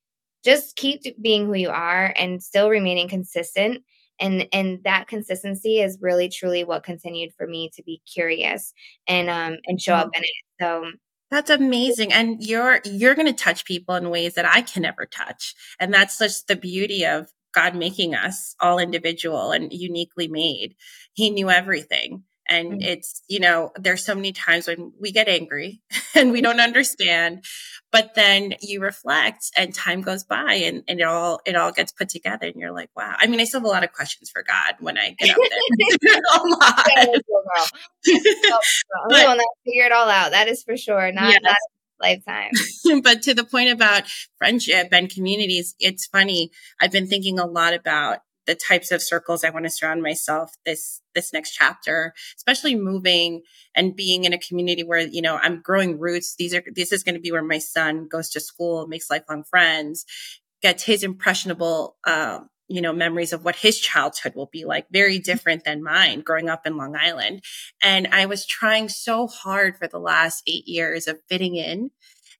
just 0.44 0.76
keep 0.76 1.02
being 1.20 1.46
who 1.46 1.54
you 1.54 1.70
are 1.70 2.12
and 2.16 2.42
still 2.42 2.68
remaining 2.68 3.08
consistent 3.08 3.82
and 4.20 4.48
and 4.52 4.80
that 4.84 5.08
consistency 5.08 5.80
is 5.80 5.98
really 6.00 6.28
truly 6.28 6.64
what 6.64 6.82
continued 6.82 7.32
for 7.36 7.46
me 7.46 7.70
to 7.74 7.82
be 7.82 8.00
curious 8.12 8.72
and 9.06 9.28
um 9.30 9.58
and 9.66 9.80
show 9.80 9.94
up 9.94 10.10
in 10.14 10.22
it 10.22 10.30
so. 10.60 10.90
That's 11.30 11.50
amazing 11.50 12.10
and 12.10 12.42
you're 12.42 12.80
you're 12.86 13.14
going 13.14 13.26
to 13.26 13.34
touch 13.34 13.66
people 13.66 13.94
in 13.96 14.08
ways 14.08 14.32
that 14.36 14.46
i 14.46 14.62
can 14.62 14.80
never 14.80 15.04
touch 15.04 15.54
and 15.78 15.92
that's 15.92 16.18
just 16.18 16.48
the 16.48 16.56
beauty 16.56 17.04
of 17.04 17.30
god 17.54 17.74
making 17.74 18.14
us 18.14 18.54
all 18.60 18.78
individual 18.78 19.52
and 19.52 19.72
uniquely 19.72 20.28
made. 20.28 20.76
He 21.14 21.30
knew 21.30 21.50
everything 21.50 22.24
and 22.48 22.72
mm-hmm. 22.72 22.82
it's, 22.82 23.22
you 23.28 23.40
know, 23.40 23.72
there's 23.76 24.04
so 24.04 24.14
many 24.14 24.32
times 24.32 24.66
when 24.66 24.92
we 25.00 25.12
get 25.12 25.28
angry 25.28 25.80
and 26.14 26.32
we 26.32 26.40
don't 26.40 26.60
understand, 26.60 27.44
but 27.90 28.14
then 28.14 28.54
you 28.60 28.80
reflect 28.80 29.50
and 29.56 29.74
time 29.74 30.02
goes 30.02 30.24
by 30.24 30.54
and, 30.54 30.82
and 30.88 31.00
it 31.00 31.04
all, 31.04 31.40
it 31.46 31.56
all 31.56 31.72
gets 31.72 31.92
put 31.92 32.08
together 32.08 32.46
and 32.46 32.56
you're 32.56 32.72
like, 32.72 32.90
wow. 32.96 33.14
I 33.18 33.26
mean, 33.26 33.40
I 33.40 33.44
still 33.44 33.60
have 33.60 33.66
a 33.66 33.68
lot 33.68 33.84
of 33.84 33.92
questions 33.92 34.30
for 34.30 34.42
God 34.42 34.74
when 34.80 34.98
I 34.98 35.14
get 35.18 35.30
up 35.30 35.36
there. 35.36 36.20
a 36.34 36.48
lot. 36.48 36.86
will 39.10 39.36
not 39.36 39.46
figure 39.64 39.84
it 39.84 39.92
all 39.92 40.08
out. 40.08 40.32
That 40.32 40.48
is 40.48 40.62
for 40.62 40.76
sure. 40.76 41.10
Not, 41.12 41.30
yes. 41.30 41.40
not 41.42 41.56
lifetime. 42.00 42.50
but 43.02 43.22
to 43.22 43.34
the 43.34 43.44
point 43.44 43.70
about 43.70 44.04
friendship 44.36 44.88
and 44.92 45.10
communities, 45.10 45.74
it's 45.78 46.06
funny. 46.06 46.50
I've 46.80 46.92
been 46.92 47.06
thinking 47.06 47.38
a 47.38 47.46
lot 47.46 47.74
about 47.74 48.18
the 48.48 48.54
types 48.54 48.90
of 48.90 49.02
circles 49.02 49.44
I 49.44 49.50
want 49.50 49.66
to 49.66 49.70
surround 49.70 50.02
myself 50.02 50.56
this 50.64 51.02
this 51.14 51.32
next 51.34 51.52
chapter, 51.52 52.14
especially 52.36 52.74
moving 52.74 53.42
and 53.74 53.94
being 53.94 54.24
in 54.24 54.32
a 54.32 54.38
community 54.38 54.82
where, 54.82 55.00
you 55.00 55.20
know, 55.20 55.38
I'm 55.40 55.60
growing 55.60 56.00
roots. 56.00 56.34
These 56.36 56.54
are 56.54 56.62
this 56.74 56.90
is 56.90 57.04
going 57.04 57.14
to 57.14 57.20
be 57.20 57.30
where 57.30 57.44
my 57.44 57.58
son 57.58 58.08
goes 58.08 58.30
to 58.30 58.40
school, 58.40 58.88
makes 58.88 59.10
lifelong 59.10 59.44
friends, 59.44 60.06
gets 60.62 60.82
his 60.82 61.04
impressionable 61.04 61.98
um, 62.06 62.48
you 62.68 62.80
know, 62.80 62.92
memories 62.92 63.32
of 63.32 63.44
what 63.44 63.56
his 63.56 63.78
childhood 63.78 64.34
will 64.34 64.50
be 64.52 64.64
like, 64.64 64.86
very 64.90 65.18
different 65.18 65.64
than 65.64 65.82
mine 65.82 66.20
growing 66.20 66.48
up 66.50 66.66
in 66.66 66.76
Long 66.76 66.96
Island. 66.96 67.42
And 67.82 68.08
I 68.08 68.26
was 68.26 68.46
trying 68.46 68.88
so 68.88 69.26
hard 69.26 69.78
for 69.78 69.88
the 69.88 69.98
last 69.98 70.42
eight 70.46 70.68
years 70.68 71.06
of 71.06 71.18
fitting 71.28 71.56
in 71.56 71.90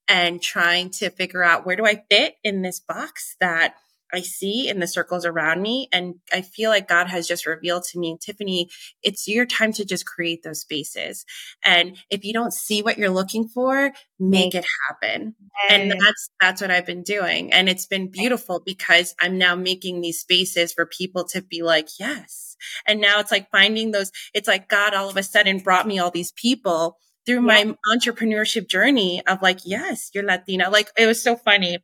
and 0.06 0.42
trying 0.42 0.90
to 0.90 1.10
figure 1.10 1.42
out 1.42 1.64
where 1.64 1.76
do 1.76 1.86
I 1.86 2.04
fit 2.10 2.36
in 2.44 2.62
this 2.62 2.78
box 2.78 3.36
that 3.40 3.74
I 4.12 4.20
see 4.20 4.68
in 4.68 4.80
the 4.80 4.86
circles 4.86 5.24
around 5.24 5.62
me. 5.62 5.88
And 5.92 6.16
I 6.32 6.42
feel 6.42 6.70
like 6.70 6.88
God 6.88 7.08
has 7.08 7.26
just 7.26 7.46
revealed 7.46 7.84
to 7.84 7.98
me, 7.98 8.16
Tiffany, 8.20 8.68
it's 9.02 9.28
your 9.28 9.46
time 9.46 9.72
to 9.74 9.84
just 9.84 10.06
create 10.06 10.42
those 10.42 10.60
spaces. 10.60 11.24
And 11.64 11.96
if 12.10 12.24
you 12.24 12.32
don't 12.32 12.52
see 12.52 12.82
what 12.82 12.98
you're 12.98 13.10
looking 13.10 13.48
for, 13.48 13.92
make 14.18 14.54
it 14.54 14.64
happen. 14.88 15.34
And 15.70 15.90
that's, 15.90 16.30
that's 16.40 16.60
what 16.60 16.70
I've 16.70 16.86
been 16.86 17.02
doing. 17.02 17.52
And 17.52 17.68
it's 17.68 17.86
been 17.86 18.10
beautiful 18.10 18.60
because 18.64 19.14
I'm 19.20 19.38
now 19.38 19.54
making 19.54 20.00
these 20.00 20.20
spaces 20.20 20.72
for 20.72 20.86
people 20.86 21.24
to 21.28 21.42
be 21.42 21.62
like, 21.62 21.88
yes. 21.98 22.56
And 22.86 23.00
now 23.00 23.20
it's 23.20 23.30
like 23.30 23.50
finding 23.50 23.90
those, 23.90 24.10
it's 24.34 24.48
like 24.48 24.68
God 24.68 24.94
all 24.94 25.08
of 25.08 25.16
a 25.16 25.22
sudden 25.22 25.58
brought 25.58 25.86
me 25.86 25.98
all 25.98 26.10
these 26.10 26.32
people 26.32 26.98
through 27.28 27.42
my 27.42 27.74
entrepreneurship 27.94 28.68
journey 28.68 29.22
of 29.26 29.42
like, 29.42 29.60
yes, 29.66 30.10
you're 30.14 30.24
Latina. 30.24 30.70
Like 30.70 30.90
it 30.96 31.06
was 31.06 31.22
so 31.22 31.36
funny. 31.36 31.78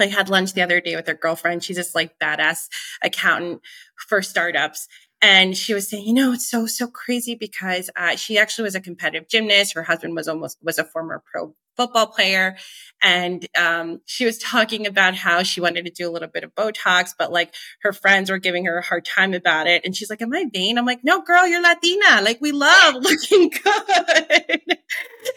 I 0.00 0.06
had 0.06 0.28
lunch 0.28 0.52
the 0.52 0.62
other 0.62 0.80
day 0.80 0.96
with 0.96 1.06
her 1.06 1.14
girlfriend. 1.14 1.64
She's 1.64 1.76
this 1.76 1.94
like 1.94 2.18
badass 2.18 2.68
accountant 3.02 3.62
for 4.08 4.22
startups. 4.22 4.88
And 5.22 5.56
she 5.56 5.74
was 5.74 5.88
saying, 5.88 6.06
you 6.06 6.14
know, 6.14 6.32
it's 6.32 6.48
so, 6.48 6.66
so 6.66 6.86
crazy 6.86 7.34
because 7.34 7.90
uh, 7.94 8.16
she 8.16 8.38
actually 8.38 8.64
was 8.64 8.74
a 8.74 8.80
competitive 8.80 9.28
gymnast. 9.28 9.74
Her 9.74 9.82
husband 9.82 10.14
was 10.16 10.28
almost, 10.28 10.58
was 10.62 10.78
a 10.78 10.84
former 10.84 11.22
pro 11.30 11.54
football 11.80 12.06
player. 12.06 12.56
And 13.02 13.46
um, 13.56 14.00
she 14.04 14.26
was 14.26 14.36
talking 14.36 14.86
about 14.86 15.14
how 15.14 15.42
she 15.42 15.62
wanted 15.62 15.86
to 15.86 15.90
do 15.90 16.08
a 16.08 16.12
little 16.12 16.28
bit 16.28 16.44
of 16.44 16.54
Botox, 16.54 17.14
but 17.18 17.32
like 17.32 17.54
her 17.82 17.94
friends 17.94 18.30
were 18.30 18.38
giving 18.38 18.66
her 18.66 18.78
a 18.78 18.82
hard 18.82 19.06
time 19.06 19.32
about 19.32 19.66
it. 19.66 19.82
And 19.84 19.96
she's 19.96 20.10
like, 20.10 20.20
am 20.20 20.34
I 20.34 20.44
vain? 20.52 20.76
I'm 20.76 20.84
like, 20.84 21.00
no, 21.02 21.22
girl, 21.22 21.46
you're 21.46 21.62
Latina. 21.62 22.20
Like 22.22 22.38
we 22.42 22.52
love 22.52 22.94
looking 23.00 23.48
good. 23.48 24.60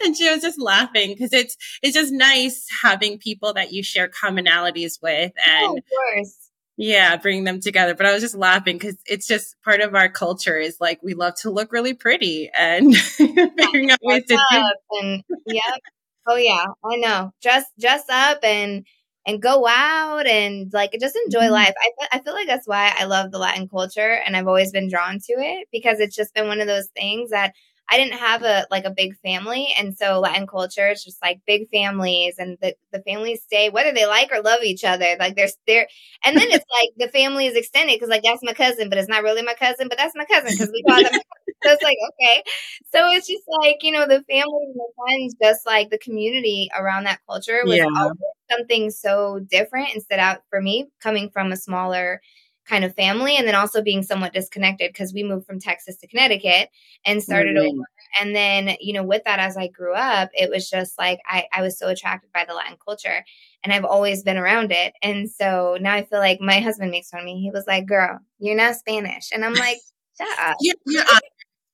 and 0.03 0.17
she 0.17 0.29
was 0.29 0.41
just 0.41 0.59
laughing 0.59 1.11
because 1.13 1.31
it's, 1.31 1.55
it's 1.81 1.93
just 1.93 2.11
nice 2.11 2.67
having 2.81 3.17
people 3.17 3.53
that 3.53 3.71
you 3.71 3.81
share 3.81 4.09
commonalities 4.09 5.01
with. 5.01 5.31
And 5.47 5.67
oh, 5.67 5.77
of 5.77 5.83
course 5.89 6.43
yeah, 6.75 7.15
bring 7.17 7.43
them 7.43 7.59
together. 7.59 7.93
But 7.93 8.07
I 8.07 8.13
was 8.13 8.21
just 8.21 8.35
laughing 8.35 8.77
because 8.77 8.97
it's 9.05 9.27
just 9.27 9.55
part 9.63 9.81
of 9.81 9.93
our 9.93 10.09
culture 10.09 10.57
is 10.57 10.77
like 10.79 10.99
we 11.03 11.13
love 11.13 11.35
to 11.41 11.51
look 11.51 11.71
really 11.71 11.93
pretty 11.93 12.49
and 12.57 12.95
figuring 12.97 13.91
out 13.91 13.99
ways 14.01 14.23
to 14.27 14.35
do. 14.51 14.63
And 15.01 15.23
yeah, 15.45 15.75
oh 16.27 16.35
yeah, 16.35 16.65
I 16.83 16.95
know. 16.97 17.31
Dress 17.41 17.65
dress 17.79 18.03
up 18.09 18.39
and 18.43 18.85
and 19.25 19.41
go 19.41 19.65
out 19.67 20.27
and 20.27 20.71
like 20.73 20.91
just 20.99 21.17
enjoy 21.25 21.41
mm-hmm. 21.43 21.53
life. 21.53 21.73
I 21.79 22.17
I 22.17 22.19
feel 22.21 22.33
like 22.33 22.47
that's 22.47 22.67
why 22.67 22.93
I 22.97 23.05
love 23.05 23.31
the 23.31 23.39
Latin 23.39 23.67
culture 23.69 24.19
and 24.25 24.35
I've 24.35 24.47
always 24.47 24.71
been 24.71 24.89
drawn 24.89 25.19
to 25.19 25.33
it 25.33 25.67
because 25.71 25.99
it's 25.99 26.15
just 26.15 26.33
been 26.33 26.47
one 26.47 26.61
of 26.61 26.67
those 26.67 26.87
things 26.95 27.31
that 27.31 27.53
I 27.89 27.97
didn't 27.97 28.19
have 28.19 28.43
a 28.43 28.65
like 28.71 28.85
a 28.85 28.91
big 28.91 29.15
family, 29.19 29.67
and 29.77 29.95
so 29.95 30.19
Latin 30.19 30.47
culture 30.47 30.89
is 30.89 31.03
just 31.03 31.21
like 31.21 31.41
big 31.45 31.69
families, 31.69 32.35
and 32.37 32.57
the 32.61 32.75
the 32.91 33.01
families 33.01 33.43
stay 33.43 33.69
whether 33.69 33.91
they 33.93 34.05
like 34.05 34.31
or 34.31 34.41
love 34.41 34.63
each 34.63 34.83
other. 34.83 35.15
Like 35.19 35.35
they're 35.35 35.49
there, 35.67 35.87
and 36.23 36.35
then 36.37 36.47
it's 36.49 36.65
like 36.79 36.89
the 36.97 37.09
family 37.09 37.45
is 37.45 37.55
extended 37.55 37.95
because 37.95 38.09
like 38.09 38.23
that's 38.23 38.43
my 38.43 38.53
cousin, 38.53 38.89
but 38.89 38.97
it's 38.97 39.09
not 39.09 39.23
really 39.23 39.41
my 39.43 39.53
cousin, 39.55 39.89
but 39.89 39.97
that's 39.97 40.15
my 40.15 40.25
cousin 40.25 40.51
because 40.51 40.71
we 40.71 40.83
call 40.83 41.03
them. 41.03 41.11
so 41.63 41.71
it's 41.71 41.83
like 41.83 41.97
okay, 42.09 42.43
so 42.93 43.09
it's 43.11 43.27
just 43.27 43.43
like 43.61 43.83
you 43.83 43.91
know 43.91 44.07
the 44.07 44.23
family 44.29 44.65
and 44.65 44.75
the 44.75 44.87
friends, 44.97 45.35
just 45.41 45.65
like 45.65 45.89
the 45.89 45.97
community 45.97 46.69
around 46.77 47.05
that 47.05 47.19
culture 47.29 47.61
was 47.65 47.77
yeah. 47.77 48.09
something 48.51 48.91
so 48.91 49.39
different 49.49 49.89
and 49.93 50.01
stood 50.01 50.19
out 50.19 50.41
for 50.49 50.61
me 50.61 50.87
coming 51.01 51.29
from 51.29 51.51
a 51.51 51.57
smaller 51.57 52.21
kind 52.65 52.85
of 52.85 52.95
family 52.95 53.35
and 53.35 53.47
then 53.47 53.55
also 53.55 53.81
being 53.81 54.03
somewhat 54.03 54.33
disconnected 54.33 54.89
because 54.89 55.13
we 55.13 55.23
moved 55.23 55.45
from 55.45 55.59
Texas 55.59 55.97
to 55.97 56.07
Connecticut 56.07 56.69
and 57.05 57.21
started 57.21 57.55
mm-hmm. 57.57 57.75
over. 57.77 57.83
And 58.19 58.35
then, 58.35 58.75
you 58.79 58.93
know, 58.93 59.03
with 59.03 59.23
that, 59.25 59.39
as 59.39 59.57
I 59.57 59.67
grew 59.67 59.93
up, 59.93 60.29
it 60.33 60.49
was 60.49 60.69
just 60.69 60.97
like 60.97 61.19
I, 61.25 61.45
I 61.51 61.61
was 61.61 61.77
so 61.77 61.87
attracted 61.87 62.31
by 62.31 62.45
the 62.45 62.53
Latin 62.53 62.77
culture 62.83 63.23
and 63.63 63.73
I've 63.73 63.85
always 63.85 64.23
been 64.23 64.37
around 64.37 64.71
it. 64.71 64.93
And 65.01 65.29
so 65.29 65.77
now 65.79 65.93
I 65.93 66.03
feel 66.03 66.19
like 66.19 66.39
my 66.39 66.59
husband 66.59 66.91
makes 66.91 67.09
fun 67.09 67.21
of 67.21 67.25
me. 67.25 67.41
He 67.41 67.51
was 67.51 67.65
like, 67.67 67.85
girl, 67.85 68.19
you're 68.39 68.55
not 68.55 68.75
Spanish. 68.75 69.29
And 69.33 69.43
I'm 69.43 69.53
like, 69.53 69.77
shut 70.17 70.39
up. 70.39 70.55
You're, 70.61 70.75
you're 70.85 71.01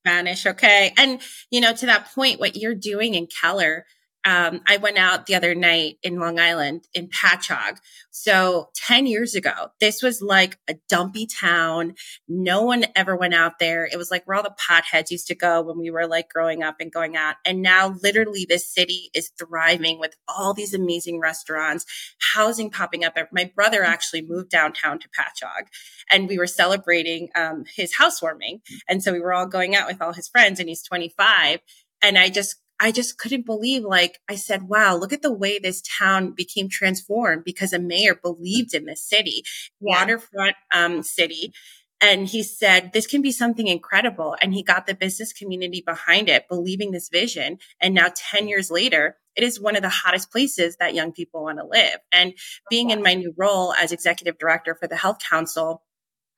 Spanish, 0.05 0.45
okay? 0.45 0.93
And, 0.97 1.21
you 1.51 1.61
know, 1.61 1.73
to 1.73 1.85
that 1.87 2.13
point, 2.13 2.39
what 2.39 2.55
you're 2.55 2.75
doing 2.75 3.13
in 3.15 3.27
Keller, 3.27 3.85
um, 4.25 4.61
I 4.67 4.77
went 4.77 4.97
out 4.97 5.25
the 5.25 5.35
other 5.35 5.55
night 5.55 5.97
in 6.03 6.19
Long 6.19 6.39
Island 6.39 6.87
in 6.93 7.07
Patchogue. 7.07 7.77
So 8.11 8.69
10 8.75 9.05
years 9.05 9.33
ago, 9.33 9.69
this 9.79 10.03
was 10.03 10.21
like 10.21 10.57
a 10.67 10.75
dumpy 10.89 11.25
town. 11.25 11.95
No 12.27 12.63
one 12.63 12.85
ever 12.95 13.15
went 13.15 13.33
out 13.33 13.59
there. 13.59 13.87
It 13.89 13.97
was 13.97 14.11
like 14.11 14.27
where 14.27 14.35
all 14.35 14.43
the 14.43 14.55
potheads 14.59 15.09
used 15.09 15.27
to 15.27 15.35
go 15.35 15.61
when 15.61 15.77
we 15.77 15.89
were 15.89 16.05
like 16.05 16.29
growing 16.29 16.63
up 16.63 16.77
and 16.81 16.91
going 16.91 17.15
out. 17.15 17.35
And 17.45 17.61
now 17.61 17.95
literally 18.03 18.45
this 18.47 18.67
city 18.67 19.09
is 19.13 19.31
thriving 19.39 19.99
with 19.99 20.15
all 20.27 20.53
these 20.53 20.73
amazing 20.73 21.19
restaurants, 21.19 21.85
housing 22.33 22.69
popping 22.69 23.05
up. 23.05 23.15
My 23.31 23.51
brother 23.55 23.83
actually 23.83 24.21
moved 24.21 24.49
downtown 24.49 24.99
to 24.99 25.09
Patchogue 25.09 25.67
and 26.11 26.27
we 26.27 26.37
were 26.37 26.47
celebrating 26.47 27.29
um, 27.35 27.63
his 27.73 27.95
housewarming. 27.95 28.61
And 28.89 29.01
so 29.01 29.13
we 29.13 29.21
were 29.21 29.33
all 29.33 29.47
going 29.47 29.75
out 29.75 29.87
with 29.87 30.01
all 30.01 30.13
his 30.13 30.27
friends 30.27 30.59
and 30.59 30.67
he's 30.67 30.83
25. 30.83 31.59
And 32.01 32.17
I 32.17 32.29
just 32.29 32.57
I 32.79 32.91
just 32.91 33.17
couldn't 33.17 33.45
believe, 33.45 33.83
like, 33.83 34.19
I 34.29 34.35
said, 34.35 34.63
wow, 34.63 34.95
look 34.95 35.11
at 35.11 35.21
the 35.21 35.33
way 35.33 35.59
this 35.59 35.81
town 35.81 36.31
became 36.31 36.69
transformed 36.69 37.43
because 37.43 37.73
a 37.73 37.79
mayor 37.79 38.15
believed 38.15 38.73
in 38.73 38.85
this 38.85 39.03
city, 39.03 39.43
yeah. 39.81 39.99
waterfront 39.99 40.55
um, 40.73 41.03
city. 41.03 41.53
And 42.01 42.27
he 42.27 42.43
said, 42.43 42.93
this 42.93 43.07
can 43.07 43.21
be 43.21 43.31
something 43.31 43.67
incredible. 43.67 44.35
And 44.41 44.53
he 44.53 44.63
got 44.63 44.87
the 44.87 44.95
business 44.95 45.33
community 45.33 45.83
behind 45.85 46.29
it, 46.29 46.47
believing 46.47 46.91
this 46.91 47.09
vision. 47.09 47.57
And 47.81 47.93
now 47.93 48.07
10 48.15 48.47
years 48.47 48.71
later, 48.71 49.17
it 49.35 49.43
is 49.43 49.59
one 49.59 49.75
of 49.75 49.81
the 49.81 49.89
hottest 49.89 50.31
places 50.31 50.77
that 50.77 50.93
young 50.93 51.11
people 51.11 51.43
want 51.43 51.59
to 51.59 51.65
live. 51.65 51.97
And 52.13 52.33
being 52.69 52.91
in 52.91 53.03
my 53.03 53.15
new 53.15 53.33
role 53.37 53.73
as 53.73 53.91
executive 53.91 54.37
director 54.37 54.75
for 54.75 54.87
the 54.87 54.95
Health 54.95 55.19
Council, 55.19 55.83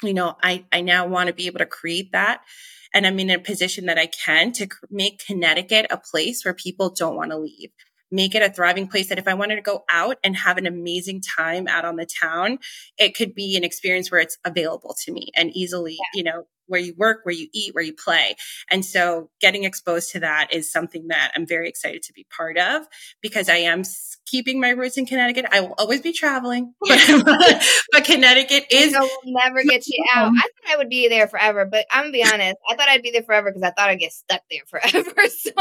you 0.03 0.13
know, 0.13 0.35
I, 0.41 0.65
I 0.71 0.81
now 0.81 1.07
want 1.07 1.27
to 1.27 1.33
be 1.33 1.47
able 1.47 1.59
to 1.59 1.65
create 1.65 2.11
that 2.11 2.41
and 2.93 3.07
I'm 3.07 3.19
in 3.19 3.29
a 3.29 3.39
position 3.39 3.85
that 3.85 3.97
I 3.97 4.07
can 4.07 4.51
to 4.53 4.67
make 4.89 5.25
Connecticut 5.25 5.87
a 5.89 5.97
place 5.97 6.43
where 6.43 6.53
people 6.53 6.89
don't 6.89 7.15
want 7.15 7.31
to 7.31 7.37
leave. 7.37 7.71
Make 8.13 8.35
it 8.35 8.41
a 8.41 8.53
thriving 8.53 8.89
place 8.89 9.07
that 9.07 9.19
if 9.19 9.27
I 9.27 9.33
wanted 9.35 9.55
to 9.55 9.61
go 9.61 9.85
out 9.89 10.17
and 10.21 10.35
have 10.35 10.57
an 10.57 10.67
amazing 10.67 11.21
time 11.21 11.67
out 11.67 11.85
on 11.85 11.95
the 11.95 12.05
town, 12.05 12.59
it 12.97 13.15
could 13.15 13.33
be 13.33 13.55
an 13.55 13.63
experience 13.63 14.11
where 14.11 14.19
it's 14.19 14.37
available 14.43 14.95
to 15.05 15.13
me 15.13 15.29
and 15.33 15.55
easily, 15.55 15.93
yeah. 15.93 16.19
you 16.19 16.23
know, 16.23 16.43
where 16.71 16.79
you 16.79 16.95
work, 16.97 17.19
where 17.23 17.35
you 17.35 17.47
eat, 17.53 17.75
where 17.75 17.83
you 17.83 17.93
play. 17.93 18.35
And 18.69 18.83
so 18.85 19.29
getting 19.41 19.65
exposed 19.65 20.11
to 20.11 20.21
that 20.21 20.53
is 20.53 20.71
something 20.71 21.09
that 21.09 21.33
I'm 21.35 21.45
very 21.45 21.67
excited 21.67 22.01
to 22.03 22.13
be 22.13 22.25
part 22.35 22.57
of 22.57 22.87
because 23.21 23.49
I 23.49 23.57
am 23.57 23.83
keeping 24.25 24.59
my 24.59 24.69
roots 24.69 24.97
in 24.97 25.05
Connecticut. 25.05 25.45
I 25.51 25.59
will 25.59 25.75
always 25.77 26.01
be 26.01 26.13
traveling, 26.13 26.73
but, 26.87 27.65
but 27.91 28.05
Connecticut 28.05 28.65
is. 28.71 28.95
I 28.95 29.01
will 29.01 29.09
never 29.25 29.63
get 29.63 29.85
you 29.87 30.03
out. 30.15 30.31
I 30.35 30.41
thought 30.41 30.73
I 30.73 30.77
would 30.77 30.89
be 30.89 31.09
there 31.09 31.27
forever, 31.27 31.65
but 31.65 31.85
I'm 31.91 32.05
gonna 32.05 32.13
be 32.13 32.23
honest. 32.23 32.57
I 32.69 32.75
thought 32.75 32.89
I'd 32.89 33.03
be 33.03 33.11
there 33.11 33.23
forever 33.23 33.51
because 33.51 33.63
I 33.63 33.71
thought 33.71 33.89
I'd 33.89 33.99
get 33.99 34.13
stuck 34.13 34.41
there 34.49 34.61
forever. 34.67 35.11
So 35.41 35.51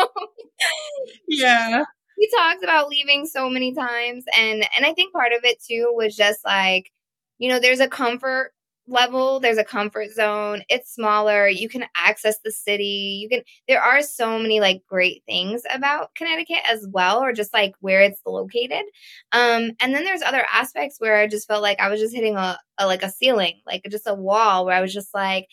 yeah. 1.28 1.84
He 2.18 2.28
talks 2.36 2.62
about 2.62 2.88
leaving 2.88 3.26
so 3.26 3.48
many 3.48 3.74
times 3.74 4.24
and 4.36 4.66
and 4.76 4.84
I 4.84 4.92
think 4.92 5.12
part 5.12 5.32
of 5.32 5.40
it 5.44 5.58
too 5.62 5.92
was 5.96 6.14
just 6.14 6.44
like 6.44 6.90
you 7.38 7.48
know 7.48 7.58
there's 7.58 7.80
a 7.80 7.88
comfort 7.88 8.52
level 8.90 9.40
there's 9.40 9.58
a 9.58 9.64
comfort 9.64 10.10
zone 10.10 10.62
it's 10.68 10.94
smaller 10.94 11.48
you 11.48 11.68
can 11.68 11.84
access 11.96 12.36
the 12.44 12.50
city 12.50 13.18
you 13.22 13.28
can 13.28 13.42
there 13.68 13.80
are 13.80 14.02
so 14.02 14.38
many 14.38 14.60
like 14.60 14.82
great 14.88 15.22
things 15.26 15.62
about 15.72 16.14
connecticut 16.14 16.58
as 16.68 16.86
well 16.90 17.22
or 17.22 17.32
just 17.32 17.54
like 17.54 17.72
where 17.80 18.02
it's 18.02 18.20
located 18.26 18.84
um 19.32 19.70
and 19.80 19.94
then 19.94 20.04
there's 20.04 20.22
other 20.22 20.44
aspects 20.52 20.96
where 20.98 21.16
i 21.16 21.26
just 21.26 21.46
felt 21.46 21.62
like 21.62 21.80
i 21.80 21.88
was 21.88 22.00
just 22.00 22.14
hitting 22.14 22.36
a, 22.36 22.58
a 22.78 22.86
like 22.86 23.02
a 23.02 23.10
ceiling 23.10 23.60
like 23.66 23.82
just 23.90 24.06
a 24.06 24.14
wall 24.14 24.66
where 24.66 24.76
i 24.76 24.80
was 24.80 24.92
just 24.92 25.14
like 25.14 25.46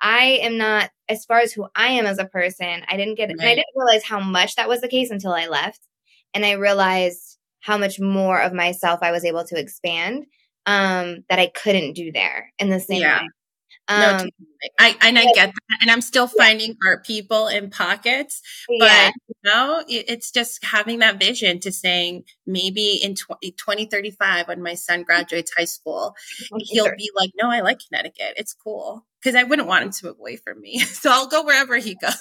i 0.00 0.38
am 0.42 0.56
not 0.56 0.90
as 1.08 1.24
far 1.24 1.40
as 1.40 1.52
who 1.52 1.66
i 1.74 1.88
am 1.88 2.06
as 2.06 2.18
a 2.18 2.26
person 2.26 2.82
i 2.88 2.96
didn't 2.96 3.16
get 3.16 3.28
right. 3.28 3.48
i 3.48 3.54
didn't 3.54 3.66
realize 3.74 4.04
how 4.04 4.20
much 4.20 4.54
that 4.54 4.68
was 4.68 4.80
the 4.80 4.88
case 4.88 5.10
until 5.10 5.32
i 5.32 5.48
left 5.48 5.80
and 6.34 6.44
i 6.44 6.52
realized 6.52 7.38
how 7.60 7.76
much 7.76 7.98
more 7.98 8.40
of 8.40 8.52
myself 8.52 9.00
i 9.02 9.10
was 9.10 9.24
able 9.24 9.44
to 9.44 9.58
expand 9.58 10.24
um, 10.66 11.24
that 11.28 11.38
I 11.38 11.46
couldn't 11.46 11.94
do 11.94 12.12
there 12.12 12.52
in 12.58 12.68
the 12.68 12.80
same 12.80 13.02
yeah. 13.02 13.22
way. 13.22 13.28
Um, 13.88 14.00
no, 14.00 14.30
I 14.80 14.96
and 15.00 15.16
I 15.16 15.24
get 15.26 15.52
that, 15.54 15.78
and 15.80 15.90
I'm 15.90 16.00
still 16.00 16.26
finding 16.26 16.70
yeah. 16.70 16.90
art 16.90 17.06
people 17.06 17.46
in 17.46 17.70
pockets, 17.70 18.42
but 18.80 18.86
yeah. 18.86 19.10
you 19.28 19.34
know, 19.44 19.84
it, 19.88 20.06
it's 20.08 20.32
just 20.32 20.64
having 20.64 20.98
that 21.00 21.20
vision 21.20 21.60
to 21.60 21.70
saying 21.70 22.24
maybe 22.46 22.98
in 23.00 23.14
20, 23.14 23.52
2035 23.52 24.48
when 24.48 24.62
my 24.62 24.74
son 24.74 25.02
graduates 25.06 25.52
high 25.56 25.66
school, 25.66 26.16
he'll 26.58 26.96
be 26.96 27.10
like, 27.16 27.30
"No, 27.40 27.48
I 27.48 27.60
like 27.60 27.78
Connecticut. 27.86 28.34
It's 28.36 28.54
cool." 28.54 29.06
Because 29.22 29.36
I 29.36 29.44
wouldn't 29.44 29.68
want 29.68 29.84
him 29.84 29.90
to 29.90 30.06
move 30.06 30.18
away 30.18 30.36
from 30.36 30.60
me, 30.60 30.78
so 30.80 31.10
I'll 31.12 31.28
go 31.28 31.44
wherever 31.44 31.76
he 31.76 31.94
goes. 31.94 32.16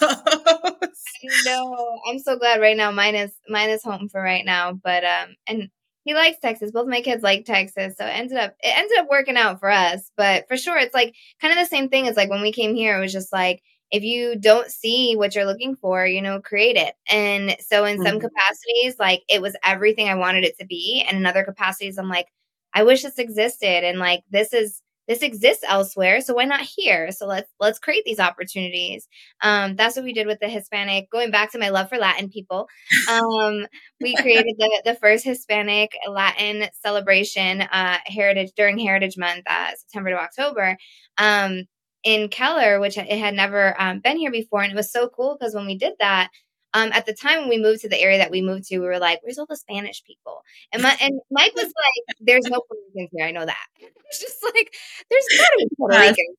No, 1.45 1.99
I'm 2.07 2.19
so 2.19 2.37
glad 2.37 2.61
right 2.61 2.77
now. 2.77 2.91
Mine 2.91 3.15
is 3.15 3.33
mine 3.49 3.71
is 3.71 3.83
home 3.83 4.07
for 4.07 4.21
right 4.21 4.45
now, 4.45 4.73
but 4.73 5.03
um, 5.03 5.35
and 5.47 5.69
he 6.05 6.13
likes 6.13 6.39
Texas. 6.39 6.71
Both 6.71 6.87
my 6.87 7.01
kids 7.01 7.23
like 7.23 7.45
Texas. 7.45 7.95
So 7.97 8.05
it 8.05 8.11
ended 8.11 8.37
up 8.37 8.55
it 8.61 8.77
ended 8.77 8.97
up 8.99 9.07
working 9.09 9.37
out 9.37 9.59
for 9.59 9.69
us. 9.69 10.11
But 10.15 10.47
for 10.47 10.55
sure 10.55 10.77
it's 10.77 10.93
like 10.93 11.15
kind 11.41 11.51
of 11.51 11.59
the 11.59 11.69
same 11.69 11.89
thing 11.89 12.07
as 12.07 12.15
like 12.15 12.29
when 12.29 12.41
we 12.41 12.51
came 12.51 12.75
here, 12.75 12.97
it 12.97 13.01
was 13.01 13.11
just 13.11 13.33
like 13.33 13.61
if 13.91 14.03
you 14.03 14.35
don't 14.35 14.69
see 14.69 15.15
what 15.15 15.35
you're 15.35 15.45
looking 15.45 15.75
for, 15.75 16.05
you 16.05 16.21
know, 16.21 16.39
create 16.41 16.75
it. 16.77 16.93
And 17.09 17.57
so 17.59 17.85
in 17.85 17.97
mm-hmm. 17.97 18.05
some 18.05 18.19
capacities, 18.19 18.95
like 18.99 19.23
it 19.27 19.41
was 19.41 19.55
everything 19.63 20.07
I 20.07 20.15
wanted 20.15 20.43
it 20.43 20.57
to 20.59 20.65
be. 20.65 21.03
And 21.07 21.17
in 21.17 21.25
other 21.25 21.43
capacities, 21.43 21.97
I'm 21.97 22.09
like, 22.09 22.27
I 22.73 22.83
wish 22.83 23.01
this 23.01 23.17
existed. 23.17 23.83
And 23.83 23.97
like 23.97 24.23
this 24.29 24.53
is 24.53 24.81
this 25.07 25.21
exists 25.21 25.63
elsewhere 25.67 26.21
so 26.21 26.33
why 26.33 26.45
not 26.45 26.61
here? 26.61 27.11
So 27.11 27.27
let's 27.27 27.51
let's 27.59 27.79
create 27.79 28.03
these 28.05 28.19
opportunities. 28.19 29.07
Um, 29.41 29.75
that's 29.75 29.95
what 29.95 30.05
we 30.05 30.13
did 30.13 30.27
with 30.27 30.39
the 30.39 30.49
hispanic 30.49 31.09
going 31.11 31.31
back 31.31 31.51
to 31.51 31.59
my 31.59 31.69
love 31.69 31.89
for 31.89 31.97
latin 31.97 32.29
people 32.29 32.67
um, 33.09 33.65
we 34.01 34.15
created 34.21 34.55
the, 34.57 34.81
the 34.85 34.95
first 34.95 35.23
hispanic 35.23 35.91
latin 36.09 36.67
celebration 36.81 37.61
uh, 37.61 37.97
heritage 38.05 38.51
during 38.55 38.77
heritage 38.77 39.17
month 39.17 39.43
uh, 39.47 39.71
september 39.77 40.11
to 40.11 40.19
october 40.19 40.77
um, 41.17 41.63
in 42.03 42.29
keller 42.29 42.79
which 42.79 42.97
it 42.97 43.19
had 43.19 43.33
never 43.33 43.79
um, 43.81 43.99
been 43.99 44.17
here 44.17 44.31
before 44.31 44.61
and 44.61 44.71
it 44.71 44.75
was 44.75 44.91
so 44.91 45.09
cool 45.09 45.35
because 45.37 45.53
when 45.55 45.65
we 45.65 45.77
did 45.77 45.93
that 45.99 46.29
um, 46.75 46.91
at 46.93 47.05
the 47.05 47.13
time 47.13 47.39
when 47.41 47.49
we 47.49 47.57
moved 47.57 47.81
to 47.81 47.89
the 47.89 47.99
area 47.99 48.19
that 48.19 48.31
we 48.31 48.41
moved 48.41 48.65
to, 48.65 48.79
we 48.79 48.85
were 48.85 48.99
like, 48.99 49.21
"Where's 49.23 49.39
all 49.39 49.47
the 49.49 49.55
Spanish 49.57 50.03
people?" 50.03 50.43
And 50.73 50.83
my 50.83 50.95
and 51.01 51.21
Mike 51.31 51.55
was 51.55 51.65
like, 51.65 52.17
"There's 52.19 52.45
no 52.45 52.59
Puerto 52.67 52.81
Ricans 52.93 53.09
here. 53.15 53.25
I 53.25 53.31
know 53.31 53.45
that." 53.45 53.65
It's 54.07 54.21
just 54.21 54.43
like 54.43 54.73
there's 55.09 55.25
gotta 55.37 55.55
be 55.57 55.67
Puerto 55.77 55.97
Ricans 55.97 56.37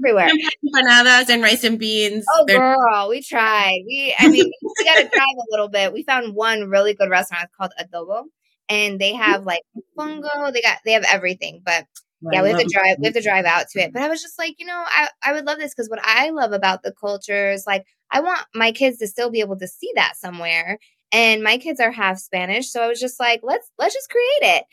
everywhere. 0.00 0.30
Empanadas 0.64 1.28
and 1.28 1.42
rice 1.42 1.64
and 1.64 1.78
beans. 1.78 2.24
Oh, 2.32 2.44
They're- 2.46 2.58
girl, 2.58 3.08
we 3.08 3.22
tried. 3.22 3.80
We, 3.86 4.14
I 4.18 4.28
mean, 4.28 4.50
we 4.62 4.84
got 4.84 4.96
to 4.96 5.08
drive 5.08 5.36
a 5.38 5.50
little 5.50 5.68
bit. 5.68 5.92
We 5.92 6.02
found 6.04 6.34
one 6.34 6.68
really 6.70 6.94
good 6.94 7.10
restaurant 7.10 7.50
called 7.56 7.72
Adobo, 7.80 8.24
and 8.68 8.98
they 8.98 9.14
have 9.14 9.44
like 9.44 9.62
fungo. 9.98 10.52
They 10.52 10.62
got 10.62 10.78
they 10.84 10.92
have 10.92 11.04
everything, 11.08 11.62
but 11.64 11.84
yeah, 12.22 12.42
we 12.42 12.48
have 12.50 12.58
to 12.58 12.68
drive. 12.72 12.96
We 12.98 13.06
have 13.06 13.14
to 13.14 13.22
drive 13.22 13.44
out 13.44 13.66
to 13.72 13.80
it. 13.80 13.92
But 13.92 14.02
I 14.02 14.08
was 14.08 14.22
just 14.22 14.38
like, 14.38 14.56
you 14.58 14.66
know, 14.66 14.82
I 14.86 15.08
I 15.22 15.32
would 15.32 15.44
love 15.46 15.58
this 15.58 15.74
because 15.74 15.88
what 15.88 16.00
I 16.02 16.30
love 16.30 16.52
about 16.52 16.82
the 16.82 16.92
culture 16.92 17.50
is 17.50 17.64
like 17.66 17.84
I 18.10 18.20
want 18.20 18.40
my 18.54 18.72
kids 18.72 18.98
to 18.98 19.06
still 19.06 19.30
be 19.30 19.40
able 19.40 19.58
to 19.58 19.68
see 19.68 19.90
that 19.94 20.16
somewhere. 20.16 20.78
And 21.10 21.42
my 21.42 21.56
kids 21.56 21.80
are 21.80 21.90
half 21.90 22.18
Spanish, 22.18 22.70
so 22.70 22.82
I 22.82 22.86
was 22.86 23.00
just 23.00 23.18
like, 23.18 23.40
let's 23.42 23.70
let's 23.78 23.94
just 23.94 24.10
create 24.10 24.56
it. 24.56 24.64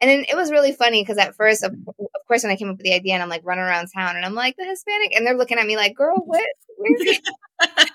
And 0.00 0.10
then 0.10 0.24
it 0.28 0.34
was 0.34 0.50
really 0.50 0.72
funny 0.72 1.02
because 1.02 1.18
at 1.18 1.36
first, 1.36 1.62
of, 1.62 1.72
of, 1.72 2.26
course, 2.26 2.42
when 2.42 2.50
I 2.50 2.56
came 2.56 2.68
up 2.68 2.78
with 2.78 2.84
the 2.84 2.94
idea, 2.94 3.14
and 3.14 3.22
I'm 3.22 3.28
like 3.28 3.42
running 3.44 3.62
around 3.62 3.88
town, 3.94 4.16
and 4.16 4.24
I'm 4.24 4.34
like 4.34 4.56
the 4.56 4.64
Hispanic, 4.64 5.14
and 5.14 5.24
they're 5.24 5.36
looking 5.36 5.58
at 5.58 5.66
me 5.66 5.76
like, 5.76 5.94
girl, 5.94 6.16
what? 6.16 6.44
Where's 6.78 7.20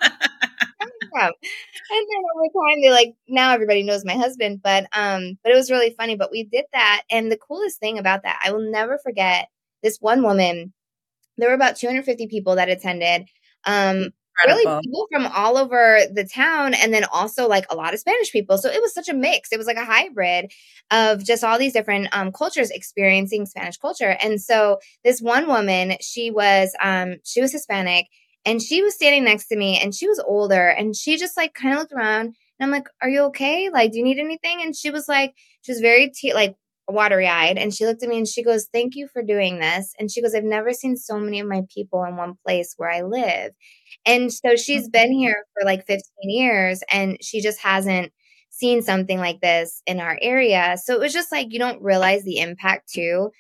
from? 1.10 1.32
And 1.92 2.08
then 2.08 2.24
over 2.36 2.68
time, 2.68 2.82
they're 2.82 2.92
like 2.92 3.16
now 3.28 3.52
everybody 3.52 3.84
knows 3.84 4.06
my 4.06 4.16
husband, 4.16 4.62
but 4.64 4.86
um, 4.94 5.38
but 5.44 5.52
it 5.52 5.56
was 5.56 5.72
really 5.72 5.94
funny. 5.98 6.16
But 6.16 6.32
we 6.32 6.44
did 6.44 6.66
that, 6.72 7.04
and 7.12 7.30
the 7.30 7.38
coolest 7.38 7.80
thing 7.80 7.98
about 7.98 8.24
that, 8.24 8.40
I 8.44 8.52
will 8.52 8.72
never 8.72 8.98
forget 8.98 9.48
this 9.84 9.98
one 10.00 10.24
woman. 10.24 10.74
There 11.38 11.50
were 11.50 11.56
about 11.56 11.78
250 11.78 12.28
people 12.28 12.56
that 12.56 12.70
attended. 12.70 13.28
Um, 13.66 14.12
Incredible. 14.42 14.72
really 14.72 14.82
people 14.82 15.08
from 15.12 15.28
all 15.28 15.58
over 15.58 16.02
the 16.12 16.24
town 16.26 16.74
and 16.74 16.94
then 16.94 17.06
also 17.12 17.48
like 17.48 17.66
a 17.70 17.76
lot 17.76 17.94
of 17.94 18.00
spanish 18.00 18.32
people. 18.32 18.58
So 18.58 18.70
it 18.70 18.82
was 18.82 18.94
such 18.94 19.10
a 19.10 19.14
mix. 19.14 19.52
It 19.52 19.58
was 19.58 19.68
like 19.68 19.78
a 19.78 19.86
hybrid 19.86 20.52
of 20.92 21.24
just 21.24 21.44
all 21.44 21.60
these 21.60 21.74
different 21.74 22.08
um, 22.12 22.32
cultures 22.32 22.72
experiencing 22.72 23.46
spanish 23.46 23.78
culture. 23.78 24.18
And 24.22 24.42
so 24.42 24.80
this 25.04 25.22
one 25.22 25.48
woman 25.48 25.98
she 26.02 26.32
was 26.32 26.74
um, 26.82 27.16
she 27.24 27.42
was 27.42 27.52
hispanic 27.52 28.08
and 28.46 28.62
she 28.62 28.82
was 28.82 28.96
standing 28.96 29.24
next 29.24 29.48
to 29.48 29.58
me 29.58 29.80
and 29.80 29.94
she 29.94 30.08
was 30.08 30.20
older 30.20 30.70
and 30.70 30.96
she 30.96 31.18
just 31.18 31.36
like 31.36 31.54
kind 31.54 31.74
of 31.74 31.80
looked 31.80 31.92
around 31.92 32.28
and 32.28 32.36
i'm 32.62 32.72
like 32.72 32.88
are 33.02 33.10
you 33.10 33.24
okay? 33.24 33.70
Like 33.70 33.92
do 33.92 33.98
you 33.98 34.04
need 34.04 34.20
anything? 34.20 34.62
And 34.62 34.76
she 34.76 34.92
was 34.92 35.08
like 35.08 35.34
she 35.62 35.72
was 35.72 35.82
very 35.82 36.10
te- 36.10 36.34
like 36.34 36.56
watery 36.92 37.28
eyed 37.28 37.58
and 37.58 37.74
she 37.74 37.86
looked 37.86 38.04
at 38.04 38.10
me 38.10 38.18
and 38.18 38.28
she 38.28 38.44
goes 38.44 38.68
thank 38.74 38.96
you 38.96 39.08
for 39.12 39.22
doing 39.22 39.60
this 39.60 39.94
and 40.00 40.12
she 40.12 40.22
goes 40.22 40.34
i've 40.34 40.44
never 40.44 40.74
seen 40.74 40.96
so 40.98 41.20
many 41.20 41.40
of 41.40 41.48
my 41.48 41.62
people 41.74 42.04
in 42.04 42.16
one 42.16 42.36
place 42.46 42.74
where 42.78 42.92
i 42.92 43.02
live 43.02 43.52
and 44.06 44.32
so 44.32 44.56
she's 44.56 44.90
been 44.90 45.12
mm-hmm. 45.12 45.20
here 45.20 45.44
for 45.54 45.66
like 45.66 45.86
15 45.86 46.04
years 46.24 46.82
and 46.92 47.18
she 47.22 47.42
just 47.42 47.60
hasn't 47.60 48.12
seen 48.50 48.82
something 48.82 49.20
like 49.20 49.40
this 49.42 49.82
in 49.86 50.00
our 50.00 50.18
area. 50.22 50.76
So 50.84 50.94
it 50.94 51.00
was 51.00 51.14
just 51.14 51.32
like 51.32 51.48
you 51.52 51.60
don't 51.60 51.82
realize 51.82 52.24
the 52.24 52.40
impact 52.40 52.92
too 52.92 53.32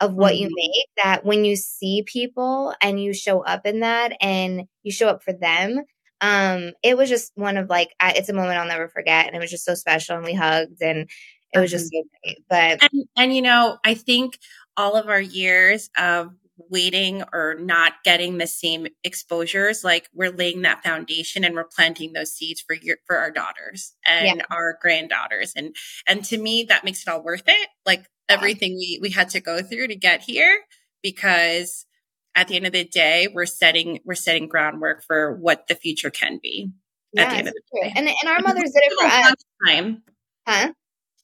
of 0.00 0.14
what 0.14 0.34
mm-hmm. 0.34 0.42
you 0.44 0.50
make 0.54 1.04
that 1.04 1.24
when 1.24 1.44
you 1.44 1.56
see 1.56 2.04
people 2.06 2.74
and 2.80 3.02
you 3.02 3.12
show 3.12 3.40
up 3.40 3.66
in 3.66 3.80
that 3.80 4.12
and 4.20 4.64
you 4.84 4.92
show 4.92 5.08
up 5.08 5.22
for 5.22 5.32
them 5.32 5.82
um, 6.20 6.72
it 6.82 6.96
was 6.96 7.08
just 7.08 7.32
one 7.36 7.56
of 7.56 7.68
like, 7.68 7.94
I, 8.00 8.12
it's 8.12 8.28
a 8.28 8.34
moment 8.34 8.58
I'll 8.58 8.66
never 8.66 8.88
forget. 8.88 9.26
And 9.26 9.36
it 9.36 9.40
was 9.40 9.50
just 9.50 9.64
so 9.64 9.74
special. 9.74 10.16
And 10.16 10.24
we 10.24 10.34
hugged 10.34 10.82
and 10.82 11.08
it 11.52 11.58
was 11.58 11.70
just 11.70 11.92
um, 11.94 12.02
so 12.02 12.08
great. 12.22 12.44
But, 12.48 12.82
and, 12.92 13.04
and 13.16 13.34
you 13.34 13.42
know, 13.42 13.78
I 13.84 13.94
think 13.94 14.38
all 14.76 14.94
of 14.94 15.08
our 15.08 15.20
years 15.20 15.90
of 15.98 16.32
waiting 16.70 17.22
or 17.32 17.56
not 17.58 17.94
getting 18.04 18.38
the 18.38 18.46
same 18.46 18.86
exposures 19.04 19.84
like 19.84 20.08
we're 20.12 20.30
laying 20.30 20.62
that 20.62 20.82
foundation 20.82 21.44
and 21.44 21.54
we're 21.54 21.64
planting 21.64 22.12
those 22.12 22.32
seeds 22.32 22.60
for 22.60 22.74
your 22.74 22.96
for 23.06 23.16
our 23.16 23.30
daughters 23.30 23.94
and 24.04 24.38
yeah. 24.38 24.44
our 24.50 24.76
granddaughters 24.82 25.52
and 25.54 25.74
and 26.06 26.24
to 26.24 26.36
me 26.36 26.64
that 26.64 26.84
makes 26.84 27.02
it 27.02 27.08
all 27.08 27.22
worth 27.22 27.44
it 27.46 27.68
like 27.86 28.06
everything 28.28 28.74
we 28.74 28.98
we 29.00 29.10
had 29.10 29.28
to 29.28 29.40
go 29.40 29.62
through 29.62 29.86
to 29.86 29.94
get 29.94 30.22
here 30.22 30.60
because 31.02 31.86
at 32.34 32.48
the 32.48 32.56
end 32.56 32.66
of 32.66 32.72
the 32.72 32.84
day 32.84 33.28
we're 33.32 33.46
setting 33.46 34.00
we're 34.04 34.14
setting 34.14 34.48
groundwork 34.48 35.04
for 35.04 35.34
what 35.36 35.68
the 35.68 35.74
future 35.74 36.10
can 36.10 36.40
be 36.42 36.70
yeah, 37.12 37.22
at 37.22 37.30
the 37.30 37.36
end 37.36 37.48
of 37.48 37.54
the 37.54 37.80
day 37.80 37.92
and, 37.94 38.08
and 38.08 38.28
our 38.28 38.40
mothers 38.42 38.72
did 38.72 38.82
it 38.82 38.92
for 38.98 39.06
us 39.06 39.34
time 39.66 40.02
huh 40.46 40.72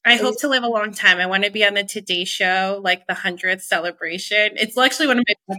I 0.05 0.17
hope 0.17 0.39
to 0.41 0.47
live 0.47 0.63
a 0.63 0.67
long 0.67 0.91
time. 0.91 1.17
I 1.17 1.25
want 1.25 1.45
to 1.45 1.51
be 1.51 1.65
on 1.65 1.73
the 1.73 1.83
Today 1.83 2.25
Show, 2.25 2.79
like 2.83 3.07
the 3.07 3.15
hundredth 3.15 3.63
celebration. 3.63 4.51
It's 4.55 4.77
actually 4.77 5.07
one 5.07 5.17
of 5.17 5.25
my 5.47 5.55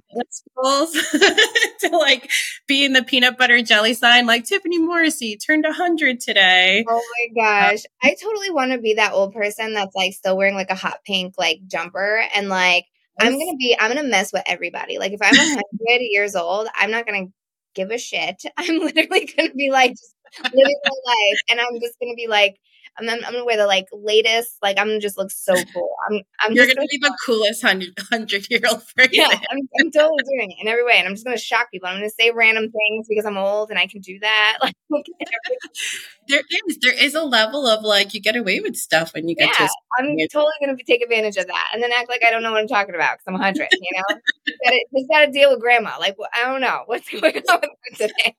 goals 0.57 0.93
to 1.81 1.89
like 1.93 2.31
be 2.69 2.85
in 2.85 2.93
the 2.93 3.03
peanut 3.03 3.39
butter 3.39 3.61
jelly 3.63 3.93
sign, 3.93 4.27
like 4.27 4.45
Tiffany 4.45 4.79
Morrissey 4.79 5.37
turned 5.37 5.67
hundred 5.67 6.21
today. 6.21 6.85
Oh 6.89 7.03
my 7.35 7.43
um, 7.43 7.71
gosh, 7.71 7.83
I 8.05 8.15
totally 8.23 8.51
want 8.51 8.71
to 8.71 8.79
be 8.79 8.95
that 8.95 9.13
old 9.13 9.35
person 9.35 9.75
that's 9.75 9.97
like 9.97 10.13
still 10.13 10.37
wearing 10.37 10.55
like 10.55 10.71
a 10.71 10.77
hot 10.77 11.01
pink 11.05 11.35
like 11.37 11.59
jumper 11.67 12.23
and 12.33 12.49
like 12.49 12.85
I'm 13.19 13.33
gonna 13.33 13.57
be 13.57 13.77
I'm 13.79 13.93
gonna 13.93 14.09
mess 14.09 14.33
with 14.33 14.45
everybody. 14.47 14.99
Like 14.99 15.13
if 15.13 15.21
I'm 15.23 15.35
hundred 15.37 16.03
years 16.03 16.37
old, 16.37 16.69
I'm 16.75 16.93
not 16.93 17.05
gonna 17.05 17.27
give 17.75 17.91
a 17.91 17.99
shit. 17.99 18.45
I'm 18.57 18.79
literally 18.79 19.29
gonna 19.37 19.55
be 19.55 19.71
like 19.71 19.91
just 19.91 20.15
living 20.55 20.81
my 20.85 20.91
life, 21.05 21.41
and 21.51 21.61
I'm 21.61 21.81
just 21.81 21.99
gonna 22.01 22.15
be 22.15 22.29
like 22.29 22.57
I'm, 22.99 23.09
I'm, 23.09 23.21
gonna 23.21 23.45
wear 23.45 23.57
the 23.57 23.67
like 23.67 23.87
latest, 23.93 24.57
like 24.63 24.79
I'm 24.79 24.87
gonna 24.87 25.01
just 25.01 25.19
look 25.19 25.31
so 25.31 25.55
cool. 25.75 25.91
I'm, 26.09 26.23
I'm 26.41 26.53
You're 26.53 26.65
gonna, 26.65 26.77
gonna 26.77 26.87
be 26.91 26.99
the 26.99 27.17
coolest 27.25 27.63
hundred 27.63 27.93
hundred 28.11 28.49
year 28.51 28.61
old 28.69 28.83
person. 28.97 29.11
Yeah, 29.13 29.29
I'm, 29.29 29.69
I'm 29.81 29.91
totally 29.91 30.23
doing 30.25 30.53
it 30.53 30.63
in 30.63 30.69
every 30.69 30.85
way, 30.85 30.95
and 30.97 31.07
I'm 31.07 31.15
just 31.15 31.25
gonna 31.25 31.39
shock 31.39 31.71
people. 31.71 31.89
I'm 31.89 31.97
gonna 31.97 32.11
say 32.11 32.31
random 32.31 32.65
things 32.65 33.07
because 33.09 33.27
I'm 33.27 33.37
old 33.37 33.71
and 33.71 33.79
I 33.79 33.87
can 33.87 34.01
do 34.01 34.19
that. 34.21 34.59
Like 34.89 35.05
there 36.29 36.43
is 36.69 36.79
there 36.81 36.95
is 36.95 37.15
a 37.15 37.25
level 37.25 37.67
of 37.67 37.83
like 37.83 38.15
you 38.15 38.21
get 38.21 38.37
away 38.37 38.61
with 38.61 38.77
stuff 38.77 39.13
when 39.15 39.29
you 39.29 39.35
get 39.35 39.51
yeah, 39.59 39.67
to. 39.67 39.73
I'm 39.99 40.17
totally 40.33 40.53
gonna 40.61 40.77
take 40.87 41.03
advantage 41.03 41.37
of 41.37 41.49
that, 41.49 41.71
and 41.75 41.83
then 41.83 41.91
act 41.93 42.09
like 42.09 42.25
I 42.25 42.31
don't 42.31 42.43
know 42.43 42.53
what 42.53 42.61
I'm 42.61 42.69
talking 42.69 42.95
about 42.95 43.19
because 43.19 43.25
I'm 43.27 43.35
hundred. 43.35 43.69
You 43.73 43.91
know, 43.97 44.17
just 44.97 45.09
gotta 45.11 45.31
deal 45.31 45.51
with 45.51 45.61
grandma. 45.61 45.97
Like 45.99 46.17
I 46.35 46.45
don't 46.45 46.61
know 46.61 46.83
what's 46.87 47.09
going 47.11 47.25
on 47.25 47.61
with 47.91 47.99
today. 47.99 48.37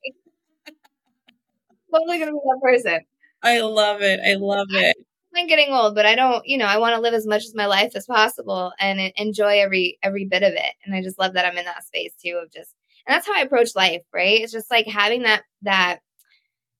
totally 1.93 2.19
gonna 2.19 2.31
be 2.31 2.39
that 2.45 2.59
person. 2.63 2.99
I 3.43 3.61
love 3.61 4.01
it. 4.01 4.19
I 4.25 4.35
love 4.35 4.67
it. 4.71 4.95
I'm 5.35 5.47
getting 5.47 5.71
old, 5.71 5.93
but 5.93 6.05
I 6.05 6.15
don't, 6.15 6.45
you 6.47 6.57
know, 6.57 6.65
I 6.65 6.79
want 6.79 6.95
to 6.95 7.01
live 7.01 7.13
as 7.13 7.27
much 7.27 7.43
as 7.43 7.53
my 7.53 7.67
life 7.67 7.91
as 7.95 8.07
possible 8.07 8.71
and 8.79 8.99
enjoy 9.17 9.59
every 9.59 9.99
every 10.01 10.25
bit 10.25 10.41
of 10.41 10.53
it. 10.53 10.73
And 10.83 10.95
I 10.95 11.03
just 11.03 11.19
love 11.19 11.33
that 11.33 11.45
I'm 11.45 11.57
in 11.57 11.65
that 11.65 11.85
space 11.85 12.13
too 12.23 12.41
of 12.43 12.51
just 12.51 12.73
and 13.05 13.13
that's 13.13 13.27
how 13.27 13.35
I 13.35 13.41
approach 13.41 13.75
life, 13.75 14.01
right? 14.13 14.41
It's 14.41 14.51
just 14.51 14.71
like 14.71 14.87
having 14.87 15.23
that 15.23 15.43
that 15.61 15.99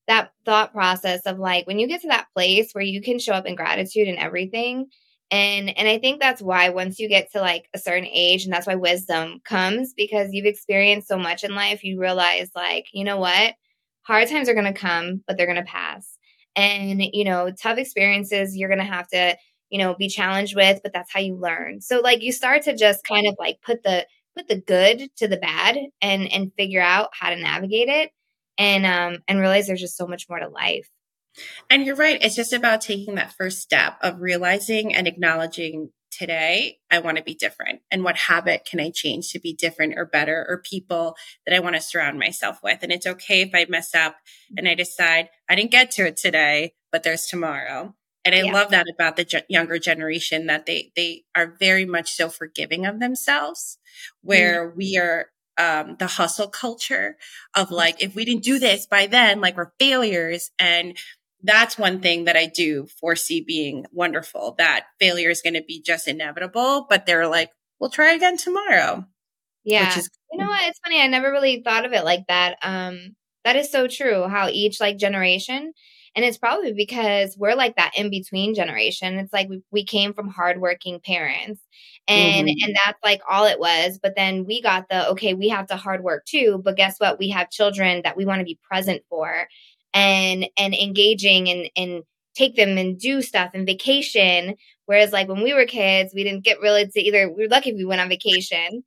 that 0.08 0.32
thought 0.46 0.74
process 0.74 1.22
of 1.26 1.38
like 1.38 1.68
when 1.68 1.80
you 1.80 1.88
get 1.88 2.02
to 2.02 2.08
that 2.08 2.28
place 2.34 2.72
where 2.72 2.84
you 2.84 3.02
can 3.02 3.20
show 3.20 3.34
up 3.34 3.46
in 3.46 3.56
gratitude 3.56 4.08
and 4.08 4.18
everything 4.18 4.88
and 5.32 5.78
and 5.78 5.88
i 5.88 5.98
think 6.00 6.22
that's 6.22 6.42
why 6.42 6.70
once 6.70 6.98
you 6.98 7.10
get 7.10 7.32
to 7.32 7.42
like 7.42 7.68
a 7.74 7.78
certain 7.78 8.08
age 8.12 8.46
and 8.46 8.54
that's 8.54 8.66
why 8.66 8.76
wisdom 8.76 9.40
comes 9.44 9.94
because 9.96 10.30
you've 10.32 10.46
experienced 10.46 11.08
so 11.08 11.18
much 11.18 11.44
in 11.44 11.54
life 11.54 11.84
you 11.84 12.00
realize 12.00 12.50
like 12.56 12.86
you 12.94 13.04
know 13.04 13.18
what 13.18 13.54
hard 14.04 14.30
times 14.30 14.48
are 14.48 14.54
going 14.54 14.74
to 14.74 14.80
come 14.80 15.22
but 15.28 15.38
they're 15.38 15.46
going 15.46 15.58
to 15.58 15.64
pass 15.64 16.17
and 16.58 17.02
you 17.14 17.24
know 17.24 17.52
tough 17.52 17.78
experiences 17.78 18.58
you're 18.58 18.68
going 18.68 18.80
to 18.80 18.84
have 18.84 19.08
to 19.08 19.38
you 19.70 19.78
know 19.78 19.96
be 19.96 20.10
challenged 20.10 20.56
with 20.56 20.82
but 20.84 20.92
that's 20.92 21.14
how 21.14 21.22
you 21.22 21.36
learn. 21.36 21.80
So 21.80 22.02
like 22.02 22.22
you 22.22 22.34
start 22.34 22.64
to 22.64 22.76
just 22.76 23.06
kind 23.06 23.28
of 23.28 23.36
like 23.40 23.62
put 23.62 23.84
the 23.84 24.06
put 24.36 24.48
the 24.48 24.60
good 24.60 25.10
to 25.18 25.28
the 25.28 25.38
bad 25.38 25.78
and 26.02 26.32
and 26.34 26.52
figure 26.58 26.82
out 26.82 27.10
how 27.14 27.30
to 27.30 27.38
navigate 27.38 27.88
it 27.88 28.12
and 28.58 28.86
um 28.86 29.20
and 29.28 29.40
realize 29.40 29.68
there's 29.68 29.82
just 29.82 29.98
so 29.98 30.08
much 30.08 30.28
more 30.30 30.40
to 30.40 30.50
life. 30.50 30.90
And 31.70 31.86
you're 31.86 31.96
right 31.96 32.18
it's 32.22 32.36
just 32.36 32.54
about 32.54 32.82
taking 32.82 33.16
that 33.16 33.34
first 33.38 33.60
step 33.60 33.98
of 34.02 34.20
realizing 34.20 34.94
and 34.94 35.08
acknowledging 35.08 35.92
today 36.18 36.80
I 36.90 37.00
want 37.00 37.18
to 37.18 37.24
be 37.24 37.36
different? 37.36 37.82
And 37.92 38.04
what 38.04 38.18
habit 38.18 38.66
can 38.70 38.80
I 38.80 38.90
change 38.90 39.32
to 39.32 39.40
be 39.40 39.54
different 39.54 39.94
or 39.98 40.06
better 40.06 40.46
or 40.48 40.62
people 40.62 41.16
that 41.46 41.56
I 41.56 41.60
want 41.60 41.76
to 41.76 41.82
surround 41.82 42.20
myself 42.20 42.60
with? 42.64 42.80
And 42.82 42.92
it's 42.92 43.08
okay 43.08 43.42
if 43.42 43.52
I 43.54 43.66
mess 43.70 43.94
up 43.94 44.16
and 44.56 44.68
I 44.68 44.74
decide 44.74 45.30
I 45.50 45.56
didn't 45.56 45.72
get 45.72 45.92
to 45.92 46.08
it 46.08 46.18
today, 46.18 46.74
but 46.92 47.04
there's 47.04 47.26
tomorrow. 47.26 47.96
And 48.26 48.36
I 48.36 48.42
yeah. 48.42 48.52
love 48.52 48.72
that 48.72 48.88
about 48.94 49.16
the 49.16 49.24
ge- 49.24 49.46
younger 49.48 49.80
generation 49.80 50.48
that 50.48 50.66
they, 50.66 50.92
they 50.96 51.24
are 51.36 51.56
very 51.60 51.86
much 51.86 52.12
so 52.12 52.28
forgiving 52.28 52.86
of 52.86 53.00
themselves 53.00 53.78
where 54.22 54.68
mm-hmm. 54.68 54.78
we 54.78 54.98
are 54.98 55.28
um, 55.58 55.96
the 55.98 56.08
hustle 56.08 56.50
culture 56.50 57.18
of 57.56 57.72
like, 57.72 58.02
if 58.04 58.16
we 58.16 58.26
didn't 58.26 58.44
do 58.44 58.60
this 58.60 58.86
by 58.86 59.08
then, 59.08 59.42
like 59.42 59.58
we're 59.58 59.72
failures. 59.80 60.52
And 60.60 60.98
that's 61.44 61.78
one 61.78 62.00
thing 62.02 62.26
that 62.26 62.36
I 62.36 62.48
do 62.48 62.88
foresee 63.00 63.42
being 63.42 63.86
wonderful 63.92 64.56
that 64.58 64.88
failure 65.00 65.30
is 65.30 65.42
going 65.42 65.54
to 65.54 65.64
be 65.64 65.82
just 65.82 66.08
inevitable, 66.08 66.88
but 66.90 67.06
they're 67.06 67.28
like, 67.28 67.52
we'll 67.80 67.90
try 67.90 68.14
again 68.14 68.38
tomorrow. 68.38 69.06
Yeah. 69.64 69.98
Is- 69.98 70.10
you 70.32 70.40
know 70.40 70.48
what? 70.48 70.68
It's 70.68 70.80
funny. 70.80 71.02
I 71.02 71.08
never 71.08 71.32
really 71.32 71.62
thought 71.64 71.86
of 71.86 71.94
it 71.94 72.04
like 72.04 72.26
that. 72.28 72.58
Um, 72.62 73.16
that 73.46 73.56
is 73.56 73.72
so 73.72 73.88
true 73.88 74.28
how 74.28 74.50
each 74.50 74.82
like 74.82 74.98
generation, 74.98 75.72
and 76.16 76.26
it's 76.26 76.38
probably 76.38 76.74
because 76.74 77.38
we're 77.38 77.56
like 77.56 77.78
that 77.78 77.94
in 77.96 78.10
between 78.10 78.56
generation. 78.56 79.18
It's 79.20 79.32
like 79.32 79.48
we, 79.48 79.62
we 79.72 79.86
came 79.86 80.14
from 80.14 80.28
hardworking 80.28 81.00
parents 81.00 81.62
and 82.08 82.48
mm-hmm. 82.48 82.66
and 82.66 82.76
that's 82.76 83.00
like 83.04 83.22
all 83.30 83.46
it 83.46 83.60
was 83.60 84.00
but 84.02 84.16
then 84.16 84.46
we 84.46 84.62
got 84.62 84.88
the 84.90 85.10
okay 85.10 85.34
we 85.34 85.50
have 85.50 85.68
to 85.68 85.76
hard 85.76 86.04
work 86.04 86.26
too 86.26 86.62
but 86.64 86.78
guess 86.78 86.96
what 87.00 87.20
we 87.20 87.30
have 87.30 87.50
children 87.50 88.02
that 88.04 88.16
we 88.16 88.26
want 88.26 88.40
to 88.40 88.46
be 88.46 88.60
present 88.70 89.02
for 89.10 89.48
and 89.98 90.48
and 90.58 90.76
engaging 90.76 91.50
and 91.50 91.70
and 91.76 92.04
take 92.36 92.56
them 92.56 92.78
and 92.78 93.00
do 93.00 93.22
stuff 93.24 93.50
and 93.56 93.66
vacation 93.66 94.56
whereas 94.86 95.12
like 95.12 95.28
when 95.28 95.42
we 95.42 95.56
were 95.56 95.66
kids 95.66 96.14
we 96.14 96.24
didn't 96.24 96.44
get 96.44 96.62
really 96.62 96.86
to 96.86 97.00
either 97.00 97.32
we 97.32 97.44
were 97.44 97.50
lucky 97.50 97.72
if 97.72 97.76
we 97.76 97.84
went 97.84 98.00
on 98.00 98.08
vacation 98.08 98.84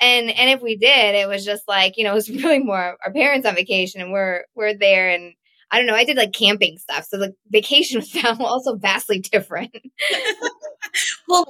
and 0.00 0.30
and 0.30 0.50
if 0.50 0.62
we 0.62 0.76
did 0.76 1.16
it 1.16 1.28
was 1.28 1.44
just 1.44 1.64
like 1.66 1.96
you 1.96 2.04
know 2.04 2.12
it 2.12 2.14
was 2.14 2.30
really 2.42 2.60
more 2.60 2.96
our 3.04 3.12
parents 3.12 3.46
on 3.46 3.56
vacation 3.56 4.00
and 4.00 4.12
we're 4.12 4.44
we're 4.54 4.74
there 4.74 5.08
and 5.10 5.34
I 5.74 5.78
don't 5.78 5.86
know. 5.86 5.94
I 5.94 6.04
did 6.04 6.18
like 6.18 6.34
camping 6.34 6.76
stuff, 6.76 7.06
so 7.06 7.16
the 7.16 7.34
vacation 7.48 7.98
was 8.14 8.14
also 8.40 8.76
vastly 8.76 9.20
different. 9.20 9.74
well, 11.28 11.46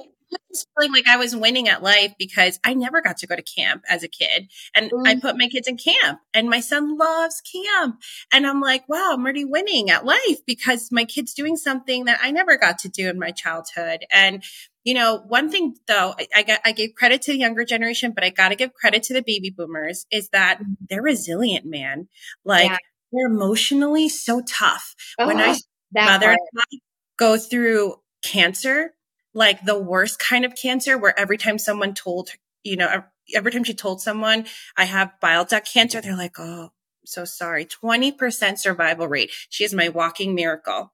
was 0.53 0.65
feeling 0.77 0.93
like 0.93 1.07
I 1.07 1.17
was 1.17 1.35
winning 1.35 1.67
at 1.67 1.83
life 1.83 2.13
because 2.17 2.59
I 2.63 2.73
never 2.73 3.01
got 3.01 3.17
to 3.17 3.27
go 3.27 3.35
to 3.35 3.41
camp 3.41 3.83
as 3.89 4.03
a 4.03 4.07
kid. 4.07 4.49
And 4.75 4.91
mm. 4.91 5.07
I 5.07 5.19
put 5.19 5.37
my 5.37 5.47
kids 5.47 5.67
in 5.67 5.77
camp 5.77 6.19
and 6.33 6.49
my 6.49 6.59
son 6.59 6.97
loves 6.97 7.41
camp. 7.41 8.01
And 8.31 8.45
I'm 8.45 8.61
like, 8.61 8.87
wow, 8.87 9.11
I'm 9.13 9.23
already 9.23 9.45
winning 9.45 9.89
at 9.89 10.05
life 10.05 10.45
because 10.45 10.91
my 10.91 11.05
kid's 11.05 11.33
doing 11.33 11.57
something 11.57 12.05
that 12.05 12.19
I 12.21 12.31
never 12.31 12.57
got 12.57 12.79
to 12.79 12.89
do 12.89 13.09
in 13.09 13.19
my 13.19 13.31
childhood. 13.31 14.05
And 14.11 14.43
you 14.83 14.93
know, 14.93 15.23
one 15.27 15.49
thing 15.49 15.75
though, 15.87 16.13
I, 16.19 16.27
I, 16.35 16.43
got, 16.43 16.59
I 16.65 16.73
gave 16.73 16.93
credit 16.93 17.21
to 17.23 17.31
the 17.31 17.37
younger 17.37 17.63
generation, 17.63 18.11
but 18.13 18.25
I 18.25 18.29
got 18.29 18.49
to 18.49 18.55
give 18.55 18.73
credit 18.73 19.03
to 19.03 19.13
the 19.13 19.23
baby 19.23 19.49
boomers 19.49 20.05
is 20.11 20.29
that 20.29 20.59
mm. 20.59 20.75
they're 20.89 21.01
resilient, 21.01 21.65
man. 21.65 22.09
Like 22.43 22.69
yeah. 22.69 22.77
they're 23.11 23.27
emotionally 23.27 24.09
so 24.09 24.41
tough. 24.41 24.93
Oh, 25.17 25.27
when 25.27 25.39
I 25.39 25.55
mother 25.93 26.31
and 26.31 26.39
I 26.57 26.77
go 27.17 27.37
through 27.37 27.95
cancer, 28.23 28.93
like 29.33 29.63
the 29.65 29.79
worst 29.79 30.19
kind 30.19 30.45
of 30.45 30.55
cancer 30.55 30.97
where 30.97 31.17
every 31.19 31.37
time 31.37 31.57
someone 31.57 31.93
told, 31.93 32.29
you 32.63 32.77
know, 32.77 33.03
every 33.33 33.51
time 33.51 33.63
she 33.63 33.73
told 33.73 34.01
someone 34.01 34.45
I 34.77 34.85
have 34.85 35.19
bile 35.19 35.45
duct 35.45 35.71
cancer, 35.71 36.01
they're 36.01 36.15
like, 36.15 36.39
Oh, 36.39 36.63
I'm 36.63 36.69
so 37.05 37.25
sorry. 37.25 37.65
20% 37.65 38.57
survival 38.57 39.07
rate. 39.07 39.31
She 39.49 39.63
is 39.63 39.73
my 39.73 39.89
walking 39.89 40.35
miracle. 40.35 40.92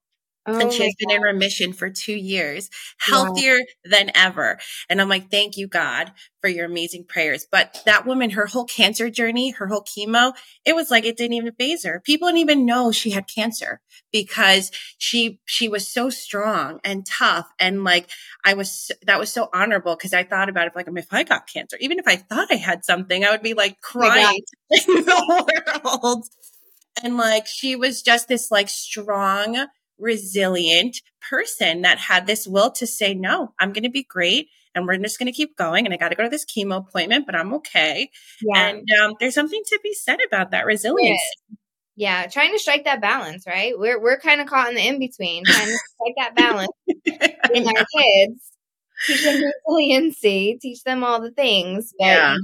Oh 0.49 0.59
and 0.59 0.71
she 0.73 0.83
has 0.83 0.95
been 0.97 1.09
God. 1.09 1.15
in 1.15 1.21
remission 1.21 1.73
for 1.73 1.89
two 1.89 2.15
years, 2.15 2.69
healthier 2.99 3.57
wow. 3.57 3.91
than 3.97 4.11
ever. 4.15 4.59
And 4.89 4.99
I'm 4.99 5.09
like, 5.09 5.29
thank 5.29 5.57
you, 5.57 5.67
God, 5.67 6.11
for 6.41 6.49
your 6.49 6.65
amazing 6.65 7.05
prayers. 7.05 7.45
But 7.49 7.81
that 7.85 8.05
woman, 8.05 8.31
her 8.31 8.47
whole 8.47 8.65
cancer 8.65 9.09
journey, 9.09 9.51
her 9.51 9.67
whole 9.67 9.83
chemo, 9.83 10.33
it 10.65 10.75
was 10.75 10.89
like 10.89 11.05
it 11.05 11.17
didn't 11.17 11.33
even 11.33 11.53
phase 11.53 11.83
her. 11.83 12.01
People 12.03 12.27
didn't 12.27 12.39
even 12.39 12.65
know 12.65 12.91
she 12.91 13.11
had 13.11 13.27
cancer 13.27 13.81
because 14.11 14.71
she 14.97 15.39
she 15.45 15.69
was 15.69 15.87
so 15.87 16.09
strong 16.09 16.79
and 16.83 17.05
tough. 17.05 17.47
And 17.59 17.83
like 17.83 18.09
I 18.43 18.53
was 18.53 18.91
that 19.03 19.19
was 19.19 19.31
so 19.31 19.49
honorable 19.53 19.95
because 19.95 20.13
I 20.13 20.23
thought 20.23 20.49
about 20.49 20.67
it 20.67 20.73
like 20.75 20.87
um, 20.87 20.97
if 20.97 21.13
I 21.13 21.23
got 21.23 21.47
cancer, 21.47 21.77
even 21.79 21.99
if 21.99 22.07
I 22.07 22.15
thought 22.15 22.51
I 22.51 22.55
had 22.55 22.85
something, 22.85 23.23
I 23.23 23.31
would 23.31 23.43
be 23.43 23.53
like 23.53 23.81
crying 23.81 24.41
in 24.69 25.05
the 25.05 25.83
world. 25.83 26.25
And 27.03 27.17
like 27.17 27.47
she 27.47 27.75
was 27.75 28.01
just 28.01 28.27
this 28.27 28.51
like 28.51 28.69
strong 28.69 29.67
resilient 29.99 31.01
person 31.29 31.81
that 31.81 31.97
had 31.97 32.27
this 32.27 32.47
will 32.47 32.71
to 32.71 32.87
say, 32.87 33.13
no, 33.13 33.53
I'm 33.59 33.73
going 33.73 33.83
to 33.83 33.89
be 33.89 34.03
great. 34.03 34.47
And 34.75 34.85
we're 34.85 34.97
just 34.97 35.19
going 35.19 35.31
to 35.31 35.35
keep 35.35 35.57
going. 35.57 35.85
And 35.85 35.93
I 35.93 35.97
got 35.97 36.09
to 36.09 36.15
go 36.15 36.23
to 36.23 36.29
this 36.29 36.45
chemo 36.45 36.77
appointment, 36.77 37.25
but 37.25 37.35
I'm 37.35 37.53
okay. 37.55 38.09
Yeah. 38.41 38.67
And 38.67 38.87
um, 39.01 39.15
there's 39.19 39.35
something 39.35 39.61
to 39.67 39.79
be 39.83 39.93
said 39.93 40.19
about 40.25 40.51
that 40.51 40.65
resilience. 40.65 41.21
Yeah, 41.99 42.27
trying 42.27 42.53
to 42.53 42.59
strike 42.59 42.85
that 42.85 43.01
balance, 43.01 43.45
right? 43.45 43.77
We're 43.77 44.01
we're 44.01 44.19
kind 44.19 44.39
of 44.39 44.47
caught 44.47 44.69
in 44.69 44.75
the 44.75 44.87
in 44.87 44.99
between, 44.99 45.43
trying 45.43 45.67
to 45.67 45.77
strike 45.77 46.15
that 46.15 46.33
balance 46.33 46.71
in 47.53 47.67
our 47.67 47.85
kids, 47.97 48.51
teach 49.05 49.21
them 49.21 49.41
resiliency, 49.67 50.57
teach 50.61 50.81
them 50.85 51.03
all 51.03 51.19
the 51.19 51.31
things. 51.31 51.93
But 51.99 52.05
yeah. 52.05 52.37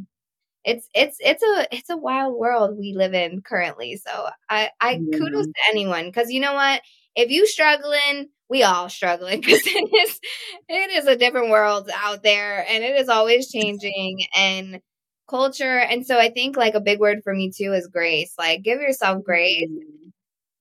it's 0.65 0.89
it's 0.93 1.17
it's 1.21 1.41
a 1.41 1.73
it's 1.73 1.89
a 1.89 1.95
wild 1.95 2.37
world 2.37 2.77
we 2.77 2.95
live 2.97 3.13
in 3.13 3.41
currently. 3.43 3.95
So 3.95 4.27
I 4.49 4.71
I 4.81 4.95
mm. 4.95 5.17
kudos 5.17 5.45
to 5.45 5.53
anyone 5.69 6.07
because 6.07 6.31
you 6.31 6.41
know 6.41 6.53
what? 6.53 6.81
If 7.15 7.29
you 7.31 7.47
struggling, 7.47 8.29
we 8.49 8.63
all 8.63 8.89
struggling 8.89 9.41
because 9.41 9.65
it 9.65 10.07
is 10.07 10.19
it 10.67 10.91
is 10.91 11.07
a 11.07 11.15
different 11.15 11.49
world 11.49 11.89
out 11.93 12.23
there, 12.23 12.65
and 12.67 12.83
it 12.83 12.95
is 12.99 13.09
always 13.09 13.51
changing 13.51 14.25
and 14.35 14.81
culture. 15.29 15.79
And 15.79 16.05
so 16.05 16.19
I 16.19 16.29
think 16.29 16.57
like 16.57 16.75
a 16.75 16.81
big 16.81 16.99
word 16.99 17.21
for 17.23 17.33
me 17.33 17.51
too 17.55 17.73
is 17.73 17.87
grace. 17.87 18.33
Like 18.37 18.63
give 18.63 18.79
yourself 18.79 19.23
grace. 19.23 19.69
Mm-hmm. 19.69 20.09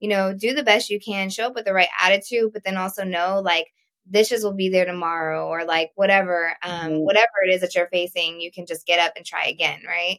You 0.00 0.08
know, 0.08 0.34
do 0.34 0.54
the 0.54 0.62
best 0.62 0.90
you 0.90 1.00
can, 1.00 1.30
show 1.30 1.46
up 1.46 1.54
with 1.54 1.64
the 1.64 1.72
right 1.72 1.88
attitude, 2.00 2.52
but 2.52 2.64
then 2.64 2.76
also 2.76 3.04
know 3.04 3.40
like 3.42 3.66
dishes 4.10 4.44
will 4.44 4.54
be 4.54 4.68
there 4.68 4.84
tomorrow 4.84 5.46
or 5.46 5.64
like 5.64 5.90
whatever 5.94 6.54
um 6.62 6.90
mm-hmm. 6.90 6.98
whatever 6.98 7.32
it 7.46 7.54
is 7.54 7.60
that 7.62 7.74
you're 7.74 7.88
facing, 7.88 8.40
you 8.40 8.52
can 8.52 8.66
just 8.66 8.86
get 8.86 9.00
up 9.00 9.12
and 9.16 9.24
try 9.24 9.46
again, 9.46 9.80
right? 9.86 10.18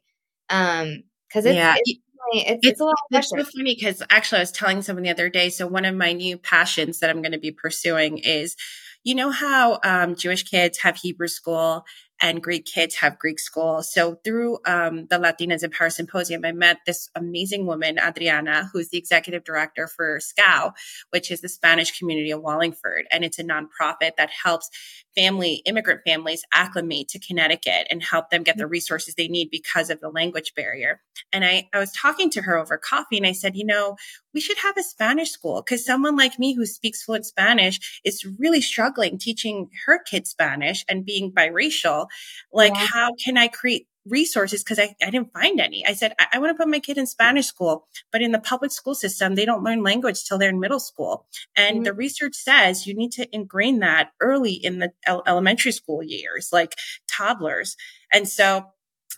Um 0.50 1.04
cuz 1.32 1.46
it's, 1.46 1.56
yeah. 1.56 1.76
it's 1.78 2.00
it's, 2.34 2.51
it's, 2.51 2.67
it's, 2.67 2.82
a 2.82 2.86
lot 2.86 2.95
it's 3.11 3.30
so 3.30 3.43
funny 3.43 3.76
because 3.76 4.01
actually 4.09 4.39
I 4.39 4.41
was 4.41 4.51
telling 4.51 4.82
someone 4.82 5.03
the 5.03 5.09
other 5.09 5.30
day. 5.30 5.49
So 5.49 5.67
one 5.67 5.86
of 5.86 5.95
my 5.95 6.13
new 6.13 6.38
passions 6.38 6.99
that 6.99 7.09
I'm 7.09 7.21
going 7.21 7.32
to 7.32 7.39
be 7.39 7.51
pursuing 7.51 8.17
is, 8.19 8.55
you 9.03 9.13
know 9.13 9.30
how 9.30 9.80
um, 9.84 10.15
Jewish 10.15 10.43
kids 10.43 10.80
have 10.80 10.97
Hebrew 10.97 11.28
school 11.28 11.86
and 12.22 12.41
Greek 12.41 12.66
kids 12.66 12.95
have 12.95 13.20
Greek 13.20 13.39
school. 13.39 13.84
So 13.84 14.20
through 14.24 14.59
um, 14.66 15.07
the 15.07 15.18
Latinas 15.18 15.63
and 15.63 15.74
Power 15.74 15.89
Symposium, 15.89 16.45
I 16.45 16.51
met 16.51 16.80
this 16.86 17.09
amazing 17.16 17.66
woman, 17.66 17.99
Adriana, 17.99 18.70
who's 18.72 18.89
the 18.89 18.97
executive 18.97 19.43
director 19.43 19.88
for 19.88 20.20
SCOW, 20.20 20.74
which 21.09 21.32
is 21.32 21.41
the 21.41 21.49
Spanish 21.49 21.97
community 21.97 22.32
of 22.32 22.41
Wallingford. 22.41 23.05
And 23.11 23.24
it's 23.24 23.39
a 23.39 23.43
nonprofit 23.43 24.16
that 24.18 24.30
helps 24.30 24.70
family, 25.16 25.61
immigrant 25.66 26.01
families 26.05 26.43
acclimate 26.53 27.09
to 27.09 27.20
Connecticut 27.20 27.88
and 27.89 28.03
help 28.03 28.30
them 28.30 28.43
get 28.43 28.57
the 28.57 28.68
resources 28.68 29.16
they 29.16 29.28
need 29.28 29.49
because 29.49 29.89
of 29.89 29.99
the 29.99 30.09
language 30.09 30.53
barrier. 30.55 31.01
And 31.32 31.43
I, 31.45 31.70
I 31.74 31.80
was 31.80 31.91
talking 31.91 32.30
to 32.32 32.41
her 32.41 32.57
over 32.57 32.78
coffee 32.78 33.18
and 33.18 33.28
I 33.28 33.32
said, 33.32 33.55
you 33.55 33.66
know, 33.66 33.97
we 34.36 34.42
should 34.42 34.58
have 34.58 34.78
a 34.78 34.84
Spanish 34.84 35.32
school 35.32 35.64
because 35.64 35.86
someone 35.86 36.18
like 36.18 36.38
me 36.38 36.54
who 36.54 36.66
speaks 36.66 37.02
fluent 37.02 37.26
Spanish 37.26 38.02
is 38.04 38.26
really 38.38 38.62
struggling 38.62 39.18
teaching 39.18 39.70
her 39.86 39.98
kids 39.98 40.30
Spanish 40.30 40.86
and 40.88 41.06
being 41.06 41.32
biracial. 41.32 42.08
Like, 42.54 42.76
yeah. 42.76 42.88
how 42.92 43.12
can 43.16 43.38
I 43.38 43.48
create 43.48 43.88
resources 44.06 44.64
because 44.64 44.78
I, 44.78 44.96
I 45.02 45.10
didn't 45.10 45.34
find 45.34 45.60
any. 45.60 45.86
I 45.86 45.94
said, 45.94 46.14
I, 46.20 46.28
I 46.34 46.40
want 46.40 46.56
to 46.56 46.62
put 46.62 46.70
my 46.70 46.80
kid 46.80 46.98
in 46.98 47.08
Spanish 47.08 47.48
school, 47.48 47.88
but 48.12 48.22
in 48.22 48.32
the 48.32 48.40
public 48.40 48.72
school 48.72 48.94
system, 48.94 49.36
they 49.36 49.46
don't 49.46 49.64
learn 49.64 49.84
language 49.84 50.24
till 50.24 50.38
they're 50.38 50.50
in 50.50 50.60
middle 50.60 50.80
school. 50.80 51.26
And 51.56 51.78
mm-hmm. 51.78 51.84
the 51.86 51.94
research 51.94 52.36
says 52.36 52.86
you 52.86 52.94
need 52.94 53.14
to 53.14 53.28
ingrain 53.36 53.80
that 53.80 54.12
early 54.22 54.54
in 54.54 54.80
the 54.80 54.92
el- 55.08 55.24
elementary 55.26 55.72
school 55.72 56.04
years, 56.04 56.50
like 56.52 56.76
toddlers. 57.08 57.78
And 58.14 58.28
so 58.28 58.68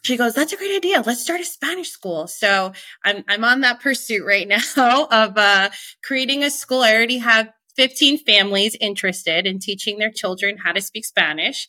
she 0.07 0.17
goes, 0.17 0.33
that's 0.33 0.53
a 0.53 0.57
great 0.57 0.75
idea. 0.75 1.03
Let's 1.05 1.21
start 1.21 1.41
a 1.41 1.45
Spanish 1.45 1.89
school. 1.89 2.27
So 2.27 2.71
I'm, 3.03 3.23
I'm 3.27 3.43
on 3.43 3.61
that 3.61 3.81
pursuit 3.81 4.25
right 4.25 4.47
now 4.77 5.07
of, 5.11 5.37
uh, 5.37 5.69
creating 6.03 6.43
a 6.43 6.49
school. 6.49 6.81
I 6.81 6.93
already 6.93 7.17
have 7.17 7.49
15 7.75 8.19
families 8.19 8.75
interested 8.79 9.45
in 9.45 9.59
teaching 9.59 9.99
their 9.99 10.11
children 10.11 10.57
how 10.57 10.71
to 10.71 10.81
speak 10.81 11.05
Spanish 11.05 11.67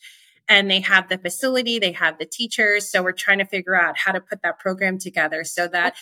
and 0.49 0.70
they 0.70 0.80
have 0.80 1.09
the 1.09 1.18
facility, 1.18 1.78
they 1.78 1.93
have 1.93 2.18
the 2.18 2.24
teachers. 2.24 2.91
So 2.91 3.03
we're 3.03 3.12
trying 3.12 3.39
to 3.39 3.45
figure 3.45 3.76
out 3.76 3.99
how 3.99 4.12
to 4.12 4.20
put 4.20 4.41
that 4.43 4.59
program 4.59 4.99
together 4.99 5.45
so 5.45 5.68
that 5.68 5.97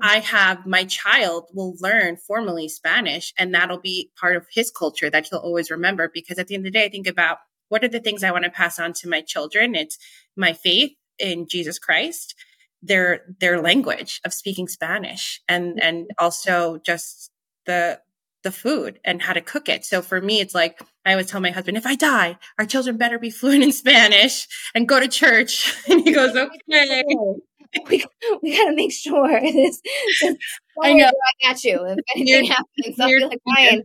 I 0.00 0.20
have 0.20 0.64
my 0.64 0.84
child 0.84 1.44
will 1.52 1.74
learn 1.80 2.16
formally 2.16 2.68
Spanish 2.68 3.34
and 3.36 3.54
that'll 3.54 3.80
be 3.80 4.10
part 4.18 4.36
of 4.36 4.46
his 4.50 4.70
culture 4.70 5.10
that 5.10 5.26
he'll 5.26 5.40
always 5.40 5.70
remember. 5.70 6.10
Because 6.12 6.38
at 6.38 6.46
the 6.46 6.54
end 6.54 6.66
of 6.66 6.72
the 6.72 6.78
day, 6.78 6.86
I 6.86 6.88
think 6.88 7.06
about 7.06 7.38
what 7.68 7.84
are 7.84 7.88
the 7.88 8.00
things 8.00 8.24
I 8.24 8.32
want 8.32 8.44
to 8.44 8.50
pass 8.50 8.78
on 8.78 8.94
to 8.94 9.08
my 9.08 9.20
children? 9.20 9.74
It's 9.74 9.98
my 10.36 10.54
faith 10.54 10.92
in 11.20 11.46
Jesus 11.48 11.78
Christ, 11.78 12.34
their 12.82 13.22
their 13.40 13.60
language 13.60 14.20
of 14.24 14.32
speaking 14.32 14.68
Spanish 14.68 15.40
and 15.48 15.76
mm-hmm. 15.76 15.78
and 15.82 16.10
also 16.18 16.78
just 16.78 17.30
the 17.66 18.00
the 18.42 18.50
food 18.50 18.98
and 19.04 19.20
how 19.20 19.32
to 19.32 19.40
cook 19.40 19.68
it. 19.68 19.84
So 19.84 20.02
for 20.02 20.20
me, 20.20 20.40
it's 20.40 20.54
like 20.54 20.80
I 21.04 21.12
always 21.12 21.26
tell 21.26 21.40
my 21.40 21.50
husband, 21.50 21.76
if 21.76 21.86
I 21.86 21.94
die, 21.94 22.38
our 22.58 22.66
children 22.66 22.96
better 22.96 23.18
be 23.18 23.30
fluent 23.30 23.62
in 23.62 23.72
Spanish 23.72 24.48
and 24.74 24.88
go 24.88 25.00
to 25.00 25.08
church. 25.08 25.74
And 25.88 26.02
he 26.02 26.12
goes, 26.12 26.36
okay. 26.36 27.04
We, 27.88 28.04
we 28.42 28.56
got 28.56 28.64
to 28.64 28.74
make 28.74 28.90
sure 28.90 29.40
this. 29.42 29.80
this 30.20 30.36
I 30.82 30.92
know. 30.92 31.06
I 31.06 31.48
got 31.48 31.62
you. 31.62 31.78
If 31.84 31.98
anything 32.16 32.46
happens, 32.46 32.98
I'll 32.98 33.06
be 33.06 33.24
like, 33.24 33.38
Ryan. 33.46 33.84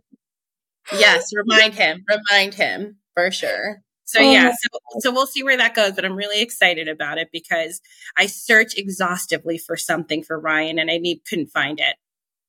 Yes, 0.92 1.30
remind 1.36 1.76
him. 1.76 2.04
Remind 2.10 2.56
him 2.56 2.98
for 3.14 3.30
sure. 3.30 3.84
So 4.06 4.20
oh 4.20 4.32
yeah, 4.32 4.52
so, 4.52 4.80
so 5.00 5.12
we'll 5.12 5.28
see 5.28 5.44
where 5.44 5.58
that 5.58 5.76
goes, 5.76 5.94
but 5.94 6.06
I'm 6.06 6.16
really 6.16 6.42
excited 6.42 6.88
about 6.88 7.18
it 7.18 7.30
because 7.32 7.82
I 8.18 8.28
searched 8.28 8.78
exhaustively 8.78 9.58
for 9.58 9.76
something 9.76 10.24
for 10.24 10.40
Ryan 10.40 10.80
and 10.80 10.92
I 10.92 10.98
need 10.98 11.22
couldn't 11.28 11.48
find 11.48 11.80
it. 11.80 11.96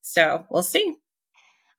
So 0.03 0.47
we'll 0.51 0.63
see. 0.63 0.97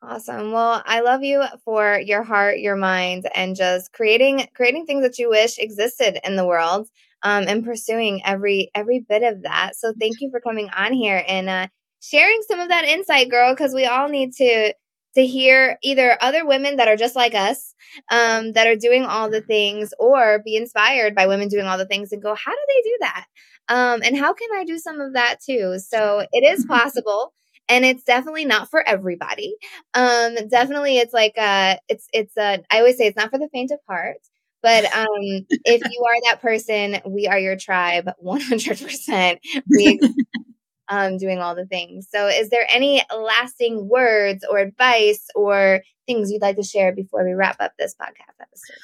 Awesome. 0.02 0.52
Well, 0.52 0.84
I 0.86 1.02
love 1.02 1.24
you 1.24 1.44
for 1.66 2.00
your 2.00 2.24
heart, 2.24 2.60
your 2.60 2.76
mind, 2.76 3.28
and 3.34 3.56
just 3.56 3.94
creating 3.94 4.48
creating 4.54 4.86
things 4.86 5.04
that 5.04 5.18
you 5.18 5.30
wish 5.30 5.58
existed 5.58 6.20
in 6.24 6.36
the 6.36 6.46
world, 6.46 6.88
um, 7.24 7.46
and 7.48 7.64
pursuing 7.64 8.22
every 8.26 8.70
every 8.76 9.00
bit 9.00 9.24
of 9.24 9.42
that. 9.44 9.76
So 9.76 9.94
thank 10.00 10.22
you 10.22 10.30
for 10.30 10.40
coming 10.40 10.70
on 10.70 10.94
here 10.94 11.24
and 11.28 11.50
uh, 11.50 11.68
sharing 12.00 12.42
some 12.48 12.60
of 12.60 12.70
that 12.70 12.86
insight, 12.86 13.30
girl, 13.30 13.54
because 13.54 13.74
we 13.74 13.86
all 13.86 14.08
need 14.08 14.34
to 14.34 14.74
to 15.18 15.26
hear 15.26 15.78
either 15.84 16.18
other 16.22 16.46
women 16.46 16.76
that 16.76 16.88
are 16.88 16.96
just 16.96 17.16
like 17.16 17.34
us, 17.34 17.74
um, 18.12 18.54
that 18.54 18.68
are 18.68 18.76
doing 18.76 19.04
all 19.04 19.30
the 19.30 19.42
things, 19.42 19.94
or 20.00 20.40
be 20.46 20.56
inspired 20.56 21.16
by 21.16 21.26
women 21.28 21.48
doing 21.48 21.66
all 21.66 21.78
the 21.78 21.88
things 21.88 22.12
and 22.12 22.22
go, 22.22 22.36
how 22.36 22.52
do 22.52 22.60
they 22.68 22.90
do 22.90 22.98
that? 23.02 23.26
Um, 23.70 24.02
and 24.04 24.16
how 24.18 24.34
can 24.34 24.50
I 24.56 24.64
do 24.64 24.78
some 24.78 25.02
of 25.02 25.14
that 25.14 25.38
too? 25.44 25.80
So 25.80 26.26
it 26.32 26.44
is 26.44 26.66
possible 26.66 27.34
and 27.70 27.84
it's 27.86 28.04
definitely 28.04 28.46
not 28.46 28.70
for 28.70 28.88
everybody. 28.88 29.56
Um, 29.94 30.36
definitely, 30.50 30.98
it's 30.98 31.14
like 31.14 31.34
uh, 31.38 31.78
it's 31.90 32.08
it's 32.14 32.36
a. 32.38 32.64
I 32.72 32.78
always 32.78 32.98
say 32.98 33.08
it's 33.08 33.18
not 33.18 33.30
for 33.30 33.40
the 33.40 33.50
faint 33.52 33.72
of 33.72 33.80
heart. 33.88 34.18
But 34.64 34.86
um, 34.86 35.08
if 35.66 35.82
you 35.92 36.06
are 36.08 36.32
that 36.32 36.42
person, 36.42 37.00
we 37.06 37.28
are 37.28 37.40
your 37.40 37.58
tribe, 37.58 38.10
one 38.20 38.42
hundred 38.42 38.80
percent. 38.80 39.40
We 39.70 40.00
um, 40.90 41.18
doing 41.18 41.40
all 41.40 41.56
the 41.56 41.66
things. 41.66 42.08
So, 42.10 42.28
is 42.28 42.50
there 42.50 42.68
any 42.70 43.04
lasting 43.16 43.88
words 43.88 44.46
or 44.50 44.60
advice 44.60 45.28
or 45.36 45.82
things 46.06 46.32
you'd 46.32 46.42
like 46.42 46.56
to 46.58 46.64
share 46.64 46.94
before 46.94 47.26
we 47.26 47.34
wrap 47.34 47.58
up 47.60 47.74
this 47.78 47.96
podcast 47.96 48.42
episode? 48.42 48.78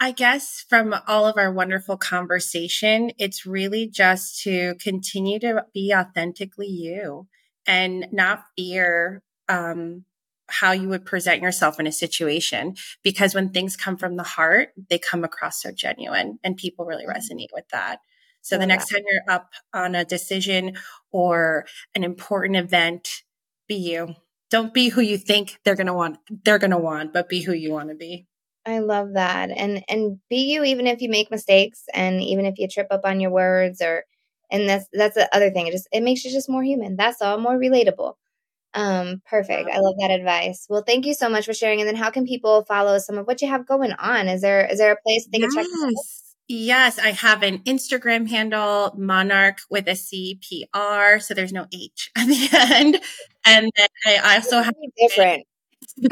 I 0.00 0.10
guess 0.10 0.64
from 0.68 0.94
all 1.06 1.26
of 1.26 1.36
our 1.38 1.52
wonderful 1.52 1.96
conversation, 1.96 3.12
it's 3.18 3.46
really 3.46 3.88
just 3.88 4.42
to 4.42 4.74
continue 4.80 5.38
to 5.40 5.64
be 5.72 5.94
authentically 5.94 6.66
you 6.66 7.28
and 7.66 8.08
not 8.12 8.44
fear 8.56 9.22
um, 9.48 10.04
how 10.48 10.72
you 10.72 10.88
would 10.88 11.06
present 11.06 11.42
yourself 11.42 11.80
in 11.80 11.86
a 11.86 11.92
situation. 11.92 12.74
Because 13.02 13.34
when 13.34 13.50
things 13.50 13.76
come 13.76 13.96
from 13.96 14.16
the 14.16 14.24
heart, 14.24 14.70
they 14.90 14.98
come 14.98 15.24
across 15.24 15.62
so 15.62 15.70
genuine 15.72 16.38
and 16.42 16.56
people 16.56 16.84
really 16.84 17.06
mm-hmm. 17.06 17.16
resonate 17.16 17.52
with 17.52 17.68
that. 17.72 17.98
So 18.44 18.58
the 18.58 18.66
next 18.66 18.90
time 18.90 19.00
you're 19.10 19.34
up 19.34 19.52
on 19.72 19.94
a 19.94 20.04
decision 20.04 20.76
or 21.10 21.64
an 21.94 22.04
important 22.04 22.58
event, 22.58 23.22
be 23.66 23.74
you. 23.74 24.16
Don't 24.50 24.74
be 24.74 24.90
who 24.90 25.00
you 25.00 25.16
think 25.16 25.58
they're 25.64 25.74
going 25.74 25.86
to 25.86 25.94
want, 25.94 26.18
they're 26.44 26.58
going 26.58 26.70
to 26.70 26.78
want, 26.78 27.14
but 27.14 27.30
be 27.30 27.40
who 27.40 27.54
you 27.54 27.72
want 27.72 27.88
to 27.88 27.94
be. 27.94 28.26
I 28.66 28.80
love 28.80 29.14
that. 29.14 29.50
And 29.50 29.82
and 29.88 30.18
be 30.28 30.52
you 30.52 30.62
even 30.62 30.86
if 30.86 31.00
you 31.00 31.08
make 31.08 31.30
mistakes 31.30 31.84
and 31.94 32.22
even 32.22 32.44
if 32.44 32.58
you 32.58 32.68
trip 32.68 32.88
up 32.90 33.00
on 33.04 33.18
your 33.18 33.30
words 33.30 33.80
or 33.80 34.04
and 34.50 34.68
that's 34.68 34.86
that's 34.92 35.14
the 35.14 35.34
other 35.34 35.50
thing. 35.50 35.66
It 35.66 35.72
just 35.72 35.88
it 35.90 36.02
makes 36.02 36.22
you 36.22 36.30
just 36.30 36.50
more 36.50 36.62
human. 36.62 36.96
That's 36.96 37.22
all 37.22 37.38
more 37.38 37.58
relatable. 37.58 38.14
Um 38.74 39.22
perfect. 39.26 39.70
I 39.70 39.78
love 39.78 39.94
that 40.00 40.10
advice. 40.10 40.66
Well 40.68 40.84
thank 40.86 41.06
you 41.06 41.14
so 41.14 41.30
much 41.30 41.46
for 41.46 41.54
sharing. 41.54 41.80
And 41.80 41.88
then 41.88 41.96
how 41.96 42.10
can 42.10 42.26
people 42.26 42.64
follow 42.64 42.98
some 42.98 43.16
of 43.16 43.26
what 43.26 43.40
you 43.40 43.48
have 43.48 43.66
going 43.66 43.92
on? 43.92 44.28
Is 44.28 44.42
there 44.42 44.66
is 44.70 44.78
there 44.78 44.92
a 44.92 45.02
place 45.02 45.26
they 45.32 45.38
can 45.38 45.50
yes. 45.54 45.66
check 45.66 45.90
Yes, 46.46 46.98
I 46.98 47.12
have 47.12 47.42
an 47.42 47.60
Instagram 47.60 48.28
handle, 48.28 48.94
Monarc 48.98 49.58
with 49.70 49.88
a 49.88 49.92
CPR. 49.92 51.22
So 51.22 51.32
there's 51.32 51.52
no 51.52 51.66
H 51.72 52.10
at 52.16 52.26
the 52.26 52.48
end. 52.52 53.00
And 53.46 53.70
then 53.76 53.88
I 54.06 54.36
also 54.36 54.60
have 54.60 54.74
different. 54.98 55.46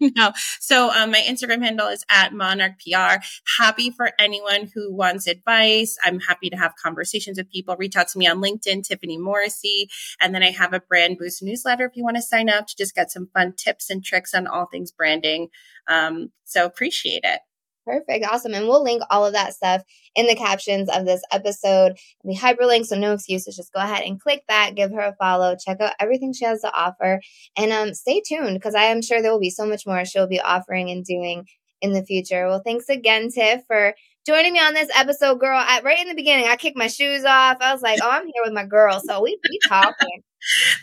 no. 0.00 0.32
So 0.60 0.90
um, 0.90 1.12
my 1.12 1.20
Instagram 1.20 1.62
handle 1.62 1.88
is 1.88 2.04
at 2.10 2.32
Monarc 2.32 2.74
PR. 2.80 3.24
Happy 3.58 3.90
for 3.90 4.10
anyone 4.18 4.70
who 4.74 4.92
wants 4.92 5.26
advice. 5.26 5.96
I'm 6.04 6.20
happy 6.20 6.50
to 6.50 6.56
have 6.56 6.74
conversations 6.82 7.38
with 7.38 7.50
people. 7.50 7.76
Reach 7.78 7.96
out 7.96 8.08
to 8.08 8.18
me 8.18 8.26
on 8.26 8.42
LinkedIn, 8.42 8.84
Tiffany 8.86 9.16
Morrissey. 9.16 9.88
And 10.20 10.34
then 10.34 10.42
I 10.42 10.50
have 10.50 10.74
a 10.74 10.80
brand 10.80 11.16
boost 11.18 11.42
newsletter 11.42 11.86
if 11.86 11.96
you 11.96 12.04
want 12.04 12.16
to 12.16 12.22
sign 12.22 12.50
up 12.50 12.66
to 12.66 12.76
just 12.76 12.94
get 12.94 13.10
some 13.10 13.28
fun 13.32 13.54
tips 13.56 13.88
and 13.88 14.04
tricks 14.04 14.34
on 14.34 14.46
all 14.46 14.66
things 14.66 14.92
branding. 14.92 15.48
Um, 15.88 16.32
so 16.44 16.66
appreciate 16.66 17.22
it. 17.24 17.40
Perfect. 17.84 18.24
Awesome. 18.30 18.54
And 18.54 18.66
we'll 18.66 18.82
link 18.82 19.02
all 19.10 19.26
of 19.26 19.34
that 19.34 19.54
stuff 19.54 19.82
in 20.14 20.26
the 20.26 20.34
captions 20.34 20.88
of 20.88 21.04
this 21.04 21.22
episode. 21.30 21.98
The 22.24 22.34
hyperlink, 22.34 22.86
so 22.86 22.96
no 22.96 23.12
excuses. 23.12 23.56
Just 23.56 23.72
go 23.72 23.80
ahead 23.80 24.04
and 24.04 24.20
click 24.20 24.42
that, 24.48 24.74
give 24.74 24.90
her 24.92 25.00
a 25.00 25.16
follow, 25.16 25.54
check 25.56 25.80
out 25.80 25.92
everything 26.00 26.32
she 26.32 26.44
has 26.46 26.62
to 26.62 26.72
offer, 26.72 27.20
and 27.56 27.72
um, 27.72 27.94
stay 27.94 28.22
tuned 28.26 28.54
because 28.54 28.74
I 28.74 28.84
am 28.84 29.02
sure 29.02 29.20
there 29.20 29.32
will 29.32 29.40
be 29.40 29.50
so 29.50 29.66
much 29.66 29.86
more 29.86 30.04
she'll 30.04 30.26
be 30.26 30.40
offering 30.40 30.90
and 30.90 31.04
doing 31.04 31.46
in 31.80 31.92
the 31.92 32.04
future. 32.04 32.46
Well, 32.46 32.62
thanks 32.64 32.88
again, 32.88 33.28
Tiff, 33.30 33.62
for 33.66 33.94
joining 34.26 34.54
me 34.54 34.60
on 34.60 34.74
this 34.74 34.88
episode, 34.94 35.38
girl. 35.38 35.62
I, 35.62 35.80
right 35.82 36.00
in 36.00 36.08
the 36.08 36.14
beginning, 36.14 36.46
I 36.46 36.56
kicked 36.56 36.78
my 36.78 36.86
shoes 36.88 37.24
off. 37.24 37.58
I 37.60 37.72
was 37.72 37.82
like, 37.82 38.00
"Oh, 38.02 38.10
I'm 38.10 38.26
here 38.26 38.42
with 38.42 38.54
my 38.54 38.64
girl," 38.64 39.00
so 39.04 39.22
we 39.22 39.38
we 39.48 39.58
talking. 39.68 40.22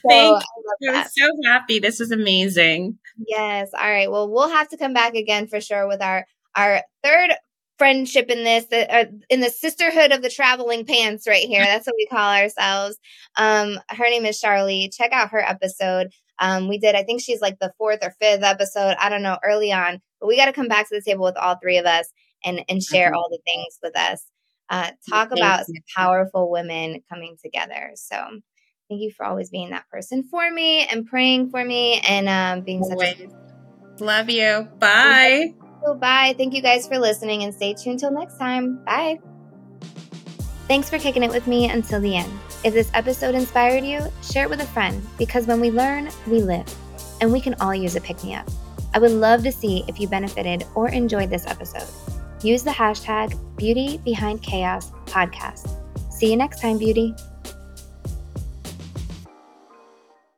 So 0.02 0.10
Thank 0.10 0.44
you. 0.80 0.92
I'm 0.92 1.08
so 1.08 1.30
happy. 1.46 1.78
This 1.78 2.02
is 2.02 2.10
amazing. 2.10 2.98
Yes. 3.28 3.70
All 3.80 3.88
right. 3.88 4.10
Well, 4.10 4.28
we'll 4.28 4.50
have 4.50 4.70
to 4.70 4.78
come 4.78 4.92
back 4.92 5.14
again 5.14 5.46
for 5.46 5.62
sure 5.62 5.88
with 5.88 6.02
our 6.02 6.26
our 6.56 6.82
third 7.04 7.32
friendship 7.82 8.30
in 8.30 8.44
this 8.44 8.72
uh, 8.72 9.06
in 9.28 9.40
the 9.40 9.50
sisterhood 9.50 10.12
of 10.12 10.22
the 10.22 10.30
traveling 10.30 10.86
pants 10.86 11.26
right 11.28 11.48
here. 11.48 11.64
That's 11.64 11.88
what 11.88 11.96
we 11.98 12.06
call 12.06 12.32
ourselves. 12.32 12.96
Um 13.38 13.80
her 13.90 14.08
name 14.08 14.24
is 14.24 14.40
charlie. 14.40 14.92
Check 14.96 15.12
out 15.12 15.32
her 15.32 15.42
episode. 15.42 16.12
Um 16.38 16.68
we 16.68 16.78
did 16.78 16.94
i 16.94 17.02
think 17.02 17.22
she's 17.22 17.42
like 17.42 17.58
the 17.58 17.74
fourth 17.80 18.00
or 18.04 18.14
fifth 18.22 18.44
episode. 18.44 18.98
I 19.00 19.10
don't 19.10 19.24
know 19.24 19.40
early 19.44 19.72
on 19.72 20.00
but 20.20 20.28
we 20.28 20.38
got 20.38 20.46
to 20.46 20.54
come 20.54 20.68
back 20.68 20.88
to 20.90 20.96
the 20.96 21.02
table 21.02 21.24
with 21.26 21.38
all 21.38 21.56
three 21.56 21.80
of 21.80 21.88
us 21.88 22.08
and 22.46 22.64
and 22.70 22.84
share 22.84 23.08
mm-hmm. 23.08 23.16
all 23.16 23.30
the 23.32 23.40
things 23.48 23.80
with 23.82 23.98
us. 23.98 24.28
Uh 24.70 24.92
talk 25.10 25.30
Thank 25.30 25.40
about 25.40 25.66
powerful 25.98 26.52
women 26.52 27.02
coming 27.10 27.36
together. 27.44 27.94
So 27.96 28.16
thank 28.90 29.02
you 29.02 29.10
for 29.10 29.26
always 29.26 29.50
being 29.50 29.72
that 29.72 29.90
person 29.90 30.22
for 30.30 30.52
me 30.52 30.86
and 30.86 31.08
praying 31.08 31.50
for 31.50 31.66
me 31.66 32.00
and 32.08 32.30
um 32.30 32.64
being 32.64 32.84
always. 32.84 33.18
such 33.18 33.28
a 34.00 34.04
love 34.04 34.30
you. 34.30 34.68
Bye 34.78 35.56
so 35.84 35.94
bye. 35.96 36.34
Thank 36.38 36.54
you 36.54 36.62
guys 36.62 36.88
for 36.88 36.98
listening 36.98 37.44
and 37.44 37.54
stay 37.54 37.74
tuned 37.74 38.00
till 38.00 38.12
next 38.12 38.38
time. 38.38 38.84
Bye. 38.86 39.20
Thanks 40.68 40.90
for 40.90 40.98
kicking 40.98 41.24
it 41.24 41.32
with 41.32 41.48
me 41.48 41.70
until 41.70 42.00
the 42.00 42.16
end. 42.16 42.32
If 42.64 42.74
this 42.74 42.92
episode 42.94 43.36
inspired 43.36 43.84
you, 43.84 44.02
share 44.24 44.46
it 44.46 44.50
with 44.50 44.62
a 44.62 44.68
friend 44.68 45.02
because 45.18 45.48
when 45.48 45.60
we 45.60 45.72
learn, 45.72 46.10
we 46.28 46.42
live, 46.42 46.74
and 47.20 47.32
we 47.32 47.42
can 47.42 47.56
all 47.56 47.74
use 47.74 47.96
a 47.96 48.02
pick 48.02 48.24
me 48.24 48.36
up. 48.36 48.48
I 48.94 49.00
would 49.00 49.12
love 49.12 49.44
to 49.44 49.52
see 49.52 49.84
if 49.88 50.00
you 50.00 50.08
benefited 50.08 50.66
or 50.76 50.90
enjoyed 50.90 51.30
this 51.30 51.48
episode. 51.48 51.88
Use 52.44 52.64
the 52.64 52.72
hashtag 52.72 53.38
Beauty 53.56 54.00
Behind 54.00 54.42
Chaos 54.42 54.92
podcast. 55.06 55.78
See 56.12 56.30
you 56.30 56.38
next 56.38 56.62
time, 56.62 56.78
Beauty. 56.78 57.16